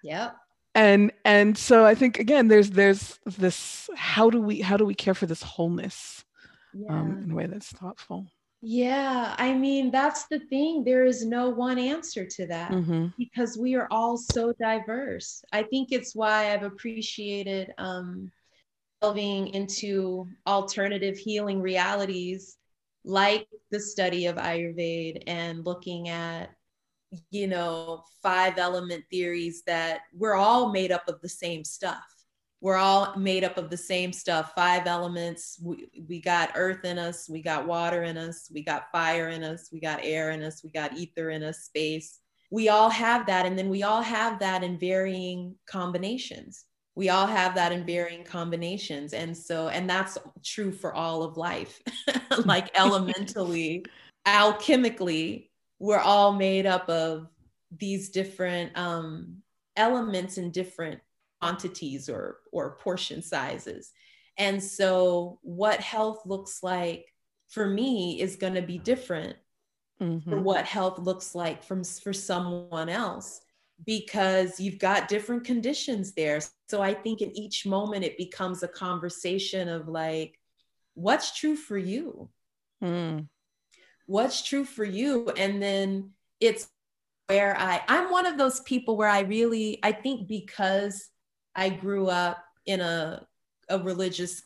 Yeah. 0.02 0.30
And 0.74 1.12
and 1.24 1.56
so 1.58 1.84
I 1.84 1.94
think 1.94 2.18
again, 2.18 2.48
there's 2.48 2.70
there's 2.70 3.20
this 3.26 3.90
how 3.94 4.30
do 4.30 4.40
we 4.40 4.62
how 4.62 4.78
do 4.78 4.86
we 4.86 4.94
care 4.94 5.14
for 5.14 5.26
this 5.26 5.42
wholeness 5.42 6.24
yeah. 6.72 6.88
um, 6.88 7.20
in 7.22 7.30
a 7.30 7.34
way 7.34 7.46
that's 7.46 7.70
thoughtful. 7.70 8.26
Yeah, 8.62 9.34
I 9.36 9.52
mean 9.52 9.90
that's 9.90 10.26
the 10.28 10.38
thing. 10.38 10.84
There 10.84 11.04
is 11.04 11.26
no 11.26 11.50
one 11.50 11.78
answer 11.78 12.24
to 12.24 12.46
that 12.46 12.70
mm-hmm. 12.70 13.08
because 13.18 13.58
we 13.58 13.74
are 13.74 13.86
all 13.90 14.16
so 14.16 14.54
diverse. 14.58 15.44
I 15.52 15.64
think 15.64 15.92
it's 15.92 16.16
why 16.16 16.50
I've 16.50 16.62
appreciated 16.62 17.74
um, 17.76 18.32
delving 19.02 19.48
into 19.48 20.26
alternative 20.46 21.18
healing 21.18 21.60
realities 21.60 22.56
like 23.04 23.46
the 23.70 23.80
study 23.80 24.26
of 24.26 24.36
Ayurveda 24.36 25.22
and 25.26 25.64
looking 25.64 26.08
at, 26.08 26.50
you 27.30 27.46
know, 27.46 28.04
five 28.22 28.58
element 28.58 29.04
theories 29.10 29.62
that 29.66 30.00
we're 30.16 30.34
all 30.34 30.72
made 30.72 30.90
up 30.90 31.06
of 31.08 31.20
the 31.20 31.28
same 31.28 31.64
stuff. 31.64 32.02
We're 32.60 32.76
all 32.76 33.14
made 33.16 33.44
up 33.44 33.58
of 33.58 33.68
the 33.68 33.76
same 33.76 34.10
stuff, 34.10 34.52
five 34.54 34.86
elements. 34.86 35.60
We, 35.62 35.86
we 36.08 36.20
got 36.20 36.52
earth 36.54 36.84
in 36.84 36.98
us, 36.98 37.28
we 37.28 37.42
got 37.42 37.66
water 37.66 38.04
in 38.04 38.16
us, 38.16 38.50
we 38.52 38.62
got 38.62 38.90
fire 38.90 39.28
in 39.28 39.44
us, 39.44 39.68
we 39.70 39.80
got 39.80 40.00
air 40.02 40.30
in 40.30 40.42
us, 40.42 40.64
we 40.64 40.70
got 40.70 40.96
ether 40.96 41.28
in 41.28 41.42
us, 41.42 41.64
space. 41.64 42.20
We 42.50 42.70
all 42.70 42.88
have 42.88 43.26
that. 43.26 43.44
And 43.44 43.58
then 43.58 43.68
we 43.68 43.82
all 43.82 44.00
have 44.00 44.38
that 44.38 44.64
in 44.64 44.78
varying 44.78 45.56
combinations 45.66 46.64
we 46.96 47.08
all 47.08 47.26
have 47.26 47.54
that 47.56 47.72
in 47.72 47.84
varying 47.84 48.24
combinations. 48.24 49.12
And 49.12 49.36
so 49.36 49.68
and 49.68 49.88
that's 49.88 50.16
true 50.42 50.72
for 50.72 50.94
all 50.94 51.22
of 51.22 51.36
life. 51.36 51.80
Like 52.46 52.76
elementally 52.76 53.84
alchemically 54.26 55.50
we're 55.78 56.00
all 56.00 56.32
made 56.32 56.66
up 56.66 56.88
of 56.88 57.28
these 57.76 58.08
different 58.08 58.76
um, 58.76 59.36
elements 59.76 60.38
in 60.38 60.50
different 60.50 61.00
quantities 61.40 62.08
or 62.08 62.38
or 62.52 62.76
portion 62.78 63.22
sizes. 63.22 63.92
And 64.36 64.62
so 64.62 65.38
what 65.42 65.80
health 65.80 66.22
looks 66.26 66.62
like 66.62 67.06
for 67.48 67.66
me 67.66 68.20
is 68.20 68.36
going 68.36 68.54
to 68.54 68.62
be 68.62 68.78
different 68.78 69.36
mm-hmm. 70.00 70.28
for 70.28 70.40
what 70.40 70.64
health 70.64 70.98
looks 70.98 71.34
like 71.34 71.62
from 71.62 71.84
for 71.84 72.12
someone 72.12 72.88
else 72.88 73.40
because 73.84 74.60
you've 74.60 74.78
got 74.78 75.08
different 75.08 75.44
conditions 75.44 76.12
there. 76.12 76.40
So 76.68 76.80
I 76.80 76.94
think 76.94 77.20
in 77.20 77.36
each 77.36 77.66
moment 77.66 78.04
it 78.04 78.16
becomes 78.16 78.62
a 78.62 78.68
conversation 78.68 79.68
of 79.68 79.88
like, 79.88 80.38
what's 80.94 81.36
true 81.36 81.56
for 81.56 81.76
you? 81.76 82.28
Mm. 82.82 83.28
What's 84.06 84.42
true 84.42 84.64
for 84.64 84.84
you? 84.84 85.30
And 85.36 85.62
then 85.62 86.10
it's 86.40 86.68
where 87.26 87.58
I, 87.58 87.82
I'm 87.88 88.10
one 88.10 88.26
of 88.26 88.38
those 88.38 88.60
people 88.60 88.96
where 88.96 89.08
I 89.08 89.20
really, 89.20 89.78
I 89.82 89.92
think 89.92 90.28
because 90.28 91.08
I 91.54 91.70
grew 91.70 92.08
up 92.08 92.44
in 92.66 92.80
a, 92.80 93.26
a 93.68 93.78
religious 93.78 94.42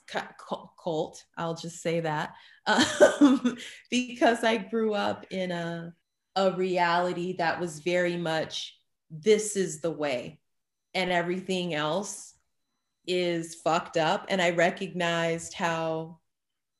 cult, 0.82 1.24
I'll 1.36 1.54
just 1.54 1.82
say 1.82 2.00
that, 2.00 2.34
um, 2.66 3.56
because 3.90 4.44
I 4.44 4.58
grew 4.58 4.94
up 4.94 5.26
in 5.30 5.50
a, 5.50 5.92
a 6.36 6.52
reality 6.52 7.36
that 7.38 7.58
was 7.58 7.80
very 7.80 8.16
much 8.16 8.77
this 9.10 9.56
is 9.56 9.80
the 9.80 9.90
way. 9.90 10.40
And 10.94 11.10
everything 11.10 11.74
else 11.74 12.34
is 13.06 13.54
fucked 13.54 13.96
up. 13.96 14.26
And 14.28 14.40
i 14.40 14.50
recognized 14.50 15.54
how 15.54 16.18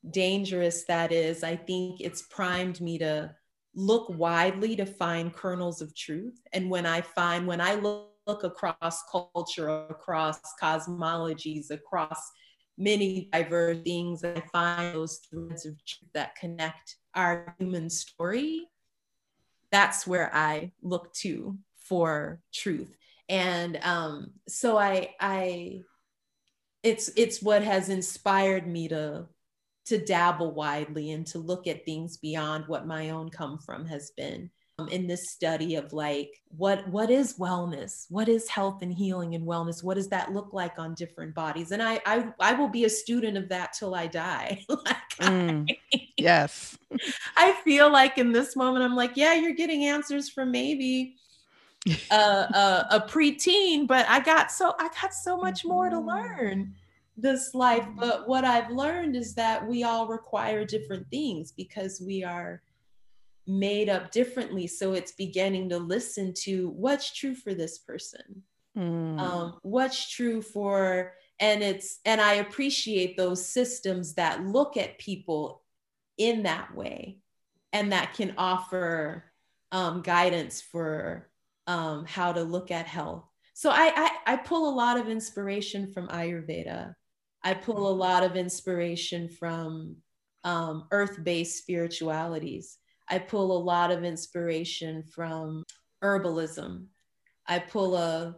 dangerous 0.09 0.85
that 0.85 1.11
is. 1.11 1.43
I 1.43 1.55
think 1.55 2.01
it's 2.01 2.21
primed 2.23 2.81
me 2.81 2.97
to 2.99 3.35
look 3.75 4.09
widely 4.09 4.75
to 4.75 4.85
find 4.85 5.33
kernels 5.33 5.81
of 5.81 5.95
truth. 5.95 6.39
And 6.53 6.69
when 6.69 6.85
i 6.85 7.01
find 7.01 7.47
when 7.47 7.61
i 7.61 7.75
look, 7.75 8.09
look 8.29 8.43
across 8.43 9.01
culture 9.11 9.87
across 9.89 10.39
cosmologies 10.61 11.71
across 11.71 12.31
many 12.77 13.27
diverse 13.33 13.79
things 13.83 14.23
i 14.23 14.39
find 14.53 14.93
those 14.93 15.19
threads 15.27 15.65
of 15.65 15.73
truth 15.83 16.11
that 16.13 16.35
connect 16.35 16.97
our 17.15 17.55
human 17.57 17.89
story 17.89 18.67
that's 19.71 20.05
where 20.05 20.29
i 20.35 20.71
look 20.83 21.11
to 21.13 21.57
for 21.89 22.39
truth. 22.53 22.95
And 23.27 23.79
um, 23.83 24.31
so 24.47 24.77
i 24.77 25.09
i 25.19 25.81
it's 26.81 27.09
it's 27.17 27.41
what 27.41 27.61
has 27.61 27.89
inspired 27.89 28.65
me 28.65 28.87
to 28.87 29.25
to 29.85 29.97
dabble 30.05 30.53
widely 30.53 31.11
and 31.11 31.25
to 31.27 31.39
look 31.39 31.67
at 31.67 31.83
things 31.83 32.17
beyond 32.17 32.63
what 32.67 32.87
my 32.87 33.09
own 33.09 33.29
come 33.29 33.57
from 33.57 33.85
has 33.85 34.11
been 34.15 34.49
um, 34.77 34.87
in 34.89 35.07
this 35.07 35.31
study 35.31 35.75
of 35.75 35.91
like 35.91 36.31
what 36.49 36.87
what 36.87 37.09
is 37.09 37.37
wellness? 37.37 38.05
What 38.09 38.29
is 38.29 38.47
health 38.47 38.81
and 38.81 38.93
healing 38.93 39.35
and 39.35 39.45
wellness? 39.45 39.83
What 39.83 39.95
does 39.95 40.07
that 40.09 40.31
look 40.31 40.53
like 40.53 40.79
on 40.79 40.93
different 40.93 41.35
bodies? 41.35 41.71
And 41.71 41.83
i 41.83 41.99
i, 42.05 42.31
I 42.39 42.53
will 42.53 42.69
be 42.69 42.85
a 42.85 42.89
student 42.89 43.35
of 43.35 43.49
that 43.49 43.73
till 43.73 43.95
i 43.95 44.07
die. 44.07 44.63
Like 44.69 45.09
mm, 45.19 45.69
I, 45.93 46.07
yes. 46.17 46.77
I 47.35 47.53
feel 47.63 47.91
like 47.91 48.17
in 48.17 48.31
this 48.31 48.55
moment 48.55 48.85
i'm 48.85 48.95
like 48.95 49.17
yeah 49.17 49.33
you're 49.33 49.53
getting 49.53 49.83
answers 49.83 50.29
from 50.29 50.51
maybe 50.51 51.17
a, 52.11 52.15
a, 52.15 52.87
a 52.91 52.99
preteen, 53.07 53.87
but 53.87 54.05
I 54.09 54.19
got 54.19 54.51
so 54.51 54.73
I 54.79 54.89
got 55.01 55.13
so 55.13 55.37
much 55.37 55.65
more 55.65 55.89
to 55.89 55.95
mm-hmm. 55.95 56.09
learn 56.09 56.75
this 57.17 57.53
life. 57.53 57.85
But 57.97 58.27
what 58.27 58.45
I've 58.45 58.71
learned 58.71 59.15
is 59.15 59.33
that 59.35 59.65
we 59.65 59.83
all 59.83 60.07
require 60.07 60.65
different 60.65 61.09
things 61.09 61.51
because 61.51 62.01
we 62.01 62.23
are 62.23 62.61
made 63.47 63.89
up 63.89 64.11
differently. 64.11 64.67
So 64.67 64.93
it's 64.93 65.11
beginning 65.13 65.69
to 65.69 65.77
listen 65.77 66.33
to 66.43 66.69
what's 66.69 67.13
true 67.13 67.33
for 67.33 67.53
this 67.53 67.79
person, 67.79 68.43
mm. 68.77 69.19
um, 69.19 69.57
what's 69.63 70.09
true 70.09 70.41
for, 70.41 71.13
and 71.39 71.63
it's 71.63 71.99
and 72.05 72.19
I 72.19 72.35
appreciate 72.35 73.17
those 73.17 73.45
systems 73.45 74.15
that 74.15 74.45
look 74.45 74.77
at 74.77 74.99
people 74.99 75.63
in 76.17 76.43
that 76.43 76.75
way 76.75 77.19
and 77.71 77.91
that 77.93 78.13
can 78.13 78.33
offer 78.37 79.23
um, 79.71 80.01
guidance 80.01 80.61
for 80.61 81.28
um, 81.69 82.03
how 82.07 82.33
to 82.33 82.41
look 82.41 82.71
at 82.71 82.87
health. 82.87 83.25
So 83.53 83.69
I, 83.69 83.93
I, 83.95 84.33
I 84.33 84.35
pull 84.37 84.67
a 84.67 84.77
lot 84.83 84.97
of 84.97 85.07
inspiration 85.07 85.93
from 85.93 86.07
Ayurveda. 86.07 86.95
I 87.43 87.53
pull 87.53 87.87
a 87.87 87.99
lot 88.07 88.23
of 88.23 88.35
inspiration 88.35 89.29
from 89.29 89.97
um, 90.43 90.87
earth-based 90.91 91.57
spiritualities. 91.59 92.77
I 93.07 93.19
pull 93.19 93.55
a 93.55 93.61
lot 93.63 93.91
of 93.91 94.03
inspiration 94.03 95.03
from 95.03 95.63
herbalism. 96.03 96.85
I 97.47 97.59
pull 97.59 97.95
a, 97.95 98.35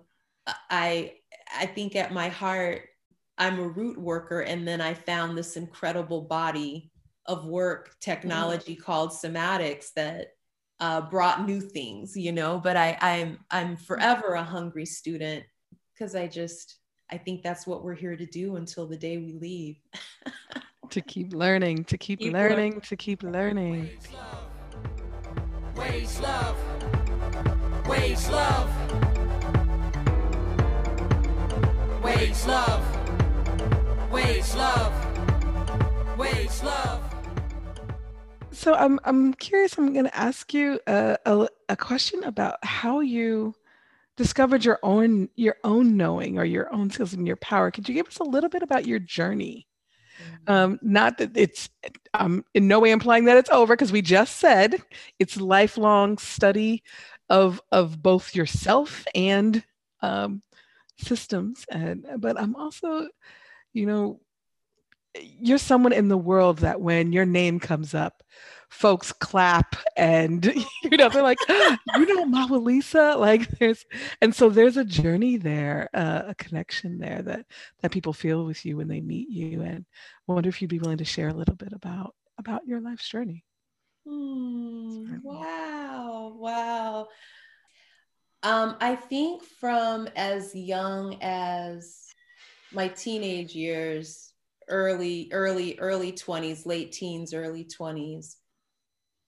I, 0.69 1.13
I 1.55 1.67
think 1.67 1.95
at 1.95 2.11
my 2.11 2.27
heart, 2.27 2.89
I'm 3.37 3.59
a 3.59 3.67
root 3.67 3.97
worker, 3.97 4.41
and 4.41 4.67
then 4.67 4.81
I 4.81 4.93
found 4.93 5.37
this 5.37 5.55
incredible 5.55 6.23
body 6.23 6.91
of 7.27 7.45
work 7.45 7.95
technology 8.01 8.73
mm-hmm. 8.73 8.83
called 8.83 9.11
somatics 9.11 9.93
that 9.95 10.33
uh, 10.81 10.99
brought 10.99 11.45
new 11.45 11.61
things, 11.61 12.17
you 12.17 12.33
know. 12.33 12.59
But 12.61 12.75
I, 12.75 12.97
I'm 12.99 13.39
I'm 13.51 13.77
forever 13.77 14.33
a 14.33 14.43
hungry 14.43 14.85
student 14.85 15.45
because 15.93 16.15
I 16.15 16.27
just 16.27 16.79
I 17.09 17.17
think 17.17 17.43
that's 17.43 17.65
what 17.65 17.83
we're 17.83 17.95
here 17.95 18.17
to 18.17 18.25
do 18.25 18.57
until 18.57 18.87
the 18.87 18.97
day 18.97 19.17
we 19.17 19.33
leave. 19.39 19.77
to 20.89 21.01
keep 21.01 21.33
learning, 21.33 21.85
to 21.85 21.97
keep, 21.97 22.19
keep 22.19 22.33
learning, 22.33 22.57
learning, 22.57 22.81
to 22.81 22.97
keep 22.97 23.23
learning. 23.23 23.89
Ways 25.75 26.19
love. 26.19 26.57
Ways 27.87 28.29
love. 28.29 28.69
Ways 32.03 32.45
love. 32.47 32.83
Ways 34.11 34.55
love. 34.55 34.93
Ways 36.17 36.63
love 36.63 37.00
so 38.61 38.75
I'm 38.75 38.99
I'm 39.03 39.33
curious. 39.33 39.75
I'm 39.77 39.91
going 39.91 40.05
to 40.05 40.15
ask 40.15 40.53
you 40.53 40.79
a, 40.85 41.17
a, 41.25 41.47
a 41.69 41.75
question 41.75 42.23
about 42.23 42.63
how 42.63 42.99
you 42.99 43.55
discovered 44.17 44.63
your 44.63 44.77
own 44.83 45.29
your 45.35 45.55
own 45.63 45.97
knowing 45.97 46.37
or 46.37 46.45
your 46.45 46.71
own 46.71 46.91
skills 46.91 47.13
and 47.13 47.25
your 47.25 47.37
power. 47.37 47.71
Could 47.71 47.89
you 47.89 47.95
give 47.95 48.07
us 48.07 48.19
a 48.19 48.23
little 48.23 48.49
bit 48.51 48.61
about 48.61 48.85
your 48.85 48.99
journey? 48.99 49.67
Mm-hmm. 50.21 50.53
Um, 50.53 50.79
not 50.83 51.17
that 51.17 51.35
it's 51.35 51.69
I'm 52.13 52.45
in 52.53 52.67
no 52.67 52.79
way 52.79 52.91
implying 52.91 53.25
that 53.25 53.37
it's 53.37 53.49
over 53.49 53.73
because 53.75 53.91
we 53.91 54.03
just 54.03 54.37
said 54.37 54.75
it's 55.17 55.41
lifelong 55.41 56.19
study 56.19 56.83
of 57.29 57.59
of 57.71 58.03
both 58.03 58.35
yourself 58.35 59.05
and 59.15 59.63
um, 60.01 60.43
systems. 60.99 61.65
And 61.71 62.05
but 62.19 62.39
I'm 62.39 62.55
also, 62.55 63.07
you 63.73 63.87
know, 63.87 64.19
you're 65.19 65.57
someone 65.57 65.93
in 65.93 66.07
the 66.07 66.17
world 66.17 66.59
that 66.59 66.81
when 66.81 67.11
your 67.11 67.25
name 67.25 67.59
comes 67.59 67.93
up, 67.93 68.23
folks 68.69 69.11
clap 69.11 69.75
and 69.97 70.45
you 70.83 70.97
know 70.97 71.09
they're 71.09 71.21
like, 71.21 71.39
you 71.49 71.55
know, 72.05 72.25
MawuLisa. 72.25 73.19
Like 73.19 73.47
there's 73.59 73.85
and 74.21 74.33
so 74.33 74.49
there's 74.49 74.77
a 74.77 74.85
journey 74.85 75.37
there, 75.37 75.89
uh, 75.93 76.23
a 76.27 76.35
connection 76.35 76.97
there 76.97 77.21
that 77.23 77.45
that 77.81 77.91
people 77.91 78.13
feel 78.13 78.45
with 78.45 78.65
you 78.65 78.77
when 78.77 78.87
they 78.87 79.01
meet 79.01 79.29
you. 79.29 79.61
And 79.61 79.85
I 80.27 80.33
wonder 80.33 80.49
if 80.49 80.61
you'd 80.61 80.69
be 80.69 80.79
willing 80.79 80.97
to 80.97 81.05
share 81.05 81.27
a 81.27 81.33
little 81.33 81.55
bit 81.55 81.73
about 81.73 82.15
about 82.37 82.65
your 82.65 82.79
life's 82.81 83.07
journey. 83.07 83.43
Mm, 84.07 85.21
wow, 85.21 86.33
wow. 86.35 87.07
Um, 88.43 88.75
I 88.81 88.95
think 88.95 89.43
from 89.43 90.07
as 90.15 90.55
young 90.55 91.17
as 91.21 92.07
my 92.73 92.87
teenage 92.87 93.53
years, 93.53 94.30
early, 94.71 95.29
early, 95.31 95.77
early 95.79 96.11
20s, 96.11 96.65
late 96.65 96.91
teens, 96.91 97.33
early 97.33 97.65
20s, 97.65 98.37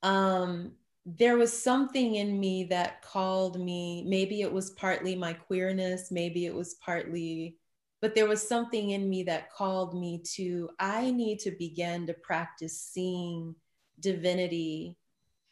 um, 0.01 0.71
there 1.05 1.37
was 1.37 1.51
something 1.51 2.15
in 2.15 2.39
me 2.39 2.63
that 2.65 3.01
called 3.01 3.59
me. 3.59 4.05
Maybe 4.07 4.41
it 4.41 4.51
was 4.51 4.71
partly 4.71 5.15
my 5.15 5.33
queerness, 5.33 6.11
maybe 6.11 6.45
it 6.45 6.55
was 6.55 6.75
partly, 6.75 7.57
but 8.01 8.15
there 8.15 8.27
was 8.27 8.45
something 8.45 8.91
in 8.91 9.09
me 9.09 9.23
that 9.23 9.51
called 9.51 9.99
me 9.99 10.23
to, 10.35 10.69
I 10.79 11.11
need 11.11 11.39
to 11.39 11.51
begin 11.51 12.07
to 12.07 12.13
practice 12.13 12.79
seeing 12.81 13.55
divinity 13.99 14.97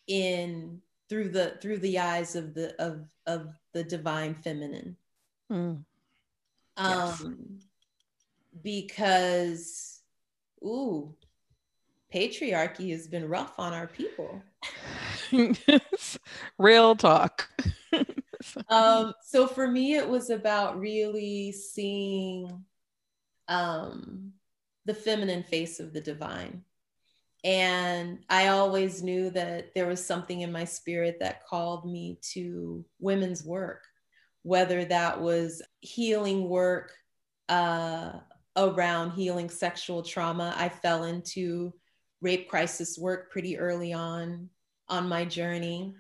in 0.08 0.82
through 1.12 1.30
the 1.30 1.58
through 1.62 1.77
the 1.80 1.99
eyes 1.99 2.36
of 2.38 2.54
the 2.54 2.73
of 2.82 3.06
of 3.27 3.49
the 3.73 3.84
divine 3.84 4.34
feminine 4.34 4.95
mm. 5.51 5.84
yes. 6.77 7.23
Because 8.63 10.02
ooh 10.63 11.15
patriarchy 12.13 12.91
has 12.91 13.08
been 13.08 13.28
rough 13.28 13.58
on 13.58 13.74
our 13.74 13.88
people. 13.88 14.41
Real 16.60 16.95
talk. 16.95 17.50
Um 18.69 19.13
so 19.24 19.45
for 19.45 19.67
me 19.67 19.93
it 19.93 20.10
was 20.10 20.32
about 20.32 20.80
really 20.80 21.52
seeing 21.52 22.65
um 23.47 24.34
the 24.86 24.95
feminine 24.95 25.43
face 25.43 25.80
of 25.80 25.93
the 25.93 26.02
divine. 26.02 26.63
And 27.43 28.19
I 28.30 28.47
always 28.47 29.04
knew 29.04 29.30
that 29.32 29.76
there 29.76 29.88
was 29.88 30.04
something 30.04 30.41
in 30.41 30.52
my 30.52 30.63
spirit 30.63 31.17
that 31.19 31.45
called 31.45 31.86
me 31.86 32.19
to 32.34 32.84
women's 33.00 33.43
work, 33.43 33.84
whether 34.43 34.86
that 34.86 35.21
was 35.21 35.62
healing 35.82 36.50
work 36.50 36.93
uh, 37.50 38.13
around 38.57 39.11
healing 39.11 39.49
sexual 39.49 40.03
trauma. 40.03 40.53
I 40.57 40.69
fell 40.69 41.05
into 41.05 41.73
rape 42.21 42.49
crisis 42.49 42.97
work 42.97 43.31
pretty 43.31 43.57
early 43.57 43.93
on 43.93 44.49
on 44.89 45.07
my 45.07 45.25
journey. 45.25 45.95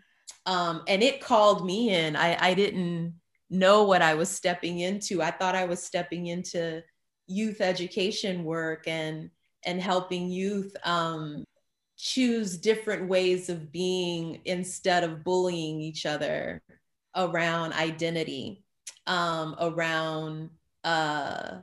Um, 0.45 0.83
and 0.87 1.01
it 1.01 1.21
called 1.21 1.65
me 1.65 1.89
in. 1.95 2.15
I, 2.15 2.37
I 2.49 2.53
didn't 2.53 3.13
know 3.49 3.83
what 3.83 4.01
I 4.01 4.15
was 4.15 4.29
stepping 4.29 4.79
into. 4.79 5.21
I 5.21 5.31
thought 5.31 5.55
I 5.55 5.65
was 5.65 5.81
stepping 5.81 6.27
into 6.27 6.83
youth 7.27 7.61
education 7.61 8.43
work 8.43 8.87
and 8.87 9.29
and 9.65 9.79
helping 9.79 10.29
youth 10.29 10.75
um, 10.83 11.45
choose 11.95 12.57
different 12.57 13.07
ways 13.07 13.47
of 13.47 13.71
being 13.71 14.41
instead 14.45 15.03
of 15.03 15.23
bullying 15.23 15.79
each 15.79 16.07
other 16.07 16.63
around 17.15 17.73
identity, 17.73 18.63
um, 19.05 19.55
around 19.59 20.49
uh, 20.83 21.57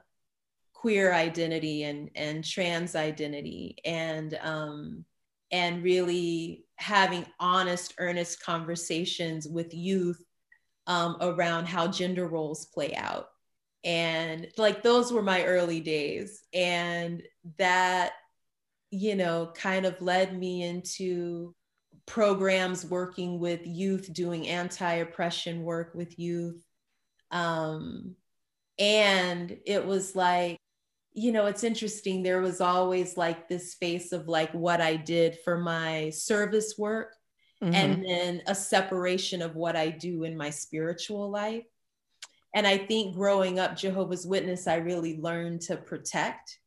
queer 0.80 1.12
identity 1.12 1.82
and, 1.82 2.08
and 2.14 2.44
trans 2.44 2.94
identity, 2.94 3.76
and 3.84 4.38
um, 4.42 5.04
and 5.50 5.82
really 5.82 6.64
having 6.76 7.26
honest, 7.40 7.94
earnest 7.98 8.40
conversations 8.44 9.48
with 9.48 9.74
youth 9.74 10.22
um, 10.86 11.16
around 11.20 11.66
how 11.66 11.88
gender 11.88 12.28
roles 12.28 12.66
play 12.66 12.94
out. 12.94 13.26
And 13.82 14.46
like 14.56 14.82
those 14.82 15.12
were 15.12 15.22
my 15.22 15.44
early 15.44 15.80
days. 15.80 16.42
And 16.54 17.22
that 17.58 18.12
you 18.90 19.16
know 19.16 19.52
kind 19.54 19.84
of 19.84 20.00
led 20.00 20.38
me 20.38 20.62
into 20.62 21.54
programs 22.06 22.86
working 22.86 23.38
with 23.40 23.60
youth 23.66 24.12
doing 24.12 24.46
anti-oppression 24.48 25.62
work 25.62 25.92
with 25.94 26.18
youth. 26.18 26.64
Um, 27.32 28.14
and 28.78 29.58
it 29.66 29.84
was 29.84 30.14
like 30.14 30.58
you 31.18 31.32
know 31.32 31.46
it's 31.46 31.64
interesting 31.64 32.22
there 32.22 32.40
was 32.40 32.60
always 32.60 33.16
like 33.16 33.48
this 33.48 33.72
space 33.72 34.12
of 34.12 34.28
like 34.28 34.52
what 34.52 34.80
i 34.80 34.96
did 34.96 35.38
for 35.44 35.58
my 35.58 36.10
service 36.10 36.74
work 36.78 37.14
mm-hmm. 37.62 37.74
and 37.74 38.04
then 38.04 38.42
a 38.46 38.54
separation 38.54 39.42
of 39.42 39.56
what 39.56 39.76
i 39.76 39.88
do 39.88 40.24
in 40.24 40.36
my 40.36 40.50
spiritual 40.50 41.30
life 41.30 41.64
and 42.54 42.66
I 42.66 42.78
think 42.78 43.14
growing 43.14 43.58
up 43.58 43.76
Jehovah's 43.76 44.26
Witness, 44.26 44.66
I 44.66 44.76
really 44.76 45.18
learned 45.18 45.60
to 45.62 45.76
protect 45.76 46.58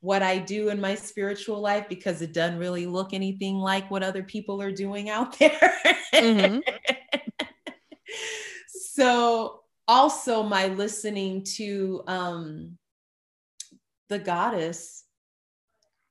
what 0.00 0.22
I 0.22 0.38
do 0.38 0.68
in 0.68 0.80
my 0.80 0.94
spiritual 0.94 1.60
life 1.60 1.86
because 1.88 2.22
it 2.22 2.32
doesn't 2.32 2.58
really 2.58 2.86
look 2.86 3.12
anything 3.12 3.56
like 3.56 3.90
what 3.90 4.02
other 4.02 4.22
people 4.22 4.62
are 4.62 4.72
doing 4.72 5.10
out 5.10 5.38
there. 5.38 5.72
Mm-hmm. 6.14 6.58
so, 8.68 9.60
also 9.86 10.42
my 10.42 10.68
listening 10.68 11.44
to 11.56 12.02
um, 12.06 12.78
the 14.08 14.18
goddess 14.18 15.04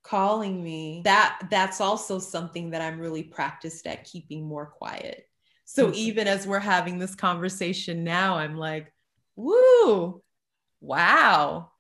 calling 0.04 0.64
me 0.64 1.02
that 1.04 1.40
that's 1.50 1.82
also 1.82 2.18
something 2.18 2.70
that 2.70 2.82
i'm 2.82 3.00
really 3.00 3.24
practiced 3.24 3.86
at 3.88 4.06
keeping 4.06 4.46
more 4.46 4.66
quiet 4.66 5.28
so 5.66 5.88
mm-hmm. 5.88 5.96
even 5.96 6.28
as 6.28 6.48
we're 6.48 6.60
having 6.60 6.98
this 6.98 7.16
conversation 7.16 8.04
now 8.04 8.38
i'm 8.38 8.56
like 8.56 8.94
woo, 9.38 10.22
wow, 10.82 11.72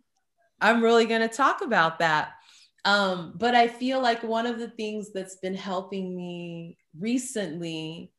I'm 0.61 0.81
really 0.81 1.05
going 1.05 1.27
to 1.27 1.35
talk 1.35 1.61
about 1.61 1.99
that. 1.99 2.33
Um, 2.85 3.33
but 3.35 3.53
I 3.53 3.67
feel 3.67 4.01
like 4.01 4.23
one 4.23 4.45
of 4.45 4.59
the 4.59 4.69
things 4.69 5.11
that's 5.11 5.35
been 5.37 5.55
helping 5.55 6.15
me 6.15 6.77
recently 6.97 8.13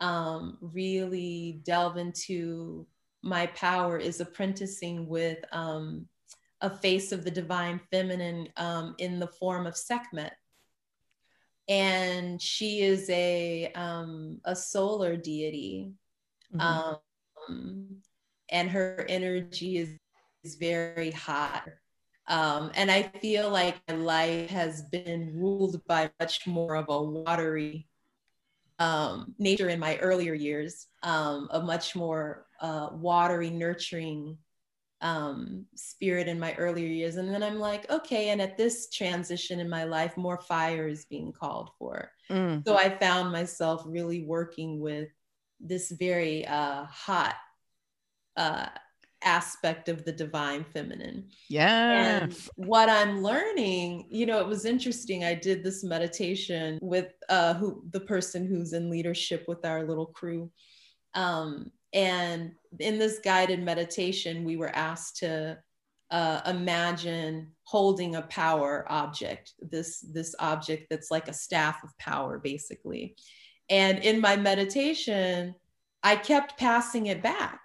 um, 0.00 0.56
really 0.62 1.60
delve 1.64 1.98
into 1.98 2.86
my 3.22 3.46
power 3.48 3.98
is 3.98 4.20
apprenticing 4.20 5.06
with 5.06 5.38
um, 5.52 6.06
a 6.60 6.70
face 6.70 7.12
of 7.12 7.24
the 7.24 7.30
divine 7.30 7.80
feminine 7.90 8.48
um, 8.56 8.94
in 8.98 9.18
the 9.18 9.26
form 9.26 9.66
of 9.66 9.76
Sekhmet. 9.76 10.32
And 11.68 12.40
she 12.40 12.80
is 12.80 13.08
a, 13.10 13.72
um, 13.74 14.40
a 14.44 14.54
solar 14.54 15.16
deity. 15.16 15.92
Mm-hmm. 16.54 16.94
Um, 17.50 17.96
and 18.50 18.70
her 18.70 19.04
energy 19.08 19.78
is, 19.78 19.90
is 20.42 20.56
very 20.56 21.10
hot. 21.10 21.68
Um, 22.26 22.70
and 22.74 22.90
I 22.90 23.02
feel 23.02 23.50
like 23.50 23.76
my 23.88 23.94
life 23.96 24.50
has 24.50 24.82
been 24.82 25.32
ruled 25.34 25.84
by 25.86 26.10
much 26.20 26.46
more 26.46 26.76
of 26.76 26.86
a 26.88 27.02
watery 27.02 27.86
um, 28.78 29.34
nature 29.38 29.68
in 29.68 29.78
my 29.78 29.96
earlier 29.98 30.34
years, 30.34 30.86
um, 31.02 31.48
a 31.52 31.60
much 31.60 31.94
more 31.94 32.46
uh, 32.60 32.88
watery, 32.92 33.50
nurturing 33.50 34.38
um, 35.04 35.66
spirit 35.74 36.28
in 36.28 36.40
my 36.40 36.54
earlier 36.54 36.88
years. 36.88 37.16
And 37.16 37.28
then 37.28 37.42
I'm 37.42 37.58
like, 37.58 37.88
okay, 37.90 38.30
and 38.30 38.40
at 38.40 38.56
this 38.56 38.88
transition 38.88 39.60
in 39.60 39.68
my 39.68 39.84
life, 39.84 40.16
more 40.16 40.40
fire 40.40 40.88
is 40.88 41.04
being 41.04 41.30
called 41.30 41.70
for. 41.78 42.10
Mm. 42.30 42.66
So 42.66 42.76
I 42.76 42.88
found 42.88 43.30
myself 43.30 43.82
really 43.86 44.24
working 44.24 44.80
with 44.80 45.10
this 45.60 45.90
very 45.90 46.46
uh, 46.46 46.86
hot 46.86 47.34
uh, 48.38 48.66
aspect 49.22 49.90
of 49.90 50.06
the 50.06 50.12
divine 50.12 50.64
feminine. 50.64 51.28
Yeah. 51.50 52.22
And 52.22 52.36
what 52.56 52.88
I'm 52.88 53.22
learning, 53.22 54.08
you 54.10 54.24
know, 54.24 54.40
it 54.40 54.46
was 54.46 54.64
interesting. 54.64 55.22
I 55.22 55.34
did 55.34 55.62
this 55.62 55.84
meditation 55.84 56.78
with 56.80 57.12
uh, 57.28 57.52
who 57.54 57.84
the 57.90 58.00
person 58.00 58.46
who's 58.46 58.72
in 58.72 58.88
leadership 58.88 59.44
with 59.48 59.66
our 59.66 59.84
little 59.84 60.06
crew. 60.06 60.50
Um, 61.12 61.70
and 61.94 62.52
in 62.78 62.98
this 62.98 63.20
guided 63.20 63.62
meditation, 63.62 64.44
we 64.44 64.56
were 64.56 64.74
asked 64.74 65.18
to 65.18 65.58
uh, 66.10 66.40
imagine 66.46 67.52
holding 67.62 68.16
a 68.16 68.22
power 68.22 68.84
object, 68.88 69.54
this, 69.60 70.00
this 70.00 70.34
object 70.38 70.88
that's 70.90 71.10
like 71.10 71.28
a 71.28 71.32
staff 71.32 71.82
of 71.82 71.96
power, 71.98 72.38
basically. 72.38 73.16
And 73.70 74.00
in 74.00 74.20
my 74.20 74.36
meditation, 74.36 75.54
I 76.02 76.16
kept 76.16 76.58
passing 76.58 77.06
it 77.06 77.22
back 77.22 77.64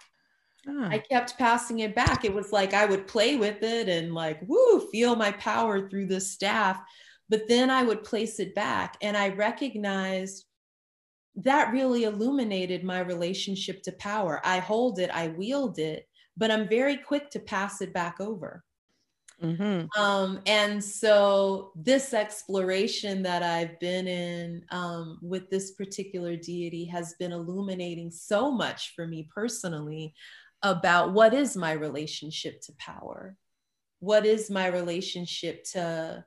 I 0.68 0.98
kept 0.98 1.38
passing 1.38 1.80
it 1.80 1.94
back. 1.94 2.24
It 2.24 2.34
was 2.34 2.52
like 2.52 2.74
I 2.74 2.84
would 2.84 3.06
play 3.06 3.36
with 3.36 3.62
it 3.62 3.88
and 3.88 4.14
like, 4.14 4.40
woo, 4.46 4.88
feel 4.90 5.16
my 5.16 5.32
power 5.32 5.88
through 5.88 6.06
this 6.06 6.30
staff. 6.30 6.80
But 7.28 7.48
then 7.48 7.70
I 7.70 7.82
would 7.82 8.04
place 8.04 8.40
it 8.40 8.54
back 8.54 8.96
and 9.00 9.16
I 9.16 9.30
recognized 9.30 10.44
that 11.36 11.72
really 11.72 12.04
illuminated 12.04 12.84
my 12.84 13.00
relationship 13.00 13.82
to 13.84 13.92
power. 13.92 14.40
I 14.44 14.58
hold 14.58 14.98
it, 14.98 15.10
I 15.10 15.28
wield 15.28 15.78
it, 15.78 16.08
but 16.36 16.50
I'm 16.50 16.68
very 16.68 16.96
quick 16.96 17.30
to 17.30 17.40
pass 17.40 17.80
it 17.80 17.92
back 17.92 18.20
over. 18.20 18.64
Mm-hmm. 19.42 20.00
Um, 20.00 20.40
and 20.44 20.84
so, 20.84 21.72
this 21.74 22.12
exploration 22.12 23.22
that 23.22 23.42
I've 23.42 23.80
been 23.80 24.06
in 24.06 24.64
um, 24.70 25.18
with 25.22 25.48
this 25.48 25.70
particular 25.72 26.36
deity 26.36 26.84
has 26.86 27.14
been 27.18 27.32
illuminating 27.32 28.10
so 28.10 28.50
much 28.50 28.92
for 28.94 29.06
me 29.06 29.28
personally 29.34 30.14
about 30.62 31.12
what 31.12 31.32
is 31.32 31.56
my 31.56 31.72
relationship 31.72 32.60
to 32.62 32.72
power? 32.78 33.34
What 34.00 34.26
is 34.26 34.50
my 34.50 34.66
relationship 34.66 35.64
to 35.72 36.24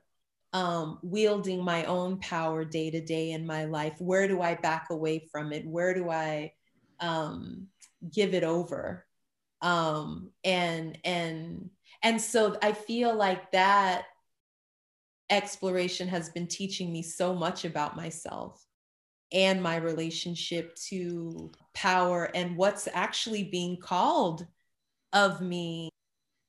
um, 0.54 1.00
wielding 1.02 1.64
my 1.64 1.84
own 1.84 2.18
power 2.20 2.64
day 2.64 2.90
to 2.90 3.00
day 3.00 3.32
in 3.32 3.44
my 3.44 3.64
life? 3.64 3.96
Where 3.98 4.28
do 4.28 4.40
I 4.40 4.54
back 4.54 4.86
away 4.90 5.28
from 5.30 5.52
it? 5.52 5.66
Where 5.66 5.92
do 5.92 6.08
I 6.08 6.52
um, 7.00 7.66
give 8.14 8.32
it 8.34 8.44
over? 8.44 9.04
Um, 9.60 10.30
and 10.44 10.96
and 11.04 11.70
and 12.02 12.20
so 12.20 12.56
I 12.62 12.72
feel 12.72 13.14
like 13.14 13.50
that 13.50 14.04
exploration 15.28 16.06
has 16.06 16.30
been 16.30 16.46
teaching 16.46 16.92
me 16.92 17.02
so 17.02 17.34
much 17.34 17.64
about 17.64 17.96
myself 17.96 18.64
and 19.32 19.60
my 19.60 19.76
relationship 19.76 20.76
to 20.76 21.50
power 21.74 22.30
and 22.34 22.56
what's 22.56 22.86
actually 22.92 23.42
being 23.42 23.76
called 23.76 24.46
of 25.12 25.40
me 25.40 25.88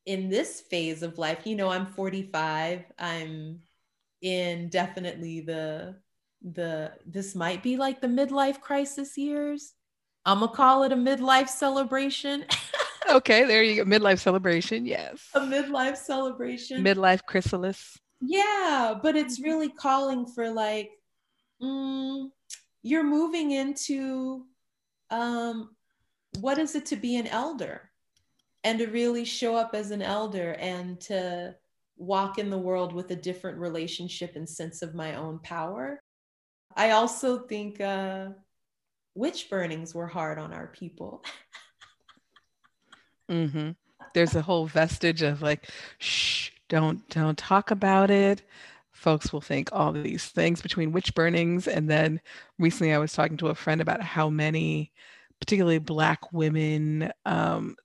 in 0.05 0.29
this 0.29 0.61
phase 0.61 1.01
of 1.01 1.17
life. 1.17 1.47
You 1.47 1.55
know, 1.55 1.69
I'm 1.69 1.87
45. 1.87 2.83
I'm 2.99 3.61
in 4.25 4.69
definitely 4.69 5.41
the 5.41 5.95
the 6.41 6.91
this 7.05 7.35
might 7.35 7.61
be 7.61 7.77
like 7.77 8.01
the 8.01 8.07
midlife 8.07 8.59
crisis 8.59 9.17
years. 9.17 9.73
I'm 10.25 10.39
gonna 10.39 10.51
call 10.51 10.83
it 10.83 10.91
a 10.91 10.95
midlife 10.95 11.47
celebration. 11.47 12.43
okay, 13.09 13.45
there 13.45 13.63
you 13.63 13.83
go. 13.83 13.85
Midlife 13.85 14.19
celebration. 14.19 14.85
Yes. 14.85 15.29
A 15.35 15.39
midlife 15.39 15.97
celebration. 15.97 16.83
Midlife 16.83 17.23
chrysalis. 17.25 17.99
Yeah, 18.19 18.95
but 19.01 19.15
it's 19.15 19.39
really 19.39 19.69
calling 19.69 20.25
for 20.25 20.49
like, 20.49 20.89
mm, 21.61 22.29
you're 22.81 23.03
moving 23.03 23.51
into 23.51 24.45
um, 25.11 25.75
what 26.39 26.57
is 26.57 26.73
it 26.73 26.87
to 26.87 26.95
be 26.95 27.17
an 27.17 27.27
elder 27.27 27.91
and 28.63 28.79
to 28.79 28.87
really 28.87 29.25
show 29.25 29.55
up 29.55 29.75
as 29.75 29.91
an 29.91 30.01
elder 30.01 30.53
and 30.53 30.99
to 31.01 31.55
walk 31.97 32.37
in 32.37 32.49
the 32.49 32.57
world 32.57 32.93
with 32.93 33.11
a 33.11 33.15
different 33.15 33.57
relationship 33.57 34.35
and 34.35 34.47
sense 34.47 34.81
of 34.81 34.95
my 34.95 35.15
own 35.15 35.39
power. 35.39 35.99
I 36.75 36.91
also 36.91 37.39
think 37.39 37.79
uh, 37.79 38.29
witch 39.15 39.49
burnings 39.49 39.95
were 39.95 40.07
hard 40.07 40.37
on 40.37 40.53
our 40.53 40.67
people. 40.67 41.23
Mm-hmm. 43.29 43.71
There's 44.13 44.35
a 44.35 44.41
whole 44.41 44.67
vestige 44.67 45.21
of 45.21 45.41
like, 45.41 45.69
shh, 45.97 46.51
don't 46.69 47.07
don't 47.09 47.37
talk 47.37 47.71
about 47.71 48.11
it. 48.11 48.43
Folks 48.91 49.31
will 49.31 49.41
think 49.41 49.69
all 49.71 49.91
these 49.91 50.25
things 50.25 50.61
between 50.61 50.91
witch 50.91 51.13
burnings, 51.15 51.67
and 51.67 51.89
then 51.89 52.21
recently 52.59 52.93
I 52.93 52.97
was 52.97 53.13
talking 53.13 53.37
to 53.37 53.47
a 53.47 53.55
friend 53.55 53.81
about 53.81 54.01
how 54.01 54.29
many, 54.29 54.91
particularly 55.39 55.79
Black 55.79 56.31
women, 56.31 57.11
um, 57.25 57.75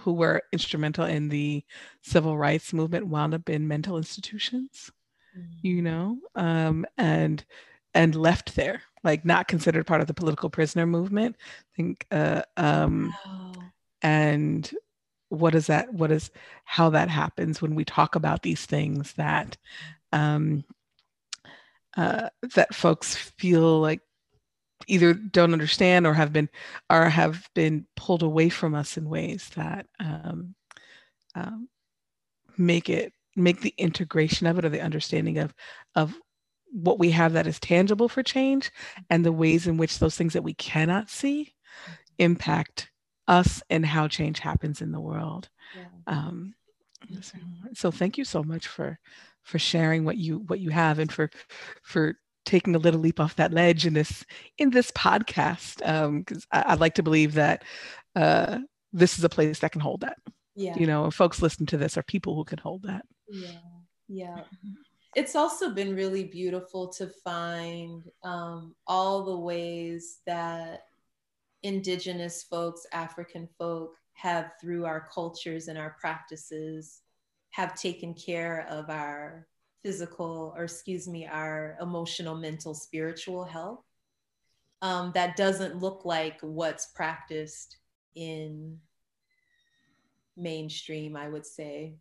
who 0.00 0.12
were 0.12 0.42
instrumental 0.52 1.04
in 1.04 1.28
the 1.28 1.64
civil 2.02 2.36
rights 2.36 2.72
movement 2.72 3.06
wound 3.06 3.34
up 3.34 3.48
in 3.48 3.68
mental 3.68 3.96
institutions 3.96 4.90
mm-hmm. 5.36 5.50
you 5.62 5.82
know 5.82 6.18
um, 6.34 6.84
and 6.98 7.44
and 7.94 8.14
left 8.14 8.56
there 8.56 8.82
like 9.04 9.24
not 9.24 9.48
considered 9.48 9.86
part 9.86 10.00
of 10.00 10.06
the 10.06 10.14
political 10.14 10.50
prisoner 10.50 10.86
movement 10.86 11.36
i 11.40 11.76
think 11.76 12.06
uh, 12.10 12.42
um, 12.56 13.14
wow 13.24 13.52
and 14.02 14.72
what 15.28 15.54
is 15.54 15.66
that 15.66 15.92
what 15.92 16.12
is 16.12 16.30
how 16.64 16.90
that 16.90 17.08
happens 17.08 17.60
when 17.60 17.74
we 17.74 17.84
talk 17.84 18.14
about 18.14 18.42
these 18.42 18.64
things 18.64 19.12
that 19.14 19.56
um, 20.12 20.64
uh, 21.96 22.28
that 22.54 22.74
folks 22.74 23.16
feel 23.16 23.80
like 23.80 24.00
either 24.86 25.14
don't 25.14 25.52
understand 25.52 26.06
or 26.06 26.14
have 26.14 26.32
been 26.32 26.48
or 26.90 27.08
have 27.08 27.48
been 27.54 27.86
pulled 27.96 28.22
away 28.22 28.48
from 28.48 28.74
us 28.74 28.96
in 28.96 29.08
ways 29.08 29.50
that 29.56 29.86
um, 30.00 30.54
um, 31.34 31.68
make 32.56 32.88
it 32.88 33.12
make 33.34 33.60
the 33.60 33.74
integration 33.76 34.46
of 34.46 34.58
it 34.58 34.64
or 34.64 34.68
the 34.68 34.80
understanding 34.80 35.38
of 35.38 35.54
of 35.94 36.14
what 36.72 36.98
we 36.98 37.10
have 37.10 37.32
that 37.32 37.46
is 37.46 37.60
tangible 37.60 38.08
for 38.08 38.22
change 38.22 38.70
and 39.10 39.24
the 39.24 39.32
ways 39.32 39.66
in 39.66 39.76
which 39.76 39.98
those 39.98 40.16
things 40.16 40.32
that 40.32 40.42
we 40.42 40.54
cannot 40.54 41.08
see 41.08 41.54
impact 42.18 42.90
us 43.28 43.62
and 43.70 43.84
how 43.84 44.08
change 44.08 44.38
happens 44.38 44.80
in 44.80 44.92
the 44.92 45.00
world. 45.00 45.48
Yeah. 45.76 45.84
Um, 46.06 46.54
so 47.74 47.90
thank 47.90 48.18
you 48.18 48.24
so 48.24 48.42
much 48.42 48.66
for 48.66 48.98
for 49.42 49.58
sharing 49.58 50.04
what 50.04 50.16
you 50.16 50.38
what 50.38 50.60
you 50.60 50.70
have 50.70 50.98
and 50.98 51.12
for 51.12 51.30
for 51.82 52.16
taking 52.46 52.74
a 52.74 52.78
little 52.78 53.00
leap 53.00 53.20
off 53.20 53.36
that 53.36 53.52
ledge 53.52 53.84
in 53.84 53.92
this 53.92 54.24
in 54.56 54.70
this 54.70 54.90
podcast 54.92 55.76
because 55.78 56.46
um, 56.52 56.62
I'd 56.66 56.80
like 56.80 56.94
to 56.94 57.02
believe 57.02 57.34
that 57.34 57.64
uh, 58.14 58.60
this 58.92 59.18
is 59.18 59.24
a 59.24 59.28
place 59.28 59.58
that 59.58 59.72
can 59.72 59.82
hold 59.82 60.00
that. 60.00 60.16
Yeah. 60.54 60.76
You 60.78 60.86
know, 60.86 61.10
folks 61.10 61.42
listen 61.42 61.66
to 61.66 61.76
this 61.76 61.98
are 61.98 62.02
people 62.02 62.34
who 62.34 62.44
can 62.44 62.58
hold 62.58 62.84
that. 62.84 63.04
Yeah. 63.28 63.58
Yeah. 64.08 64.40
It's 65.14 65.34
also 65.34 65.70
been 65.70 65.94
really 65.94 66.24
beautiful 66.24 66.88
to 66.88 67.08
find 67.08 68.04
um, 68.22 68.74
all 68.86 69.24
the 69.24 69.36
ways 69.36 70.18
that 70.26 70.84
indigenous 71.62 72.42
folks, 72.42 72.86
African 72.92 73.48
folk 73.58 73.94
have 74.14 74.52
through 74.60 74.84
our 74.86 75.08
cultures 75.12 75.68
and 75.68 75.78
our 75.78 75.96
practices 76.00 77.00
have 77.50 77.74
taken 77.74 78.14
care 78.14 78.66
of 78.68 78.90
our 78.90 79.46
physical 79.86 80.52
or 80.56 80.64
excuse 80.64 81.06
me 81.06 81.24
our 81.26 81.78
emotional 81.80 82.34
mental 82.34 82.74
spiritual 82.74 83.44
health 83.44 83.84
um, 84.82 85.12
that 85.14 85.36
doesn't 85.36 85.80
look 85.80 86.04
like 86.04 86.38
what's 86.40 86.86
practiced 86.86 87.76
in 88.16 88.76
mainstream 90.36 91.16
i 91.16 91.28
would 91.28 91.46
say 91.46 91.94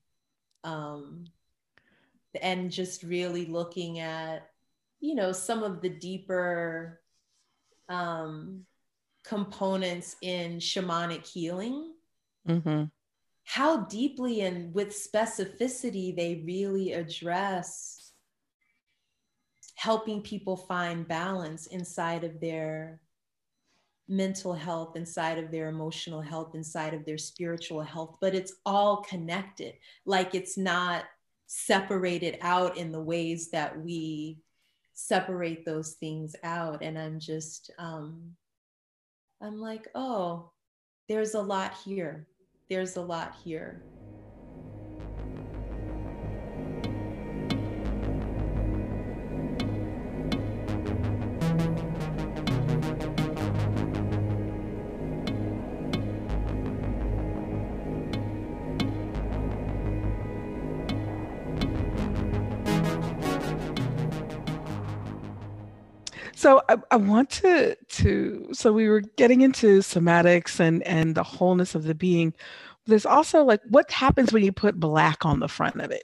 um, 0.63 1.25
and 2.41 2.71
just 2.71 3.03
really 3.03 3.45
looking 3.45 3.99
at 3.99 4.49
you 4.99 5.13
know 5.13 5.31
some 5.31 5.61
of 5.61 5.81
the 5.81 5.89
deeper 5.89 7.01
um, 7.87 8.65
components 9.25 10.15
in 10.21 10.57
shamanic 10.57 11.25
healing, 11.25 11.93
mm-hmm. 12.47 12.83
How 13.45 13.85
deeply 13.85 14.41
and 14.41 14.73
with 14.73 14.89
specificity 14.89 16.15
they 16.15 16.43
really 16.45 16.93
address 16.93 18.11
helping 19.75 20.21
people 20.21 20.57
find 20.57 21.07
balance 21.07 21.67
inside 21.67 22.23
of 22.23 22.39
their 22.39 22.99
mental 24.07 24.53
health, 24.53 24.95
inside 24.95 25.37
of 25.37 25.51
their 25.51 25.69
emotional 25.69 26.21
health, 26.21 26.55
inside 26.55 26.93
of 26.93 27.05
their 27.05 27.17
spiritual 27.17 27.81
health, 27.81 28.17
but 28.21 28.35
it's 28.35 28.53
all 28.65 28.97
connected. 28.97 29.73
Like 30.05 30.35
it's 30.35 30.57
not 30.57 31.05
separated 31.47 32.37
out 32.41 32.77
in 32.77 32.91
the 32.91 33.01
ways 33.01 33.51
that 33.51 33.79
we 33.79 34.39
separate 34.93 35.65
those 35.65 35.93
things 35.93 36.35
out. 36.43 36.81
And 36.81 36.97
I'm 36.97 37.19
just, 37.19 37.71
um, 37.77 38.35
I'm 39.41 39.59
like, 39.59 39.87
oh, 39.95 40.51
there's 41.09 41.33
a 41.33 41.41
lot 41.41 41.75
here. 41.83 42.27
There's 42.69 42.95
a 42.95 43.01
lot 43.01 43.33
here. 43.43 43.85
So 66.45 66.61
I, 66.69 66.77
I, 66.91 66.97
want 66.97 67.31
to 67.41 67.75
to 67.75 68.49
so 68.53 68.71
we 68.71 68.87
were 68.87 69.01
getting 69.01 69.41
into 69.41 69.79
somatics 69.79 70.59
and 70.59 70.83
and 70.83 71.15
the 71.15 71.23
wholeness 71.23 71.73
of 71.73 71.85
the 71.85 71.95
being. 71.95 72.35
There's 72.85 73.07
also 73.07 73.43
like 73.43 73.61
what 73.67 73.89
happens 73.89 74.31
when 74.31 74.43
you 74.43 74.51
put 74.51 74.79
black 74.79 75.25
on 75.25 75.39
the 75.39 75.47
front 75.47 75.81
of 75.81 75.89
it. 75.89 76.03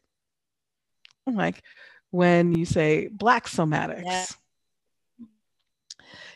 Like 1.27 1.61
when 2.09 2.55
you 2.55 2.65
say 2.65 3.07
black 3.09 3.45
somatics. 3.45 4.01
Yeah. 4.03 4.25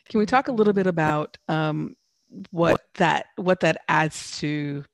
Can 0.08 0.20
we 0.20 0.28
talk 0.28 0.49
a 0.49 0.53
little 0.53 0.74
bit 0.74 0.86
about 0.86 1.39
um, 1.47 1.95
what 2.51 2.82
that 2.97 3.26
what 3.38 3.62
that 3.62 3.82
adds 3.89 4.38
to 4.41 4.86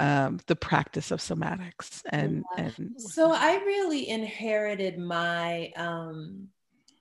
um, 0.00 0.40
the 0.46 0.56
practice 0.56 1.10
of 1.10 1.20
somatics 1.20 2.00
and, 2.08 2.44
and 2.56 2.94
so 2.96 3.30
I 3.30 3.56
really 3.56 4.08
inherited 4.08 4.98
my 4.98 5.70
um, 5.76 6.48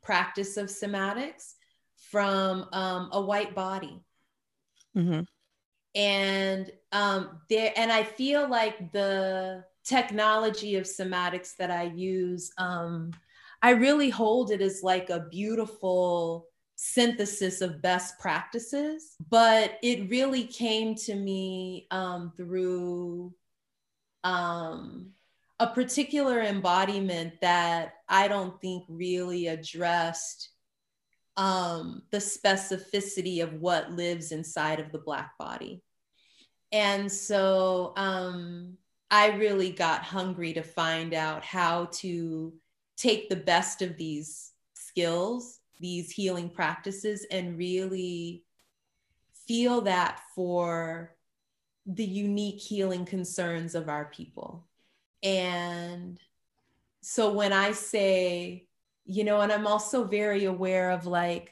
practice 0.02 0.58
of 0.58 0.68
somatics 0.68 1.54
from 2.10 2.68
um, 2.74 3.10
a 3.12 3.22
white 3.22 3.56
body. 3.56 4.02
Mm-hmm. 4.96 5.22
And 5.96 6.72
um, 6.92 7.42
there, 7.50 7.74
and 7.76 7.92
I 7.92 8.04
feel 8.04 8.50
like 8.50 8.92
the 8.92 9.64
technology 9.84 10.76
of 10.76 10.86
somatics 10.86 11.56
that 11.58 11.72
I 11.72 11.84
use, 11.84 12.52
um, 12.58 13.12
I 13.62 13.72
really 13.72 14.10
hold 14.10 14.52
it 14.52 14.62
as 14.62 14.84
like 14.84 15.10
a 15.10 15.28
beautiful 15.32 16.48
synthesis 16.76 17.62
of 17.62 17.82
best 17.82 18.18
practices, 18.20 19.16
but 19.30 19.78
it 19.84 20.10
really 20.10 20.46
came 20.46 20.96
to 20.96 21.14
me 21.14 21.88
um, 21.92 22.34
through 22.36 23.34
um, 24.24 25.12
a 25.62 25.68
particular 25.68 26.42
embodiment 26.42 27.40
that 27.40 27.94
I 28.10 28.28
don't 28.28 28.60
think 28.60 28.84
really 28.90 29.46
addressed 29.46 30.50
um, 31.38 32.02
the 32.10 32.18
specificity 32.18 33.44
of 33.44 33.54
what 33.54 33.92
lives 33.92 34.32
inside 34.32 34.80
of 34.80 34.92
the 34.92 34.98
Black 34.98 35.38
body. 35.38 35.84
And 36.72 37.12
so 37.12 37.94
um, 37.96 38.76
I 39.12 39.34
really 39.34 39.70
got 39.70 40.02
hungry 40.02 40.52
to 40.54 40.64
find 40.64 41.14
out 41.14 41.46
how 41.46 41.90
to 41.92 42.54
take 42.98 43.30
the 43.30 43.36
best 43.36 43.84
of 43.84 43.98
these 43.98 44.54
skills, 44.74 45.60
these 45.80 46.10
healing 46.10 46.50
practices, 46.50 47.28
and 47.30 47.56
really 47.56 48.46
feel 49.48 49.82
that 49.82 50.22
for 50.34 51.16
the 51.86 52.04
unique 52.04 52.60
healing 52.60 53.06
concerns 53.06 53.76
of 53.76 53.90
our 53.90 54.06
people. 54.06 54.68
And 55.24 56.20
so 57.02 57.34
when 57.34 57.54
I 57.54 57.72
say, 57.72 58.68
you 59.06 59.24
know, 59.24 59.42
and 59.42 59.52
I'm 59.52 59.68
also 59.68 60.06
very 60.06 60.46
aware 60.46 60.92
of 60.92 61.06
like 61.06 61.52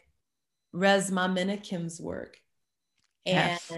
Resmaa 0.74 1.32
Menakem's 1.32 2.00
work 2.00 2.38
and 3.26 3.60
yes. 3.70 3.72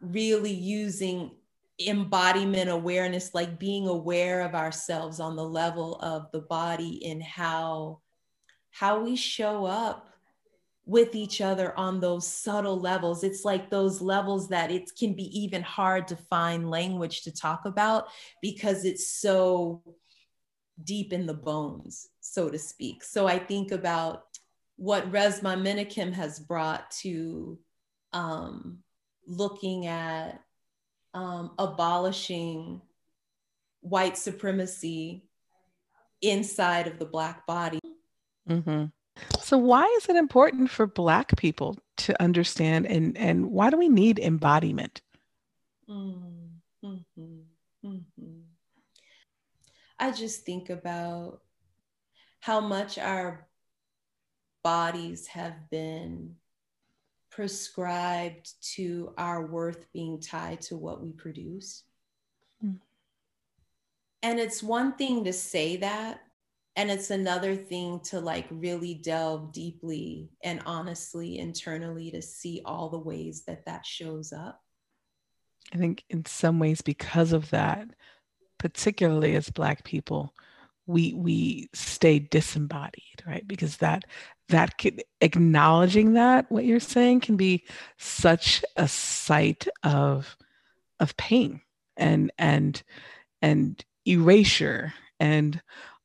really 0.00 0.52
using 0.52 1.30
embodiment 1.78 2.68
awareness, 2.68 3.34
like 3.34 3.58
being 3.58 3.88
aware 3.88 4.42
of 4.42 4.54
ourselves 4.54 5.20
on 5.20 5.36
the 5.36 5.44
level 5.44 5.96
of 5.96 6.30
the 6.32 6.40
body 6.40 7.06
and 7.06 7.22
how 7.22 8.00
how 8.70 9.00
we 9.00 9.16
show 9.16 9.64
up 9.64 10.09
with 10.86 11.14
each 11.14 11.40
other 11.40 11.76
on 11.78 12.00
those 12.00 12.26
subtle 12.26 12.78
levels. 12.78 13.22
It's 13.22 13.44
like 13.44 13.70
those 13.70 14.00
levels 14.00 14.48
that 14.48 14.70
it 14.70 14.90
can 14.98 15.14
be 15.14 15.26
even 15.38 15.62
hard 15.62 16.08
to 16.08 16.16
find 16.16 16.70
language 16.70 17.22
to 17.22 17.32
talk 17.32 17.64
about 17.64 18.08
because 18.42 18.84
it's 18.84 19.08
so 19.08 19.82
deep 20.82 21.12
in 21.12 21.26
the 21.26 21.34
bones, 21.34 22.08
so 22.20 22.48
to 22.48 22.58
speak. 22.58 23.04
So 23.04 23.26
I 23.26 23.38
think 23.38 23.70
about 23.72 24.24
what 24.76 25.12
Resmaa 25.12 25.60
Menakem 25.60 26.12
has 26.12 26.40
brought 26.40 26.90
to 27.02 27.58
um, 28.12 28.78
looking 29.26 29.86
at 29.86 30.40
um, 31.12 31.52
abolishing 31.58 32.80
white 33.80 34.16
supremacy 34.16 35.24
inside 36.22 36.86
of 36.86 36.98
the 36.98 37.04
Black 37.04 37.46
body. 37.46 37.78
Mm-hmm. 38.48 38.86
So 39.40 39.58
why 39.58 39.84
is 39.98 40.08
it 40.08 40.16
important 40.16 40.70
for 40.70 40.86
Black 40.86 41.36
people 41.36 41.76
to 41.98 42.22
understand 42.22 42.86
and, 42.86 43.16
and 43.16 43.50
why 43.50 43.70
do 43.70 43.76
we 43.76 43.88
need 43.88 44.18
embodiment? 44.18 45.00
Mm-hmm. 45.88 46.86
Mm-hmm. 47.84 48.40
I 49.98 50.10
just 50.12 50.44
think 50.44 50.70
about 50.70 51.40
how 52.40 52.60
much 52.60 52.98
our 52.98 53.46
bodies 54.62 55.26
have 55.26 55.70
been 55.70 56.36
prescribed 57.30 58.52
to 58.74 59.12
our 59.16 59.46
worth 59.46 59.86
being 59.92 60.20
tied 60.20 60.60
to 60.62 60.76
what 60.76 61.02
we 61.02 61.12
produce. 61.12 61.84
Mm. 62.64 62.78
And 64.22 64.38
it's 64.38 64.62
one 64.62 64.94
thing 64.94 65.24
to 65.24 65.32
say 65.32 65.76
that, 65.78 66.20
and 66.76 66.90
it's 66.90 67.10
another 67.10 67.56
thing 67.56 68.00
to 68.00 68.20
like 68.20 68.46
really 68.50 68.94
delve 68.94 69.52
deeply 69.52 70.30
and 70.42 70.62
honestly 70.66 71.38
internally 71.38 72.10
to 72.10 72.22
see 72.22 72.62
all 72.64 72.88
the 72.88 72.98
ways 72.98 73.42
that 73.46 73.66
that 73.66 73.84
shows 73.84 74.32
up. 74.32 74.62
I 75.72 75.78
think 75.78 76.04
in 76.08 76.24
some 76.24 76.58
ways 76.58 76.80
because 76.80 77.32
of 77.32 77.50
that 77.50 77.88
particularly 78.58 79.36
as 79.36 79.50
black 79.50 79.84
people 79.84 80.34
we 80.86 81.12
we 81.14 81.68
stay 81.72 82.18
disembodied 82.18 83.22
right? 83.26 83.46
Because 83.46 83.78
that 83.78 84.04
that 84.48 84.78
could 84.78 85.02
acknowledging 85.20 86.14
that 86.14 86.50
what 86.50 86.64
you're 86.64 86.80
saying 86.80 87.20
can 87.20 87.36
be 87.36 87.64
such 87.98 88.64
a 88.76 88.88
site 88.88 89.68
of 89.82 90.36
of 90.98 91.16
pain 91.16 91.60
and 91.96 92.32
and 92.38 92.82
and 93.40 93.84
erasure 94.06 94.92
and 95.20 95.60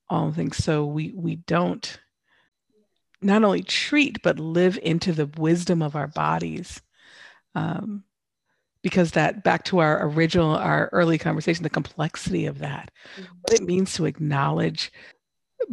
all 0.10 0.32
things. 0.32 0.58
So 0.58 0.86
we 0.86 1.14
we 1.16 1.36
don't 1.36 2.00
not 3.22 3.44
only 3.44 3.64
treat 3.64 4.22
but 4.22 4.40
live 4.40 4.78
into 4.82 5.14
the 5.14 5.28
wisdom 5.38 5.82
of 5.82 5.96
our 5.96 6.08
bodies. 6.08 6.82
Um, 7.56 8.04
because 8.86 9.14
that 9.14 9.44
back 9.44 9.64
to 9.64 9.80
our 9.80 10.08
original 10.10 10.56
our 10.56 10.90
early 10.92 11.18
conversation 11.18 11.64
the 11.64 11.70
complexity 11.72 12.46
of 12.46 12.60
that 12.60 12.92
mm-hmm. 13.16 13.34
what 13.42 13.60
it 13.60 13.64
means 13.64 13.94
to 13.96 14.06
acknowledge 14.06 14.92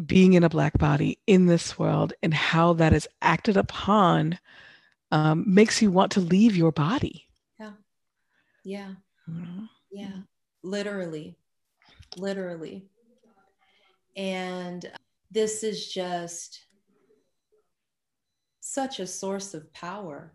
being 0.06 0.32
in 0.32 0.44
a 0.44 0.48
black 0.48 0.78
body 0.78 1.18
in 1.26 1.44
this 1.44 1.78
world 1.78 2.14
and 2.22 2.32
how 2.32 2.72
that 2.72 2.94
is 2.94 3.06
acted 3.20 3.58
upon 3.58 4.38
um, 5.10 5.44
makes 5.46 5.82
you 5.82 5.90
want 5.90 6.10
to 6.10 6.20
leave 6.20 6.56
your 6.56 6.72
body 6.72 7.28
yeah 7.60 7.72
yeah 8.64 8.92
mm-hmm. 9.28 9.64
yeah 9.90 10.16
literally 10.62 11.36
literally 12.16 12.86
and 14.16 14.90
this 15.30 15.62
is 15.62 15.92
just 15.92 16.60
such 18.60 19.00
a 19.00 19.06
source 19.06 19.54
of 19.54 19.72
power. 19.72 20.34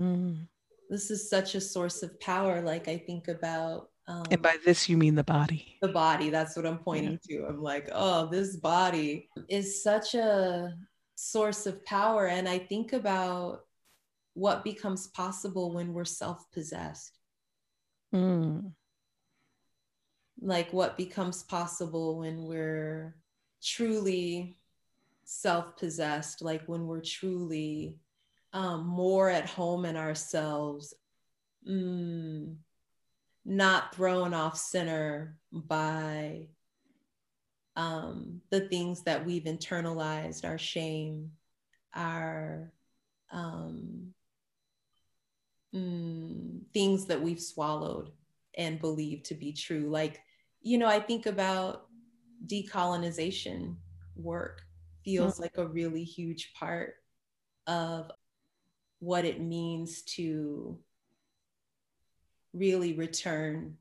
Mm. 0.00 0.46
This 0.90 1.10
is 1.10 1.28
such 1.28 1.54
a 1.54 1.60
source 1.60 2.02
of 2.02 2.18
power. 2.20 2.62
Like 2.62 2.88
I 2.88 2.98
think 2.98 3.28
about. 3.28 3.88
Um, 4.08 4.24
and 4.30 4.42
by 4.42 4.56
this, 4.64 4.88
you 4.88 4.96
mean 4.96 5.14
the 5.14 5.24
body. 5.24 5.76
The 5.80 5.88
body. 5.88 6.28
That's 6.28 6.56
what 6.56 6.66
I'm 6.66 6.78
pointing 6.78 7.18
yeah. 7.28 7.38
to. 7.38 7.46
I'm 7.46 7.62
like, 7.62 7.88
oh, 7.92 8.26
this 8.26 8.56
body 8.56 9.28
is 9.48 9.82
such 9.82 10.14
a 10.14 10.74
source 11.14 11.66
of 11.66 11.84
power. 11.84 12.26
And 12.26 12.48
I 12.48 12.58
think 12.58 12.92
about 12.92 13.60
what 14.34 14.64
becomes 14.64 15.06
possible 15.08 15.72
when 15.72 15.92
we're 15.92 16.04
self 16.04 16.50
possessed. 16.52 17.18
Mm 18.14 18.72
like 20.42 20.72
what 20.72 20.96
becomes 20.96 21.42
possible 21.44 22.18
when 22.18 22.44
we're 22.44 23.14
truly 23.62 24.56
self-possessed 25.24 26.42
like 26.42 26.62
when 26.66 26.86
we're 26.86 27.00
truly 27.00 27.96
um, 28.52 28.86
more 28.86 29.30
at 29.30 29.48
home 29.48 29.84
in 29.84 29.96
ourselves 29.96 30.94
mm, 31.66 32.54
not 33.44 33.94
thrown 33.94 34.34
off 34.34 34.58
center 34.58 35.38
by 35.52 36.48
um, 37.76 38.42
the 38.50 38.68
things 38.68 39.02
that 39.02 39.24
we've 39.24 39.44
internalized 39.44 40.44
our 40.44 40.58
shame 40.58 41.30
our 41.94 42.72
um, 43.30 44.12
mm, 45.74 46.60
things 46.74 47.06
that 47.06 47.20
we've 47.20 47.40
swallowed 47.40 48.10
and 48.56 48.80
believed 48.80 49.24
to 49.26 49.34
be 49.34 49.52
true. 49.52 49.88
Like 49.88 50.20
you 50.62 50.78
know, 50.78 50.86
I 50.86 51.00
think 51.00 51.26
about 51.26 51.86
decolonization 52.46 53.76
work 54.16 54.62
feels 55.04 55.34
mm-hmm. 55.34 55.42
like 55.42 55.58
a 55.58 55.66
really 55.66 56.04
huge 56.04 56.52
part 56.54 56.94
of 57.66 58.10
what 59.00 59.24
it 59.24 59.40
means 59.40 60.02
to 60.02 60.78
really 62.52 62.92
return 62.92 63.76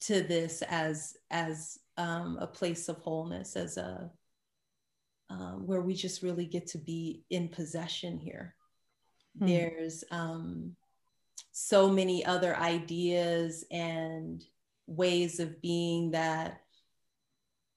to 0.00 0.22
this 0.22 0.62
as 0.68 1.16
as 1.30 1.78
um, 1.96 2.38
a 2.40 2.46
place 2.46 2.88
of 2.88 2.98
wholeness 2.98 3.56
as 3.56 3.76
a 3.76 4.10
um, 5.30 5.66
where 5.66 5.82
we 5.82 5.92
just 5.92 6.22
really 6.22 6.46
get 6.46 6.66
to 6.68 6.78
be 6.78 7.24
in 7.30 7.48
possession 7.48 8.16
here 8.16 8.54
mm-hmm. 9.36 9.48
there's 9.48 10.04
um, 10.10 10.74
so 11.50 11.90
many 11.90 12.24
other 12.24 12.56
ideas 12.56 13.64
and 13.70 14.44
ways 14.88 15.38
of 15.38 15.60
being 15.60 16.10
that 16.12 16.62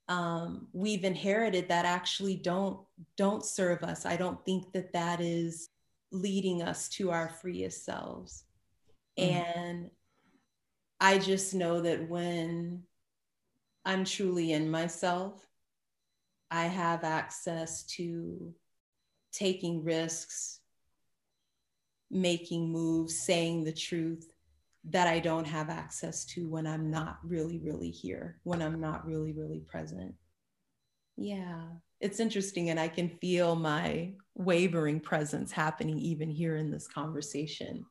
um, 0.08 0.68
we've 0.74 1.04
inherited 1.04 1.70
that 1.70 1.86
actually 1.86 2.36
don't 2.36 2.80
don't 3.18 3.46
serve 3.46 3.84
us 3.84 4.06
i 4.06 4.16
don't 4.16 4.44
think 4.46 4.72
that 4.74 4.94
that 4.94 5.22
is 5.22 5.70
leading 6.12 6.62
us 6.62 6.90
to 6.90 7.12
our 7.12 7.30
freest 7.30 7.86
selves 7.86 8.44
mm. 9.20 9.32
and 9.32 9.90
i 11.00 11.18
just 11.18 11.54
know 11.54 11.82
that 11.82 12.10
when 12.10 12.84
i'm 13.86 14.04
truly 14.04 14.52
in 14.54 14.70
myself 14.70 15.46
i 16.50 16.64
have 16.64 17.04
access 17.04 17.84
to 17.84 18.54
taking 19.32 19.84
risks 19.84 20.62
making 22.12 22.70
moves, 22.70 23.18
saying 23.18 23.64
the 23.64 23.72
truth 23.72 24.31
that 24.90 25.08
I 25.08 25.20
don't 25.20 25.46
have 25.46 25.70
access 25.70 26.26
to 26.26 26.50
when 26.50 26.66
I'm 26.66 26.90
not 26.90 27.20
really, 27.24 27.60
really 27.60 27.92
here, 27.92 28.40
when 28.44 28.62
I'm 28.62 28.80
not 28.80 29.06
really, 29.06 29.32
really 29.34 29.60
present. 29.60 30.16
Yeah, 31.18 31.68
it's 32.00 32.20
interesting. 32.20 32.70
And 32.70 32.80
I 32.80 32.88
can 32.88 33.10
feel 33.10 33.56
my 33.56 34.14
wavering 34.34 35.00
presence 35.00 35.52
happening 35.52 36.00
even 36.00 36.30
here 36.30 36.58
in 36.58 36.72
this 36.72 36.88
conversation. 36.88 37.86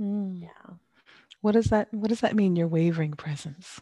Mm. 0.00 0.40
Yeah. 0.42 0.74
What 1.42 1.52
does 1.52 1.66
that 1.66 1.92
what 1.92 2.08
does 2.08 2.20
that 2.20 2.36
mean, 2.36 2.56
your 2.56 2.68
wavering 2.68 3.12
presence? 3.12 3.80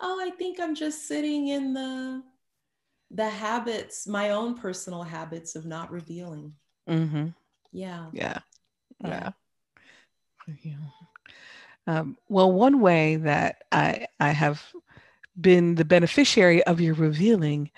Oh, 0.00 0.20
I 0.20 0.30
think 0.30 0.60
I'm 0.60 0.74
just 0.74 1.08
sitting 1.08 1.48
in 1.48 1.72
the 1.72 2.22
the 3.10 3.28
habits, 3.28 4.06
my 4.06 4.30
own 4.30 4.54
personal 4.54 5.02
habits 5.02 5.56
of 5.56 5.64
not 5.64 5.90
revealing. 5.90 6.52
Mm-hmm. 6.88 7.28
Yeah. 7.72 8.06
Yeah. 8.12 8.38
Yeah. 9.00 9.08
yeah. 9.08 9.30
Um, 11.86 12.18
well, 12.28 12.52
one 12.52 12.80
way 12.80 13.16
that 13.16 13.64
I 13.72 14.06
I 14.20 14.30
have 14.30 14.62
been 15.40 15.74
the 15.74 15.84
beneficiary 15.84 16.62
of 16.64 16.80
your 16.80 16.94
revealing 16.94 17.70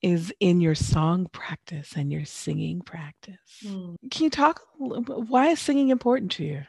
is 0.00 0.32
in 0.40 0.60
your 0.60 0.74
song 0.74 1.28
practice 1.32 1.94
and 1.96 2.12
your 2.12 2.24
singing 2.24 2.80
practice. 2.80 3.36
Mm. 3.64 3.96
Can 4.10 4.24
you 4.24 4.30
talk? 4.30 4.62
Why 4.78 5.48
is 5.48 5.60
singing 5.60 5.90
important 5.90 6.32
to 6.32 6.44
you? 6.44 6.62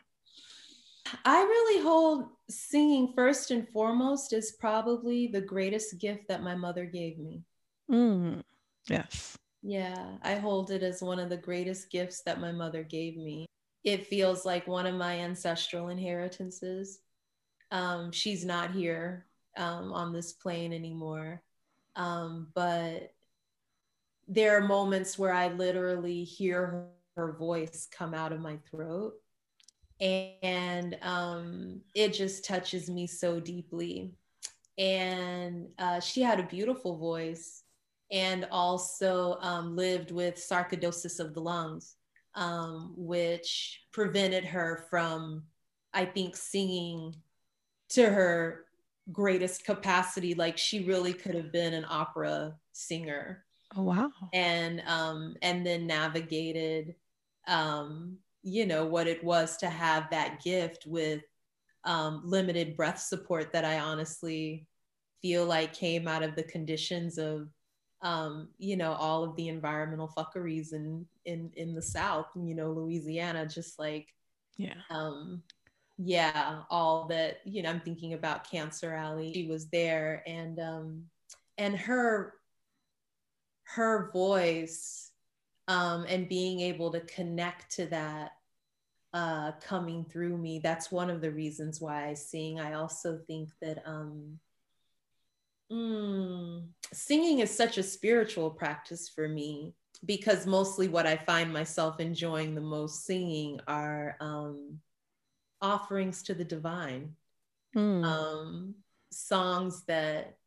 I 1.26 1.42
really 1.42 1.84
hold 1.84 2.30
singing 2.50 3.14
first 3.16 3.52
and 3.52 3.68
foremost 3.70 4.34
as 4.34 4.52
probably 4.52 5.28
the 5.28 5.42
greatest 5.42 6.00
gift 6.00 6.28
that 6.28 6.44
my 6.44 6.56
mother 6.56 6.86
gave 6.86 7.18
me. 7.18 7.44
Mm. 7.90 8.44
Yes. 8.88 9.38
Yeah, 9.62 10.18
I 10.22 10.36
hold 10.36 10.72
it 10.72 10.84
as 10.84 11.02
one 11.02 11.20
of 11.20 11.30
the 11.30 11.38
greatest 11.38 11.90
gifts 11.90 12.22
that 12.24 12.40
my 12.40 12.52
mother 12.52 12.84
gave 12.84 13.18
me. 13.18 13.46
It 13.84 14.08
feels 14.08 14.46
like 14.46 14.68
one 14.68 14.86
of 14.86 14.96
my 14.96 15.20
ancestral 15.20 15.90
inheritances. 15.90 17.00
Um, 17.72 18.12
she's 18.12 18.44
not 18.46 18.72
here 18.72 19.26
um, 19.58 19.94
on 19.94 20.12
this 20.12 20.34
plane 20.34 20.74
anymore. 20.74 21.42
Um, 21.96 22.48
but 22.54 23.14
there 24.28 24.58
are 24.58 24.68
moments 24.68 25.18
where 25.18 25.34
I 25.34 25.48
literally 25.50 26.24
hear 26.24 26.66
her, 26.68 26.88
her 27.16 27.34
voice 27.34 27.88
come 27.92 28.14
out 28.14 28.32
of 28.32 28.40
my 28.40 28.58
throat. 28.70 29.14
And 30.00 30.98
um, 31.02 31.82
it 31.94 32.14
just 32.14 32.46
touches 32.46 32.90
me 32.90 33.06
so 33.08 33.40
deeply. 33.40 34.12
And 34.78 35.68
uh, 35.78 36.00
she 36.00 36.22
had 36.22 36.40
a 36.40 36.44
beautiful 36.44 36.98
voice 36.98 37.64
and 38.12 38.48
also 38.50 39.38
um, 39.42 39.76
lived 39.76 40.12
with 40.12 40.36
sarcoidosis 40.36 41.20
of 41.20 41.34
the 41.34 41.42
lungs, 41.42 41.96
um, 42.36 42.94
which 42.96 43.82
prevented 43.92 44.46
her 44.46 44.86
from, 44.90 45.44
I 45.94 46.06
think, 46.06 46.36
singing 46.36 47.16
to 47.90 48.10
her 48.10 48.66
greatest 49.12 49.66
capacity. 49.66 50.34
Like 50.34 50.58
she 50.58 50.84
really 50.86 51.14
could 51.14 51.36
have 51.36 51.52
been 51.52 51.74
an 51.74 51.86
opera 51.90 52.56
singer. 52.72 53.46
Oh 53.76 53.84
wow! 53.84 54.12
And 54.34 54.82
um, 54.88 55.36
and 55.42 55.66
then 55.66 55.86
navigated, 55.86 56.96
um, 57.48 58.18
you 58.42 58.66
know, 58.66 58.86
what 58.86 59.08
it 59.08 59.24
was 59.24 59.58
to 59.58 59.70
have 59.70 60.10
that 60.10 60.42
gift 60.44 60.86
with 60.88 61.22
um, 61.84 62.22
limited 62.26 62.76
breath 62.76 63.00
support 63.00 63.54
that 63.54 63.66
I 63.66 63.80
honestly 63.80 64.68
feel 65.22 65.46
like 65.46 65.74
came 65.74 66.08
out 66.08 66.24
of 66.24 66.36
the 66.36 66.44
conditions 66.44 67.18
of 67.18 67.50
um, 68.02 68.50
you 68.58 68.78
know, 68.78 68.94
all 68.94 69.24
of 69.24 69.36
the 69.36 69.50
environmental 69.50 70.12
fuckeries 70.18 70.74
in 70.74 71.06
in 71.30 71.52
in 71.56 71.76
the 71.76 71.82
South, 71.82 72.28
you 72.36 72.56
know, 72.56 72.72
Louisiana, 72.72 73.48
just 73.48 73.80
like 73.80 74.08
yeah, 74.58 74.74
um, 74.90 75.42
yeah, 75.98 76.62
all 76.70 77.08
that, 77.08 77.40
you 77.46 77.62
know, 77.62 77.70
I'm 77.70 77.82
thinking 77.82 78.14
about 78.14 78.50
Cancer 78.50 78.94
Alley. 78.94 79.34
She 79.34 79.48
was 79.48 79.70
there 79.70 80.24
and 80.26 80.60
um 80.60 81.04
and 81.58 81.76
her 81.78 82.34
her 83.76 84.10
voice 84.12 85.12
um 85.68 86.06
and 86.10 86.28
being 86.28 86.62
able 86.62 86.92
to 86.92 87.02
connect 87.02 87.76
to 87.76 87.86
that 87.88 88.32
uh 89.14 89.52
coming 89.62 90.06
through 90.06 90.38
me, 90.38 90.60
that's 90.60 90.92
one 90.92 91.10
of 91.10 91.22
the 91.22 91.32
reasons 91.32 91.80
why 91.82 92.08
I 92.08 92.14
sing. 92.14 92.60
I 92.60 92.74
also 92.74 93.20
think 93.28 93.50
that 93.62 93.84
um 93.86 94.40
mm, 95.72 96.64
singing 96.94 97.40
is 97.40 97.56
such 97.56 97.78
a 97.78 97.84
spiritual 97.84 98.50
practice 98.50 99.10
for 99.10 99.28
me 99.28 99.74
because 100.06 100.46
mostly 100.46 100.88
what 100.88 101.06
I 101.06 101.18
find 101.18 101.52
myself 101.52 102.00
enjoying 102.00 102.56
the 102.56 102.62
most 102.62 103.06
singing 103.06 103.60
are 103.68 104.16
um 104.20 104.80
offerings 105.62 106.24
to 106.24 106.34
the 106.34 106.44
divine, 106.44 107.16
mm. 107.76 108.04
um, 108.04 108.76
songs 109.12 109.84
that 109.88 110.38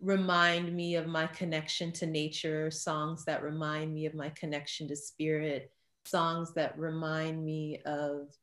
remind 0.00 0.74
me 0.74 0.96
of 0.96 1.06
my 1.06 1.26
connection 1.28 1.92
to 1.92 2.06
nature, 2.06 2.70
songs 2.70 3.24
that 3.24 3.42
remind 3.42 3.94
me 3.94 4.06
of 4.06 4.14
my 4.14 4.28
connection 4.30 4.86
to 4.88 4.96
spirit, 4.96 5.72
songs 6.04 6.52
that 6.54 6.78
remind 6.78 7.44
me 7.44 7.80
of 7.86 8.36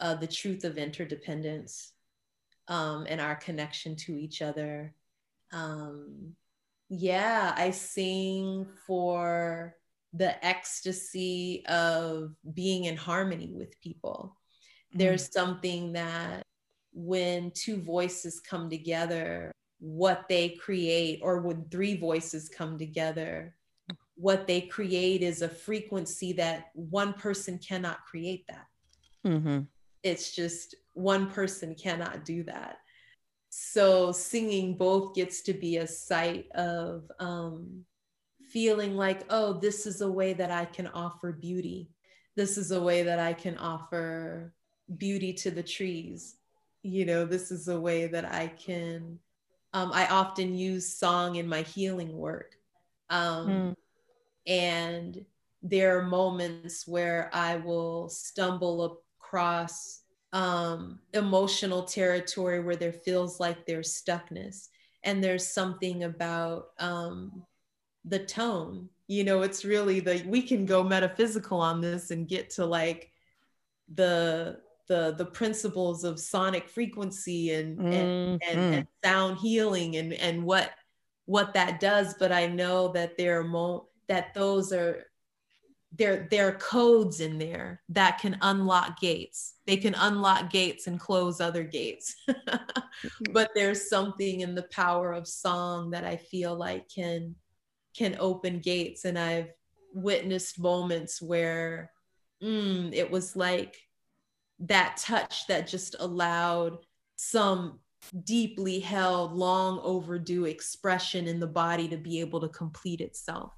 uh, 0.00 0.14
the 0.14 0.26
truth 0.26 0.64
of 0.64 0.78
interdependence 0.78 1.92
um, 2.68 3.06
and 3.08 3.20
our 3.20 3.36
connection 3.36 3.94
to 3.94 4.16
each 4.16 4.40
other. 4.40 4.94
Um, 5.52 6.34
yeah, 6.94 7.54
I 7.56 7.70
sing 7.70 8.66
for 8.86 9.74
the 10.12 10.44
ecstasy 10.44 11.64
of 11.66 12.34
being 12.52 12.84
in 12.84 12.96
harmony 12.96 13.54
with 13.56 13.80
people 13.80 14.36
there's 14.94 15.28
mm. 15.28 15.32
something 15.32 15.92
that 15.92 16.44
when 16.92 17.50
two 17.52 17.80
voices 17.80 18.40
come 18.40 18.68
together, 18.68 19.50
what 19.78 20.26
they 20.28 20.50
create, 20.50 21.20
or 21.22 21.40
when 21.40 21.64
three 21.70 21.96
voices 21.96 22.48
come 22.48 22.78
together, 22.78 23.54
what 24.14 24.46
they 24.46 24.60
create 24.60 25.22
is 25.22 25.42
a 25.42 25.48
frequency 25.48 26.32
that 26.34 26.66
one 26.74 27.14
person 27.14 27.58
cannot 27.58 28.04
create 28.04 28.44
that. 28.48 28.66
Mm-hmm. 29.26 29.60
It's 30.02 30.34
just 30.34 30.74
one 30.92 31.30
person 31.30 31.74
cannot 31.74 32.24
do 32.24 32.42
that. 32.44 32.78
So 33.72 34.12
singing 34.12 34.74
both 34.74 35.14
gets 35.14 35.40
to 35.44 35.54
be 35.54 35.78
a 35.78 35.86
site 35.86 36.50
of 36.52 37.10
um, 37.18 37.86
feeling 38.50 38.98
like, 38.98 39.22
oh, 39.30 39.54
this 39.54 39.86
is 39.86 40.02
a 40.02 40.12
way 40.12 40.34
that 40.34 40.50
I 40.50 40.66
can 40.66 40.88
offer 40.88 41.32
beauty. 41.32 41.88
This 42.36 42.58
is 42.58 42.70
a 42.70 42.82
way 42.82 43.02
that 43.04 43.18
I 43.18 43.32
can 43.32 43.56
offer 43.56 44.52
beauty 44.98 45.32
to 45.32 45.50
the 45.50 45.62
trees. 45.62 46.36
You 46.82 47.06
know, 47.06 47.24
this 47.24 47.50
is 47.50 47.68
a 47.68 47.80
way 47.80 48.08
that 48.08 48.26
I 48.30 48.48
can, 48.48 49.18
um, 49.72 49.90
I 49.90 50.06
often 50.08 50.54
use 50.54 50.94
song 50.94 51.36
in 51.36 51.48
my 51.48 51.62
healing 51.62 52.14
work. 52.14 52.56
Um, 53.08 53.48
mm. 53.48 53.74
And 54.46 55.24
there 55.62 55.98
are 55.98 56.02
moments 56.02 56.86
where 56.86 57.30
I 57.32 57.56
will 57.56 58.10
stumble 58.10 59.00
across 59.18 60.01
um, 60.32 60.98
emotional 61.12 61.84
territory 61.84 62.60
where 62.60 62.76
there 62.76 62.92
feels 62.92 63.38
like 63.40 63.66
there's 63.66 64.00
stuckness. 64.02 64.68
And 65.04 65.22
there's 65.22 65.46
something 65.46 66.04
about 66.04 66.68
um, 66.78 67.42
the 68.04 68.20
tone. 68.20 68.88
You 69.08 69.24
know, 69.24 69.42
it's 69.42 69.64
really 69.64 70.00
the, 70.00 70.22
we 70.26 70.42
can 70.42 70.64
go 70.64 70.82
metaphysical 70.82 71.60
on 71.60 71.80
this 71.80 72.10
and 72.10 72.28
get 72.28 72.50
to 72.50 72.64
like 72.64 73.10
the 73.92 74.60
the 74.88 75.14
the 75.16 75.24
principles 75.24 76.04
of 76.04 76.18
sonic 76.18 76.68
frequency 76.68 77.52
and 77.52 77.78
mm, 77.78 77.84
and, 77.84 78.42
and, 78.42 78.58
mm. 78.58 78.76
and, 78.78 78.86
sound 79.04 79.38
healing 79.38 79.96
and 79.96 80.12
and 80.14 80.42
what 80.42 80.70
what 81.26 81.54
that 81.54 81.80
does 81.80 82.14
but 82.18 82.32
i 82.32 82.46
know 82.46 82.88
that 82.88 83.16
there 83.16 83.40
are 83.40 83.44
mo 83.44 83.86
that 84.08 84.34
those 84.34 84.72
are 84.72 85.06
there 85.94 86.26
there 86.30 86.48
are 86.48 86.52
codes 86.52 87.20
in 87.20 87.38
there 87.38 87.82
that 87.90 88.18
can 88.18 88.38
unlock 88.40 88.98
gates. 89.00 89.54
They 89.66 89.76
can 89.76 89.94
unlock 89.94 90.50
gates 90.50 90.86
and 90.86 90.98
close 90.98 91.40
other 91.40 91.64
gates. 91.64 92.14
But 93.32 93.50
there's 93.54 93.88
something 93.88 94.40
in 94.40 94.54
the 94.54 94.68
power 94.70 95.12
of 95.12 95.26
song 95.26 95.90
that 95.90 96.04
i 96.04 96.16
feel 96.16 96.54
like 96.54 96.88
can 96.88 97.34
can 97.96 98.16
open 98.20 98.60
gates. 98.60 99.04
And 99.04 99.18
i've 99.18 99.50
witnessed 99.92 100.60
moments 100.60 101.20
where 101.20 101.90
mm, 102.42 102.92
it 102.94 103.10
was 103.10 103.34
like 103.34 103.76
that 104.60 104.96
touch 104.98 105.46
that 105.48 105.66
just 105.66 105.96
allowed 105.98 106.78
some 107.16 107.80
deeply 108.24 108.80
held, 108.80 109.32
long 109.32 109.80
overdue 109.82 110.44
expression 110.44 111.26
in 111.26 111.40
the 111.40 111.46
body 111.46 111.88
to 111.88 111.96
be 111.96 112.20
able 112.20 112.40
to 112.40 112.48
complete 112.48 113.00
itself. 113.00 113.52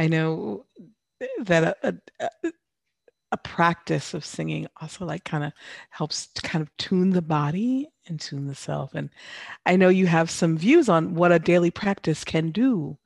I 0.00 0.08
know 0.08 0.64
that 1.40 1.76
a, 1.82 1.94
a, 2.20 2.52
a 3.32 3.36
practice 3.36 4.14
of 4.14 4.24
singing 4.24 4.66
also 4.80 5.04
like 5.04 5.24
kind 5.24 5.44
of 5.44 5.52
helps 5.90 6.28
to 6.28 6.40
kind 6.40 6.62
of 6.62 6.74
tune 6.78 7.10
the 7.10 7.20
body 7.20 7.86
and 8.06 8.18
tune 8.18 8.46
the 8.46 8.54
self. 8.54 8.94
And 8.94 9.10
I 9.66 9.76
know 9.76 9.90
you 9.90 10.06
have 10.06 10.30
some 10.30 10.56
views 10.56 10.88
on 10.88 11.16
what 11.16 11.32
a 11.32 11.38
daily 11.38 11.70
practice 11.70 12.24
can 12.24 12.50
do 12.50 12.96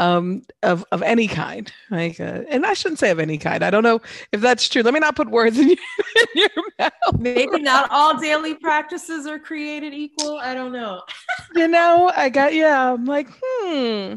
um, 0.00 0.42
of 0.64 0.84
of 0.90 1.00
any 1.02 1.28
kind. 1.28 1.72
Like, 1.92 2.18
uh, 2.18 2.42
and 2.48 2.66
I 2.66 2.74
shouldn't 2.74 2.98
say 2.98 3.12
of 3.12 3.20
any 3.20 3.38
kind. 3.38 3.62
I 3.62 3.70
don't 3.70 3.84
know 3.84 4.00
if 4.32 4.40
that's 4.40 4.68
true. 4.68 4.82
Let 4.82 4.94
me 4.94 4.98
not 5.00 5.14
put 5.14 5.30
words 5.30 5.60
in, 5.60 5.70
in 5.70 5.76
your 6.34 6.48
mouth. 6.80 7.20
Maybe 7.20 7.60
not 7.60 7.88
all 7.92 8.18
daily 8.18 8.54
practices 8.54 9.28
are 9.28 9.38
created 9.38 9.94
equal. 9.94 10.38
I 10.38 10.54
don't 10.54 10.72
know. 10.72 11.02
you 11.54 11.68
know, 11.68 12.10
I 12.16 12.30
got 12.30 12.52
yeah. 12.52 12.94
I'm 12.94 13.04
like, 13.04 13.28
hmm. 13.40 14.16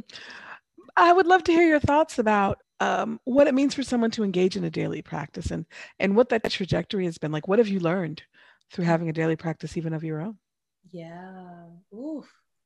I 0.98 1.12
would 1.12 1.28
love 1.28 1.43
to 1.46 1.52
hear 1.52 1.68
your 1.68 1.80
thoughts 1.80 2.20
about 2.20 2.60
um, 2.80 3.20
what 3.24 3.48
it 3.48 3.54
means 3.54 3.74
for 3.74 3.84
someone 3.84 4.12
to 4.12 4.24
engage 4.24 4.56
in 4.56 4.64
a 4.64 4.70
daily 4.70 5.02
practice 5.02 5.52
and 5.52 5.66
and 6.00 6.16
what 6.16 6.30
that 6.30 6.50
trajectory 6.50 7.06
has 7.06 7.18
been 7.18 7.32
like. 7.32 7.48
What 7.48 7.60
have 7.60 7.68
you 7.68 7.80
learned 7.80 8.24
through 8.72 8.86
having 8.86 9.10
a 9.10 9.14
daily 9.14 9.36
practice, 9.36 9.78
even 9.78 9.93
of 9.93 10.04
your 10.04 10.22
own? 10.22 10.38
Yeah. 10.91 11.66
Oof. 11.93 12.26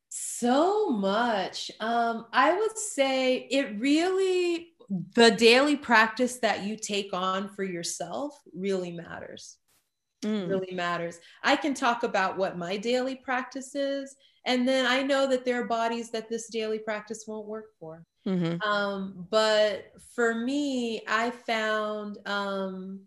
So 0.09 0.89
much. 0.89 1.69
Um, 1.79 2.25
I 2.33 2.57
would 2.57 2.77
say 2.77 3.47
it 3.51 3.79
really, 3.79 4.69
the 5.13 5.31
daily 5.31 5.75
practice 5.75 6.39
that 6.39 6.63
you 6.63 6.75
take 6.75 7.13
on 7.13 7.49
for 7.49 7.63
yourself 7.63 8.33
really 8.55 8.91
matters. 8.91 9.57
Mm. 10.23 10.49
Really 10.49 10.73
matters. 10.73 11.19
I 11.43 11.55
can 11.55 11.73
talk 11.73 12.03
about 12.03 12.37
what 12.37 12.57
my 12.57 12.75
daily 12.75 13.15
practice 13.15 13.73
is, 13.73 14.15
and 14.45 14.67
then 14.67 14.85
I 14.85 15.01
know 15.01 15.27
that 15.27 15.45
there 15.45 15.61
are 15.61 15.67
bodies 15.67 16.11
that 16.11 16.27
this 16.27 16.49
daily 16.49 16.79
practice 16.79 17.23
won't 17.25 17.47
work 17.47 17.67
for. 17.79 18.03
Mm-hmm. 18.27 18.61
Um, 18.61 19.27
but 19.29 19.91
for 20.13 20.35
me, 20.35 21.01
I 21.07 21.31
found 21.31 22.17
um, 22.25 23.01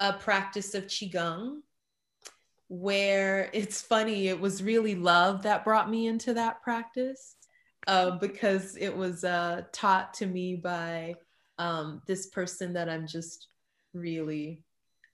a 0.00 0.12
practice 0.12 0.74
of 0.74 0.84
Qigong 0.84 1.60
where 2.68 3.50
it's 3.52 3.82
funny, 3.82 4.28
it 4.28 4.40
was 4.40 4.62
really 4.62 4.94
love 4.94 5.42
that 5.42 5.64
brought 5.64 5.90
me 5.90 6.06
into 6.06 6.34
that 6.34 6.62
practice 6.62 7.36
uh, 7.86 8.12
because 8.12 8.76
it 8.76 8.94
was 8.94 9.24
uh, 9.24 9.62
taught 9.72 10.14
to 10.14 10.26
me 10.26 10.56
by 10.56 11.14
um, 11.58 12.02
this 12.06 12.26
person 12.26 12.72
that 12.72 12.88
I'm 12.88 13.06
just 13.06 13.48
really 13.92 14.62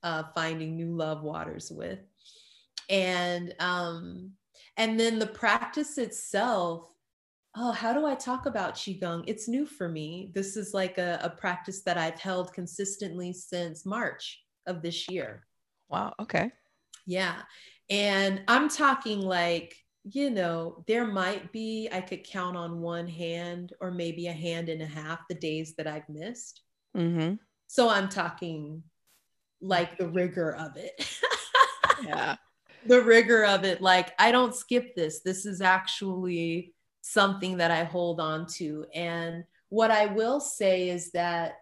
uh, 0.03 0.25
finding 0.35 0.77
new 0.77 0.95
love 0.95 1.23
waters 1.23 1.71
with. 1.71 1.99
And 2.89 3.55
um, 3.61 4.33
and 4.77 4.99
then 4.99 5.19
the 5.19 5.27
practice 5.27 5.99
itself 5.99 6.91
oh, 7.57 7.73
how 7.73 7.93
do 7.93 8.07
I 8.07 8.15
talk 8.15 8.47
about 8.47 8.75
Qigong? 8.75 9.25
It's 9.27 9.49
new 9.49 9.67
for 9.67 9.89
me. 9.89 10.31
This 10.35 10.57
is 10.57 10.73
like 10.73 10.99
a, 10.99 11.19
a, 11.23 11.31
practice 11.31 11.83
that 11.83 11.99
I've 11.99 12.19
held 12.19 12.53
consistently 12.53 13.33
since 13.33 13.85
March 13.85 14.43
of 14.67 14.83
this 14.83 15.09
year. 15.09 15.47
Wow. 15.89 16.15
Okay. 16.21 16.53
Yeah. 17.07 17.43
And 17.89 18.43
I'm 18.47 18.69
talking 18.69 19.21
like, 19.21 19.75
you 20.05 20.31
know, 20.31 20.85
there 20.87 21.07
might 21.07 21.53
be, 21.53 21.89
I 21.93 22.01
could 22.01 22.25
count 22.25 22.57
on 22.57 22.81
one 22.81 23.09
hand 23.09 23.73
or 23.81 23.91
maybe 23.91 24.29
a 24.29 24.33
hand 24.33 24.69
and 24.69 24.81
a 24.81 24.87
half 24.87 25.21
the 25.29 25.35
days 25.35 25.75
that 25.77 25.89
I've 25.89 26.09
missed. 26.09 26.63
Mm-hmm. 26.97 27.35
So 27.67 27.89
I'm 27.89 28.09
talking 28.09 28.83
like 29.61 29.99
the 29.99 30.09
rigor 30.09 30.55
of 30.55 30.77
it. 30.77 31.21
yeah. 32.07 32.37
The 32.87 33.03
rigor 33.03 33.45
of 33.45 33.65
it. 33.65 33.83
Like, 33.83 34.13
I 34.19 34.33
don't 34.33 34.55
skip 34.55 34.95
this. 34.95 35.21
This 35.21 35.45
is 35.45 35.61
actually 35.61 36.73
something 37.03 37.57
that 37.59 37.71
I 37.71 37.85
hold 37.85 38.21
on 38.21 38.47
to. 38.55 38.87
And 38.95 39.45
what 39.69 39.91
I 39.91 40.07
will 40.07 40.41
say 40.41 40.89
is 40.89 41.13
that 41.13 41.55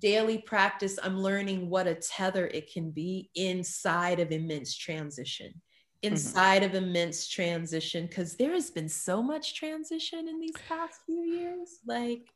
daily 0.00 0.38
practice, 0.38 0.98
I'm 1.02 1.18
learning 1.20 1.68
what 1.68 1.86
a 1.86 1.94
tether 1.94 2.46
it 2.46 2.72
can 2.72 2.90
be 2.90 3.30
inside 3.34 4.20
of 4.20 4.32
immense 4.32 4.74
transition. 4.76 5.48
Mm-hmm. 5.48 6.12
Inside 6.12 6.62
mm-hmm. 6.62 6.76
of 6.76 6.82
immense 6.82 7.28
transition, 7.28 8.06
because 8.06 8.36
there 8.36 8.52
has 8.52 8.70
been 8.70 8.88
so 8.88 9.22
much 9.22 9.54
transition 9.54 10.28
in 10.28 10.40
these 10.40 10.56
past 10.68 11.00
few 11.06 11.22
years, 11.22 11.80
like 11.86 12.28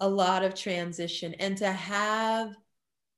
a 0.00 0.08
lot 0.08 0.44
of 0.44 0.54
transition. 0.54 1.34
And 1.34 1.56
to 1.58 1.70
have 1.70 2.54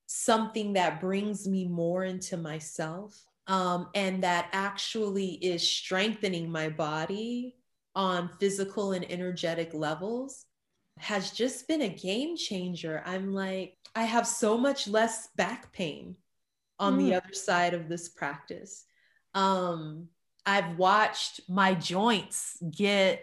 something 0.07 0.73
that 0.73 1.01
brings 1.01 1.47
me 1.47 1.69
more 1.69 2.05
into 2.05 2.37
myself 2.37 3.25
um, 3.47 3.89
and 3.95 4.25
that 4.25 4.49
actually 4.53 5.35
is 5.35 5.63
strengthening 5.63 6.51
my 6.51 6.69
body 6.69 7.57
on 8.01 8.31
physical 8.41 8.93
and 8.93 9.05
energetic 9.13 9.75
levels 9.75 10.47
has 10.97 11.33
just 11.33 11.69
been 11.69 11.83
a 11.83 11.89
game 11.89 12.35
changer. 12.35 13.03
I'm 13.05 13.35
like, 13.35 13.77
I 13.95 14.05
have 14.05 14.27
so 14.27 14.57
much 14.57 14.89
less 14.89 15.29
back 15.37 15.71
pain 15.75 16.17
on 16.79 16.95
mm. 16.95 16.99
the 17.01 17.15
other 17.17 17.35
side 17.35 17.75
of 17.75 17.91
this 17.91 18.09
practice. 18.09 18.87
Um, 19.35 20.09
I've 20.47 20.79
watched 20.79 21.43
my 21.47 21.75
joints 21.75 22.57
get 22.75 23.23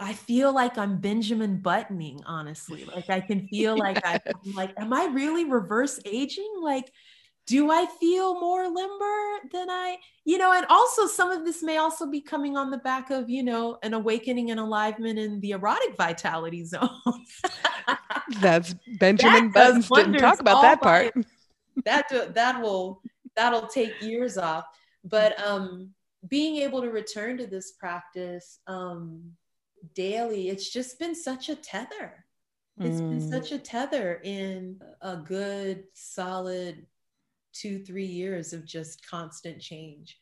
I 0.00 0.14
feel 0.14 0.54
like 0.54 0.78
I'm 0.78 1.00
Benjamin 1.00 1.58
buttoning, 1.58 2.22
honestly. 2.26 2.86
Like 2.86 3.08
I 3.10 3.20
can 3.20 3.46
feel 3.46 3.76
like 3.76 4.04
I, 4.04 4.18
am 4.26 4.54
like, 4.54 4.72
am 4.78 4.92
I 4.92 5.04
really 5.12 5.44
reverse 5.44 6.00
aging? 6.06 6.50
Like 6.60 6.90
do 7.50 7.68
I 7.68 7.84
feel 7.98 8.38
more 8.38 8.68
limber 8.68 9.48
than 9.50 9.68
I, 9.68 9.96
you 10.24 10.38
know, 10.38 10.52
and 10.52 10.64
also 10.66 11.08
some 11.08 11.32
of 11.32 11.44
this 11.44 11.64
may 11.64 11.78
also 11.78 12.06
be 12.06 12.20
coming 12.20 12.56
on 12.56 12.70
the 12.70 12.78
back 12.78 13.10
of, 13.10 13.28
you 13.28 13.42
know, 13.42 13.76
an 13.82 13.92
awakening 13.92 14.52
and 14.52 14.60
alignment 14.60 15.18
in 15.18 15.40
the 15.40 15.50
erotic 15.50 15.96
vitality 15.96 16.64
zone. 16.64 16.88
That's 18.40 18.76
Benjamin 19.00 19.50
that 19.50 19.54
Buttons 19.54 19.88
didn't 19.88 20.18
talk 20.18 20.38
about 20.38 20.62
that 20.62 20.80
part. 20.80 21.12
that 21.84 22.34
that 22.34 22.62
will 22.62 23.02
that'll 23.34 23.66
take 23.66 24.00
years 24.00 24.38
off. 24.38 24.66
But 25.02 25.38
um 25.44 25.90
being 26.28 26.56
able 26.62 26.82
to 26.82 26.90
return 26.90 27.36
to 27.38 27.48
this 27.48 27.72
practice 27.72 28.60
um 28.68 29.32
daily, 29.96 30.50
it's 30.50 30.70
just 30.70 31.00
been 31.00 31.16
such 31.16 31.48
a 31.48 31.56
tether. 31.56 32.24
It's 32.78 33.00
mm. 33.00 33.10
been 33.10 33.28
such 33.28 33.50
a 33.50 33.58
tether 33.58 34.20
in 34.22 34.80
a 35.02 35.16
good, 35.16 35.82
solid 35.94 36.86
two, 37.52 37.84
three 37.84 38.06
years 38.06 38.52
of 38.52 38.64
just 38.64 39.06
constant 39.08 39.60
change. 39.60 40.18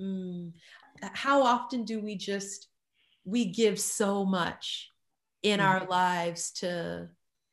Mm. 0.00 0.52
How 1.12 1.42
often 1.42 1.84
do 1.84 2.00
we 2.00 2.16
just 2.16 2.68
we 3.24 3.46
give 3.46 3.78
so 3.78 4.24
much 4.24 4.92
in 5.42 5.60
mm. 5.60 5.64
our 5.64 5.86
lives 5.86 6.52
to 6.52 7.08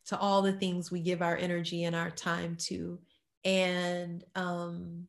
to 0.05 0.19
all 0.19 0.41
the 0.41 0.53
things 0.53 0.91
we 0.91 0.99
give 0.99 1.21
our 1.21 1.37
energy 1.37 1.83
and 1.83 1.95
our 1.95 2.11
time 2.11 2.55
to 2.57 2.99
and 3.45 4.23
um 4.35 5.07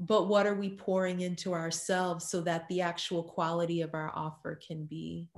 but 0.00 0.28
what 0.28 0.46
are 0.46 0.54
we 0.54 0.70
pouring 0.70 1.20
into 1.20 1.52
ourselves 1.52 2.30
so 2.30 2.40
that 2.40 2.68
the 2.68 2.80
actual 2.80 3.22
quality 3.22 3.80
of 3.80 3.94
our 3.94 4.12
offer 4.14 4.58
can 4.66 4.84
be 4.84 5.28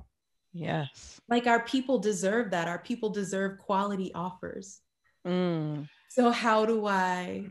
yes 0.53 1.19
like 1.29 1.47
our 1.47 1.63
people 1.63 1.99
deserve 1.99 2.51
that 2.51 2.67
our 2.67 2.79
people 2.79 3.09
deserve 3.09 3.57
quality 3.57 4.11
offers 4.13 4.81
mm. 5.25 5.87
So, 6.13 6.29
how 6.29 6.65
do 6.65 6.87
I 6.87 7.45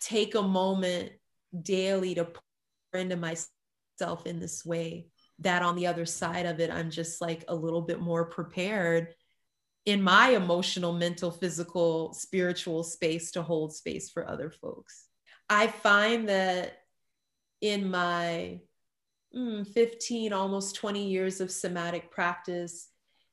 take 0.00 0.34
a 0.34 0.40
moment 0.40 1.12
daily 1.60 2.14
to 2.14 2.24
pour 2.24 2.98
into 2.98 3.16
myself 3.16 4.24
in 4.24 4.40
this 4.40 4.64
way 4.64 5.08
that 5.40 5.60
on 5.60 5.76
the 5.76 5.86
other 5.86 6.06
side 6.06 6.46
of 6.46 6.58
it, 6.58 6.70
I'm 6.70 6.88
just 6.88 7.20
like 7.20 7.44
a 7.48 7.54
little 7.54 7.82
bit 7.82 8.00
more 8.00 8.24
prepared 8.24 9.08
in 9.84 10.00
my 10.00 10.30
emotional, 10.30 10.94
mental, 10.94 11.30
physical, 11.30 12.14
spiritual 12.14 12.82
space 12.82 13.30
to 13.32 13.42
hold 13.42 13.74
space 13.74 14.08
for 14.08 14.26
other 14.26 14.50
folks? 14.50 15.08
I 15.50 15.66
find 15.66 16.30
that 16.30 16.78
in 17.60 17.90
my 17.90 18.62
mm, 19.36 19.68
15, 19.68 20.32
almost 20.32 20.76
20 20.76 21.08
years 21.08 21.42
of 21.42 21.50
somatic 21.50 22.10
practice, 22.10 22.88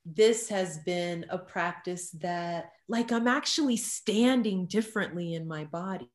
this 0.06 0.50
has 0.50 0.80
been 0.80 1.26
a 1.30 1.38
practice 1.38 2.12
that 2.12 2.72
like 2.88 3.12
i'm 3.12 3.28
actually 3.28 3.78
standing 3.78 4.66
differently 4.66 5.34
in 5.34 5.48
my 5.48 5.66
body. 5.66 6.10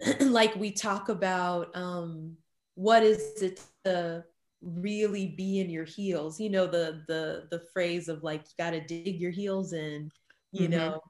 Like 0.20 0.54
we 0.56 0.72
talk 0.72 1.08
about 1.08 1.74
um 1.74 2.36
what 2.74 3.02
is 3.02 3.42
it 3.42 3.60
to 3.84 4.24
really 4.62 5.28
be 5.28 5.60
in 5.60 5.70
your 5.70 5.86
heels? 5.86 6.38
You 6.38 6.50
know 6.50 6.66
the 6.66 7.02
the 7.08 7.48
the 7.50 7.62
phrase 7.72 8.08
of 8.08 8.22
like 8.22 8.42
you 8.42 8.64
got 8.64 8.70
to 8.70 8.80
dig 8.80 9.20
your 9.20 9.30
heels 9.30 9.72
in 9.72 10.10
you 10.52 10.68
mm-hmm. 10.68 10.78
know. 10.78 11.00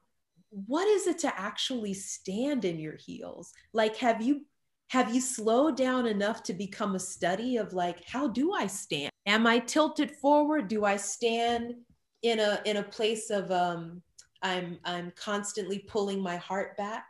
What 0.51 0.87
is 0.89 1.07
it 1.07 1.19
to 1.19 1.39
actually 1.39 1.95
stand 1.95 2.65
in 2.65 2.79
your 2.79 2.97
heels? 2.97 3.53
Like 3.73 3.97
have 3.97 4.23
you 4.23 4.43
have 4.89 5.13
you 5.15 5.21
slowed 5.21 5.77
down 5.77 6.07
enough 6.07 6.43
to 6.45 6.55
become 6.55 6.95
a 6.95 7.01
study 7.01 7.57
of 7.57 7.73
like 7.73 8.05
how 8.07 8.29
do 8.29 8.53
i 8.53 8.67
stand 8.67 9.11
am 9.27 9.47
i 9.47 9.59
tilted 9.59 10.11
forward? 10.11 10.69
Do 10.69 10.85
i 10.85 10.97
stand 10.97 11.75
in 12.23 12.41
a 12.41 12.61
in 12.65 12.79
a 12.79 12.83
place 12.83 13.31
of 13.31 13.51
um 13.51 14.03
i'm 14.43 14.79
i'm 14.85 15.13
constantly 15.17 15.81
pulling 15.81 16.21
my 16.21 16.37
heart 16.37 16.77
back 16.77 17.09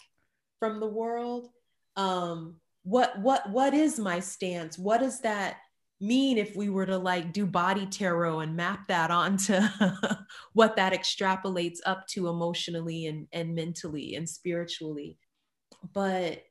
from 0.58 0.80
the 0.80 0.86
world? 0.86 1.48
Um 1.96 2.56
what 2.82 3.18
what 3.20 3.50
what 3.50 3.74
is 3.74 3.98
my 3.98 4.20
stance? 4.20 4.78
What 4.78 5.00
does 5.00 5.20
that 5.20 5.56
mean 6.00 6.36
if 6.36 6.54
we 6.54 6.68
were 6.68 6.86
to 6.86 6.98
like 6.98 7.32
do 7.32 7.46
body 7.46 7.86
tarot 7.86 8.40
and 8.40 8.54
map 8.54 8.86
that 8.88 9.10
onto 9.10 9.58
what 10.52 10.76
that 10.76 10.92
extrapolates 10.92 11.78
up 11.86 12.06
to 12.06 12.28
emotionally 12.28 13.06
and, 13.06 13.26
and 13.32 13.54
mentally 13.54 14.14
and 14.14 14.28
spiritually. 14.28 15.16
But 15.92 16.42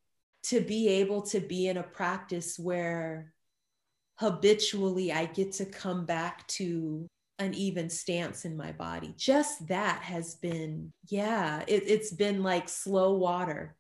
to 0.46 0.62
be 0.62 0.88
able 0.88 1.22
to 1.24 1.40
be 1.40 1.68
in 1.68 1.78
a 1.78 1.84
practice 1.84 2.58
where 2.58 3.34
habitually 4.16 5.12
I 5.12 5.26
get 5.26 5.54
to 5.54 5.66
come 5.66 6.06
back 6.06 6.48
to 6.48 7.08
an 7.40 7.54
even 7.54 7.90
stance 7.90 8.46
in 8.46 8.56
my 8.56 8.72
body. 8.72 9.14
Just 9.18 9.68
that 9.68 10.02
has 10.02 10.36
been, 10.36 10.94
yeah, 11.08 11.64
it, 11.68 11.90
has 11.90 12.12
been 12.12 12.44
like 12.44 12.70
slow 12.70 13.14
water, 13.14 13.76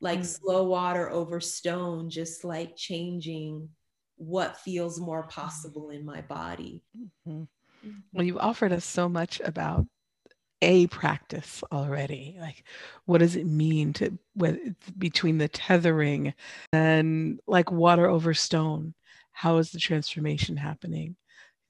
like 0.00 0.20
mm. 0.20 0.26
slow 0.26 0.64
water 0.64 1.10
over 1.10 1.40
stone, 1.40 2.10
just 2.10 2.44
like 2.44 2.76
changing 2.76 3.68
what 4.16 4.58
feels 4.58 5.00
more 5.00 5.24
possible 5.24 5.90
in 5.90 6.04
my 6.04 6.20
body. 6.22 6.82
Mm-hmm. 7.28 7.44
Well, 8.12 8.24
you've 8.24 8.38
offered 8.38 8.72
us 8.72 8.84
so 8.84 9.08
much 9.08 9.40
about 9.40 9.86
a 10.60 10.86
practice 10.86 11.62
already. 11.72 12.36
Like, 12.40 12.64
what 13.04 13.18
does 13.18 13.34
it 13.34 13.46
mean 13.46 13.92
to 13.94 14.16
with, 14.36 14.58
between 14.96 15.38
the 15.38 15.48
tethering 15.48 16.34
and 16.72 17.40
like 17.46 17.72
water 17.72 18.06
over 18.06 18.32
stone? 18.32 18.94
How 19.32 19.58
is 19.58 19.70
the 19.70 19.78
transformation 19.78 20.56
happening 20.56 21.16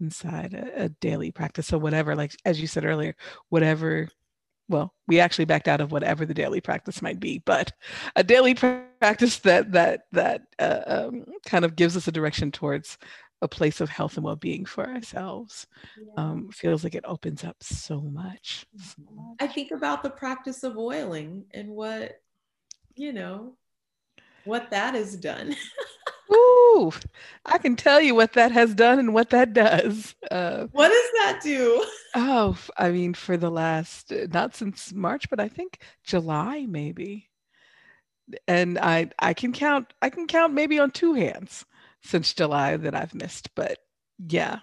inside 0.01 0.55
a, 0.55 0.85
a 0.85 0.89
daily 0.89 1.31
practice? 1.31 1.67
So, 1.67 1.79
whatever, 1.79 2.15
like 2.15 2.37
as 2.45 2.61
you 2.61 2.67
said 2.67 2.85
earlier, 2.85 3.15
whatever 3.49 4.09
well, 4.69 4.95
we 5.07 5.21
actually 5.21 5.45
backed 5.45 5.69
out 5.69 5.81
of 5.81 5.93
whatever 5.93 6.25
the 6.25 6.35
daily 6.35 6.61
practice 6.61 7.03
might 7.03 7.21
be, 7.21 7.43
but 7.45 7.73
a 8.17 8.25
daily 8.25 8.55
practice 8.55 9.39
that 9.41 9.73
that 9.73 10.07
that 10.13 10.43
uh, 10.59 10.81
um, 10.87 11.25
kind 11.47 11.65
of 11.65 11.77
gives 11.77 11.97
us 11.97 12.09
a 12.09 12.13
direction 12.13 12.51
towards 12.51 12.99
a 13.43 13.49
place 13.49 13.81
of 13.81 13.91
health 13.91 14.17
and 14.17 14.25
well-being 14.25 14.65
for 14.65 14.89
ourselves 14.89 15.67
yeah. 15.99 16.13
um, 16.17 16.49
feels 16.53 16.85
like 16.85 16.95
it 16.95 17.05
opens 17.05 17.43
up 17.43 17.57
so 17.61 18.01
much, 18.01 18.65
so 18.79 19.03
much. 19.13 19.37
I 19.41 19.49
think 19.49 19.73
about 19.73 20.05
the 20.05 20.11
practice 20.11 20.63
of 20.63 20.79
oiling 20.79 21.45
and 21.53 21.71
what 21.71 22.21
you 22.95 23.13
know 23.13 23.55
what 24.45 24.71
that 24.71 24.95
has 24.95 25.17
done. 25.17 25.55
Ooh, 26.75 26.93
I 27.45 27.59
can 27.59 27.77
tell 27.77 28.01
you 28.01 28.15
what 28.15 28.33
that 28.33 28.53
has 28.53 28.75
done 28.75 28.99
and 28.99 29.13
what 29.13 29.31
that 29.31 29.53
does. 29.53 30.15
Uh, 30.31 30.67
what 30.73 30.89
does 30.89 31.11
that 31.19 31.41
do? 31.43 31.85
Oh, 32.15 32.59
I 32.79 32.91
mean, 32.91 33.15
for 33.15 33.37
the 33.37 33.51
last, 33.51 34.13
not 34.33 34.55
since 34.55 34.93
March, 34.93 35.29
but 35.29 35.41
I 35.41 35.49
think 35.49 35.79
July 36.05 36.67
maybe. 36.67 37.29
And 38.49 38.79
I, 38.79 39.11
I 39.19 39.35
can 39.35 39.53
count, 39.53 39.93
I 40.01 40.09
can 40.09 40.27
count 40.27 40.55
maybe 40.55 40.79
on 40.79 40.91
two 40.91 41.15
hands 41.15 41.65
since 42.03 42.33
July 42.33 42.77
that 42.77 42.95
I've 42.95 43.15
missed. 43.15 43.55
But 43.55 43.79
yeah, 44.19 44.61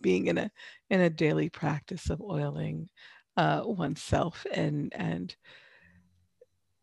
being 0.00 0.26
in 0.26 0.38
a 0.38 0.50
in 0.90 1.00
a 1.00 1.10
daily 1.10 1.48
practice 1.48 2.10
of 2.10 2.20
oiling 2.20 2.88
uh, 3.36 3.62
oneself 3.64 4.46
and 4.52 4.92
and 4.94 5.34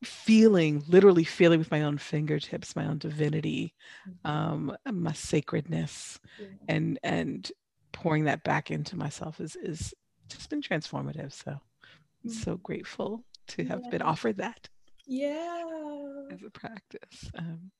feeling, 0.03 0.83
literally 0.87 1.23
feeling 1.23 1.59
with 1.59 1.71
my 1.71 1.83
own 1.83 1.97
fingertips, 1.97 2.75
my 2.75 2.85
own 2.85 2.97
divinity, 2.97 3.73
mm-hmm. 4.07 4.29
um, 4.29 4.77
my 4.91 5.13
sacredness, 5.13 6.19
yeah. 6.39 6.47
and 6.67 6.99
and 7.03 7.51
pouring 7.91 8.25
that 8.25 8.43
back 8.43 8.71
into 8.71 8.95
myself 8.95 9.39
is 9.39 9.55
is 9.55 9.93
just 10.27 10.49
been 10.49 10.61
transformative. 10.61 11.31
So 11.33 11.59
I'm 12.23 12.29
so 12.29 12.53
mm-hmm. 12.53 12.61
grateful 12.63 13.23
to 13.47 13.65
have 13.65 13.81
yeah. 13.83 13.89
been 13.89 14.01
offered 14.01 14.37
that. 14.37 14.69
Yeah. 15.05 16.27
As 16.31 16.43
a 16.43 16.49
practice. 16.49 17.29
Um, 17.37 17.71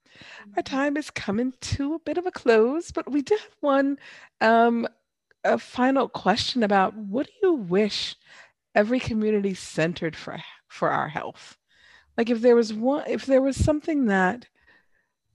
our 0.55 0.61
mm-hmm. 0.61 0.75
time 0.75 0.97
is 0.97 1.09
coming 1.09 1.53
to 1.59 1.95
a 1.95 1.99
bit 1.99 2.17
of 2.17 2.25
a 2.25 2.31
close, 2.31 2.91
but 2.91 3.09
we 3.09 3.21
did 3.21 3.39
have 3.39 3.55
one 3.61 3.97
um, 4.41 4.87
a 5.43 5.57
final 5.57 6.07
question 6.07 6.63
about 6.63 6.95
what 6.95 7.27
do 7.27 7.33
you 7.41 7.53
wish 7.53 8.15
every 8.75 8.99
community 8.99 9.53
centered 9.53 10.15
for 10.15 10.37
for 10.67 10.89
our 10.89 11.07
health? 11.07 11.57
Like 12.17 12.29
if 12.29 12.41
there 12.41 12.55
was 12.55 12.73
one 12.73 13.03
if 13.07 13.25
there 13.25 13.41
was 13.41 13.55
something 13.55 14.05
that 14.05 14.47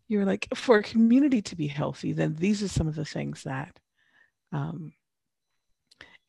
you're 0.09 0.25
like 0.25 0.49
for 0.55 0.79
a 0.79 0.83
community 0.83 1.43
to 1.43 1.57
be 1.57 1.67
healthy 1.67 2.13
then 2.13 2.35
these 2.37 2.63
are 2.63 2.69
some 2.69 2.89
of 2.89 2.95
the 2.95 3.05
things 3.05 3.43
that 3.43 3.79
um 4.53 4.93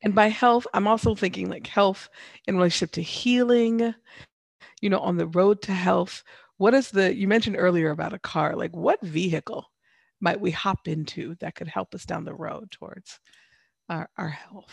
and 0.02 0.14
by 0.14 0.28
health 0.28 0.66
i'm 0.74 0.86
also 0.86 1.14
thinking 1.14 1.48
like 1.48 1.66
health 1.66 2.08
in 2.46 2.56
relationship 2.56 2.92
to 2.92 3.02
healing 3.02 3.94
you 4.80 4.90
know 4.90 5.00
on 5.00 5.16
the 5.16 5.26
road 5.26 5.62
to 5.62 5.72
health. 5.72 6.22
What 6.56 6.74
is 6.74 6.90
the 6.90 7.14
you 7.14 7.28
mentioned 7.28 7.56
earlier 7.58 7.90
about 7.90 8.12
a 8.12 8.18
car 8.18 8.56
like 8.56 8.74
what 8.74 9.00
vehicle 9.00 9.66
might 10.20 10.40
we 10.40 10.50
hop 10.50 10.86
into 10.86 11.34
that 11.36 11.54
could 11.54 11.68
help 11.68 11.94
us 11.94 12.04
down 12.04 12.24
the 12.24 12.34
road 12.34 12.70
towards 12.70 13.18
our, 13.88 14.08
our 14.18 14.28
health? 14.28 14.70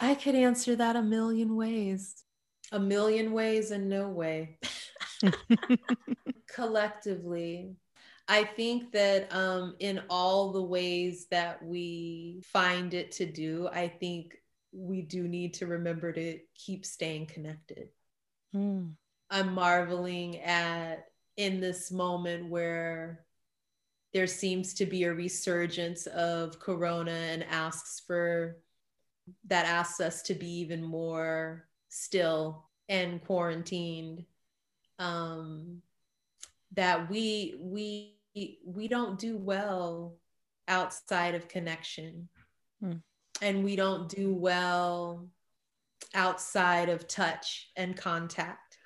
I 0.00 0.14
could 0.14 0.34
answer 0.34 0.74
that 0.76 0.96
a 0.96 1.02
million 1.02 1.56
ways 1.56 2.24
a 2.72 2.78
million 2.78 3.32
ways 3.32 3.70
and 3.70 3.88
no 3.88 4.08
way. 4.08 4.58
Collectively, 6.54 7.76
I 8.26 8.44
think 8.44 8.92
that 8.92 9.34
um, 9.34 9.76
in 9.78 10.02
all 10.10 10.52
the 10.52 10.62
ways 10.62 11.26
that 11.30 11.64
we 11.64 12.42
find 12.44 12.92
it 12.92 13.12
to 13.12 13.26
do, 13.26 13.68
I 13.72 13.88
think 13.88 14.34
we 14.72 15.02
do 15.02 15.26
need 15.26 15.54
to 15.54 15.66
remember 15.66 16.12
to 16.12 16.38
keep 16.54 16.84
staying 16.84 17.26
connected. 17.26 17.88
Mm. 18.54 18.92
I'm 19.30 19.54
marveling 19.54 20.40
at 20.40 21.06
in 21.36 21.60
this 21.60 21.90
moment 21.90 22.48
where 22.48 23.24
there 24.12 24.26
seems 24.26 24.74
to 24.74 24.86
be 24.86 25.04
a 25.04 25.14
resurgence 25.14 26.06
of 26.06 26.58
corona 26.58 27.12
and 27.12 27.44
asks 27.44 28.02
for 28.06 28.58
that 29.46 29.66
asks 29.66 30.00
us 30.00 30.22
to 30.22 30.34
be 30.34 30.60
even 30.60 30.82
more 30.82 31.67
still 31.88 32.66
and 32.88 33.22
quarantined 33.24 34.24
um, 34.98 35.82
that 36.74 37.08
we 37.10 37.56
we 37.60 38.14
we 38.64 38.88
don't 38.88 39.18
do 39.18 39.36
well 39.36 40.16
outside 40.68 41.34
of 41.34 41.48
connection 41.48 42.28
hmm. 42.80 42.92
and 43.42 43.64
we 43.64 43.74
don't 43.74 44.08
do 44.08 44.34
well 44.34 45.26
outside 46.14 46.88
of 46.88 47.08
touch 47.08 47.70
and 47.76 47.96
contact 47.96 48.78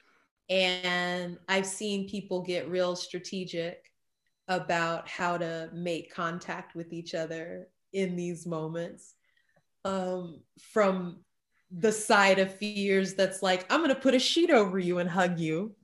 and 0.49 1.39
i've 1.49 1.67
seen 1.67 2.09
people 2.09 2.41
get 2.41 2.71
real 2.71 2.97
strategic 2.97 3.91
about 4.49 5.09
how 5.09 5.37
to 5.37 5.69
make 5.73 6.15
contact 6.15 6.75
with 6.75 6.93
each 6.93 7.15
other 7.15 7.69
in 7.93 8.17
these 8.17 8.47
moments 8.47 9.15
um, 9.85 10.41
from 10.61 11.19
the 11.79 11.93
side 11.93 12.39
of 12.39 12.55
fears 12.55 13.15
that's 13.15 13.43
like, 13.43 13.71
I'm 13.71 13.81
going 13.81 13.95
to 13.95 14.01
put 14.01 14.15
a 14.15 14.19
sheet 14.19 14.51
over 14.51 14.79
you 14.79 14.99
and 14.99 15.09
hug 15.09 15.39
you. 15.39 15.75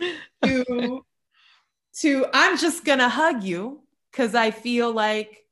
to, 0.44 1.04
to, 2.00 2.26
I'm 2.32 2.58
just 2.58 2.84
going 2.84 2.98
to 2.98 3.08
hug 3.08 3.42
you 3.42 3.80
because 4.10 4.34
I 4.34 4.50
feel 4.50 4.92
like 4.92 5.44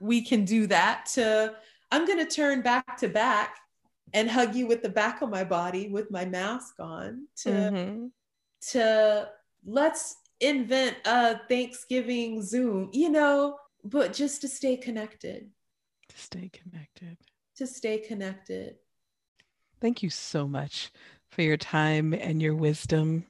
we 0.00 0.22
can 0.22 0.44
do 0.44 0.66
that. 0.68 1.06
To, 1.14 1.54
I'm 1.90 2.06
going 2.06 2.18
to 2.18 2.26
turn 2.26 2.62
back 2.62 2.98
to 2.98 3.08
back 3.08 3.56
and 4.14 4.30
hug 4.30 4.54
you 4.54 4.66
with 4.66 4.82
the 4.82 4.88
back 4.88 5.22
of 5.22 5.30
my 5.30 5.44
body 5.44 5.88
with 5.88 6.10
my 6.10 6.24
mask 6.24 6.74
on. 6.78 7.26
To, 7.38 7.50
mm-hmm. 7.50 8.06
to, 8.70 9.28
let's 9.64 10.16
invent 10.40 10.96
a 11.04 11.40
Thanksgiving 11.48 12.42
Zoom, 12.42 12.90
you 12.92 13.08
know, 13.08 13.56
but 13.84 14.12
just 14.12 14.40
to 14.42 14.48
stay 14.48 14.76
connected. 14.76 15.48
To 16.12 16.18
stay 16.18 16.50
connected. 16.52 17.16
To 17.56 17.66
stay 17.66 17.98
connected. 17.98 18.76
Thank 19.80 20.02
you 20.02 20.10
so 20.10 20.46
much 20.46 20.90
for 21.30 21.42
your 21.42 21.56
time 21.56 22.12
and 22.12 22.40
your 22.40 22.54
wisdom. 22.54 23.26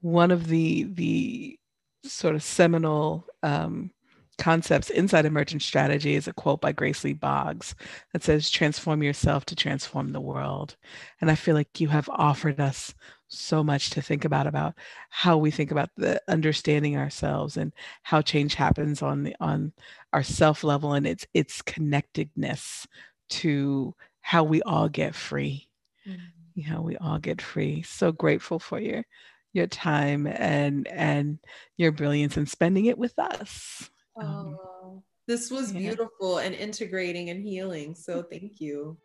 One 0.00 0.30
of 0.30 0.46
the 0.46 0.84
the 0.84 1.58
sort 2.04 2.34
of 2.34 2.42
seminal 2.42 3.26
um, 3.42 3.90
concepts 4.38 4.88
inside 4.88 5.26
emergent 5.26 5.62
strategy 5.62 6.14
is 6.14 6.28
a 6.28 6.32
quote 6.32 6.60
by 6.60 6.72
Grace 6.72 7.04
Lee 7.04 7.12
Boggs 7.12 7.74
that 8.12 8.22
says, 8.22 8.48
Transform 8.48 9.02
yourself 9.02 9.44
to 9.46 9.56
transform 9.56 10.12
the 10.12 10.20
world. 10.20 10.76
And 11.20 11.30
I 11.30 11.34
feel 11.34 11.54
like 11.54 11.80
you 11.80 11.88
have 11.88 12.08
offered 12.08 12.60
us 12.60 12.94
so 13.28 13.62
much 13.62 13.90
to 13.90 14.02
think 14.02 14.24
about 14.24 14.46
about 14.46 14.74
how 15.10 15.36
we 15.36 15.50
think 15.50 15.70
about 15.70 15.90
the 15.96 16.20
understanding 16.28 16.96
ourselves 16.96 17.56
and 17.56 17.72
how 18.02 18.22
change 18.22 18.54
happens 18.54 19.02
on 19.02 19.22
the 19.22 19.36
on 19.40 19.72
our 20.12 20.22
self 20.22 20.64
level 20.64 20.94
and 20.94 21.06
its 21.06 21.26
its 21.34 21.62
connectedness 21.62 22.86
to 23.28 23.94
how 24.20 24.44
we 24.44 24.62
all 24.62 24.88
get 24.88 25.14
free. 25.14 25.68
Mm-hmm. 26.06 26.72
how 26.72 26.80
we 26.80 26.96
all 26.96 27.18
get 27.18 27.42
free. 27.42 27.82
So 27.82 28.12
grateful 28.12 28.58
for 28.58 28.80
your 28.80 29.04
your 29.52 29.66
time 29.66 30.26
and 30.26 30.88
and 30.88 31.38
your 31.76 31.92
brilliance 31.92 32.36
and 32.36 32.48
spending 32.48 32.86
it 32.86 32.98
with 32.98 33.18
us. 33.18 33.90
Um, 34.16 34.56
oh, 34.58 35.02
this 35.26 35.50
was 35.50 35.72
yeah. 35.72 35.80
beautiful 35.80 36.38
and 36.38 36.54
integrating 36.54 37.30
and 37.30 37.42
healing. 37.42 37.94
So 37.94 38.22
thank 38.22 38.60
you 38.60 38.96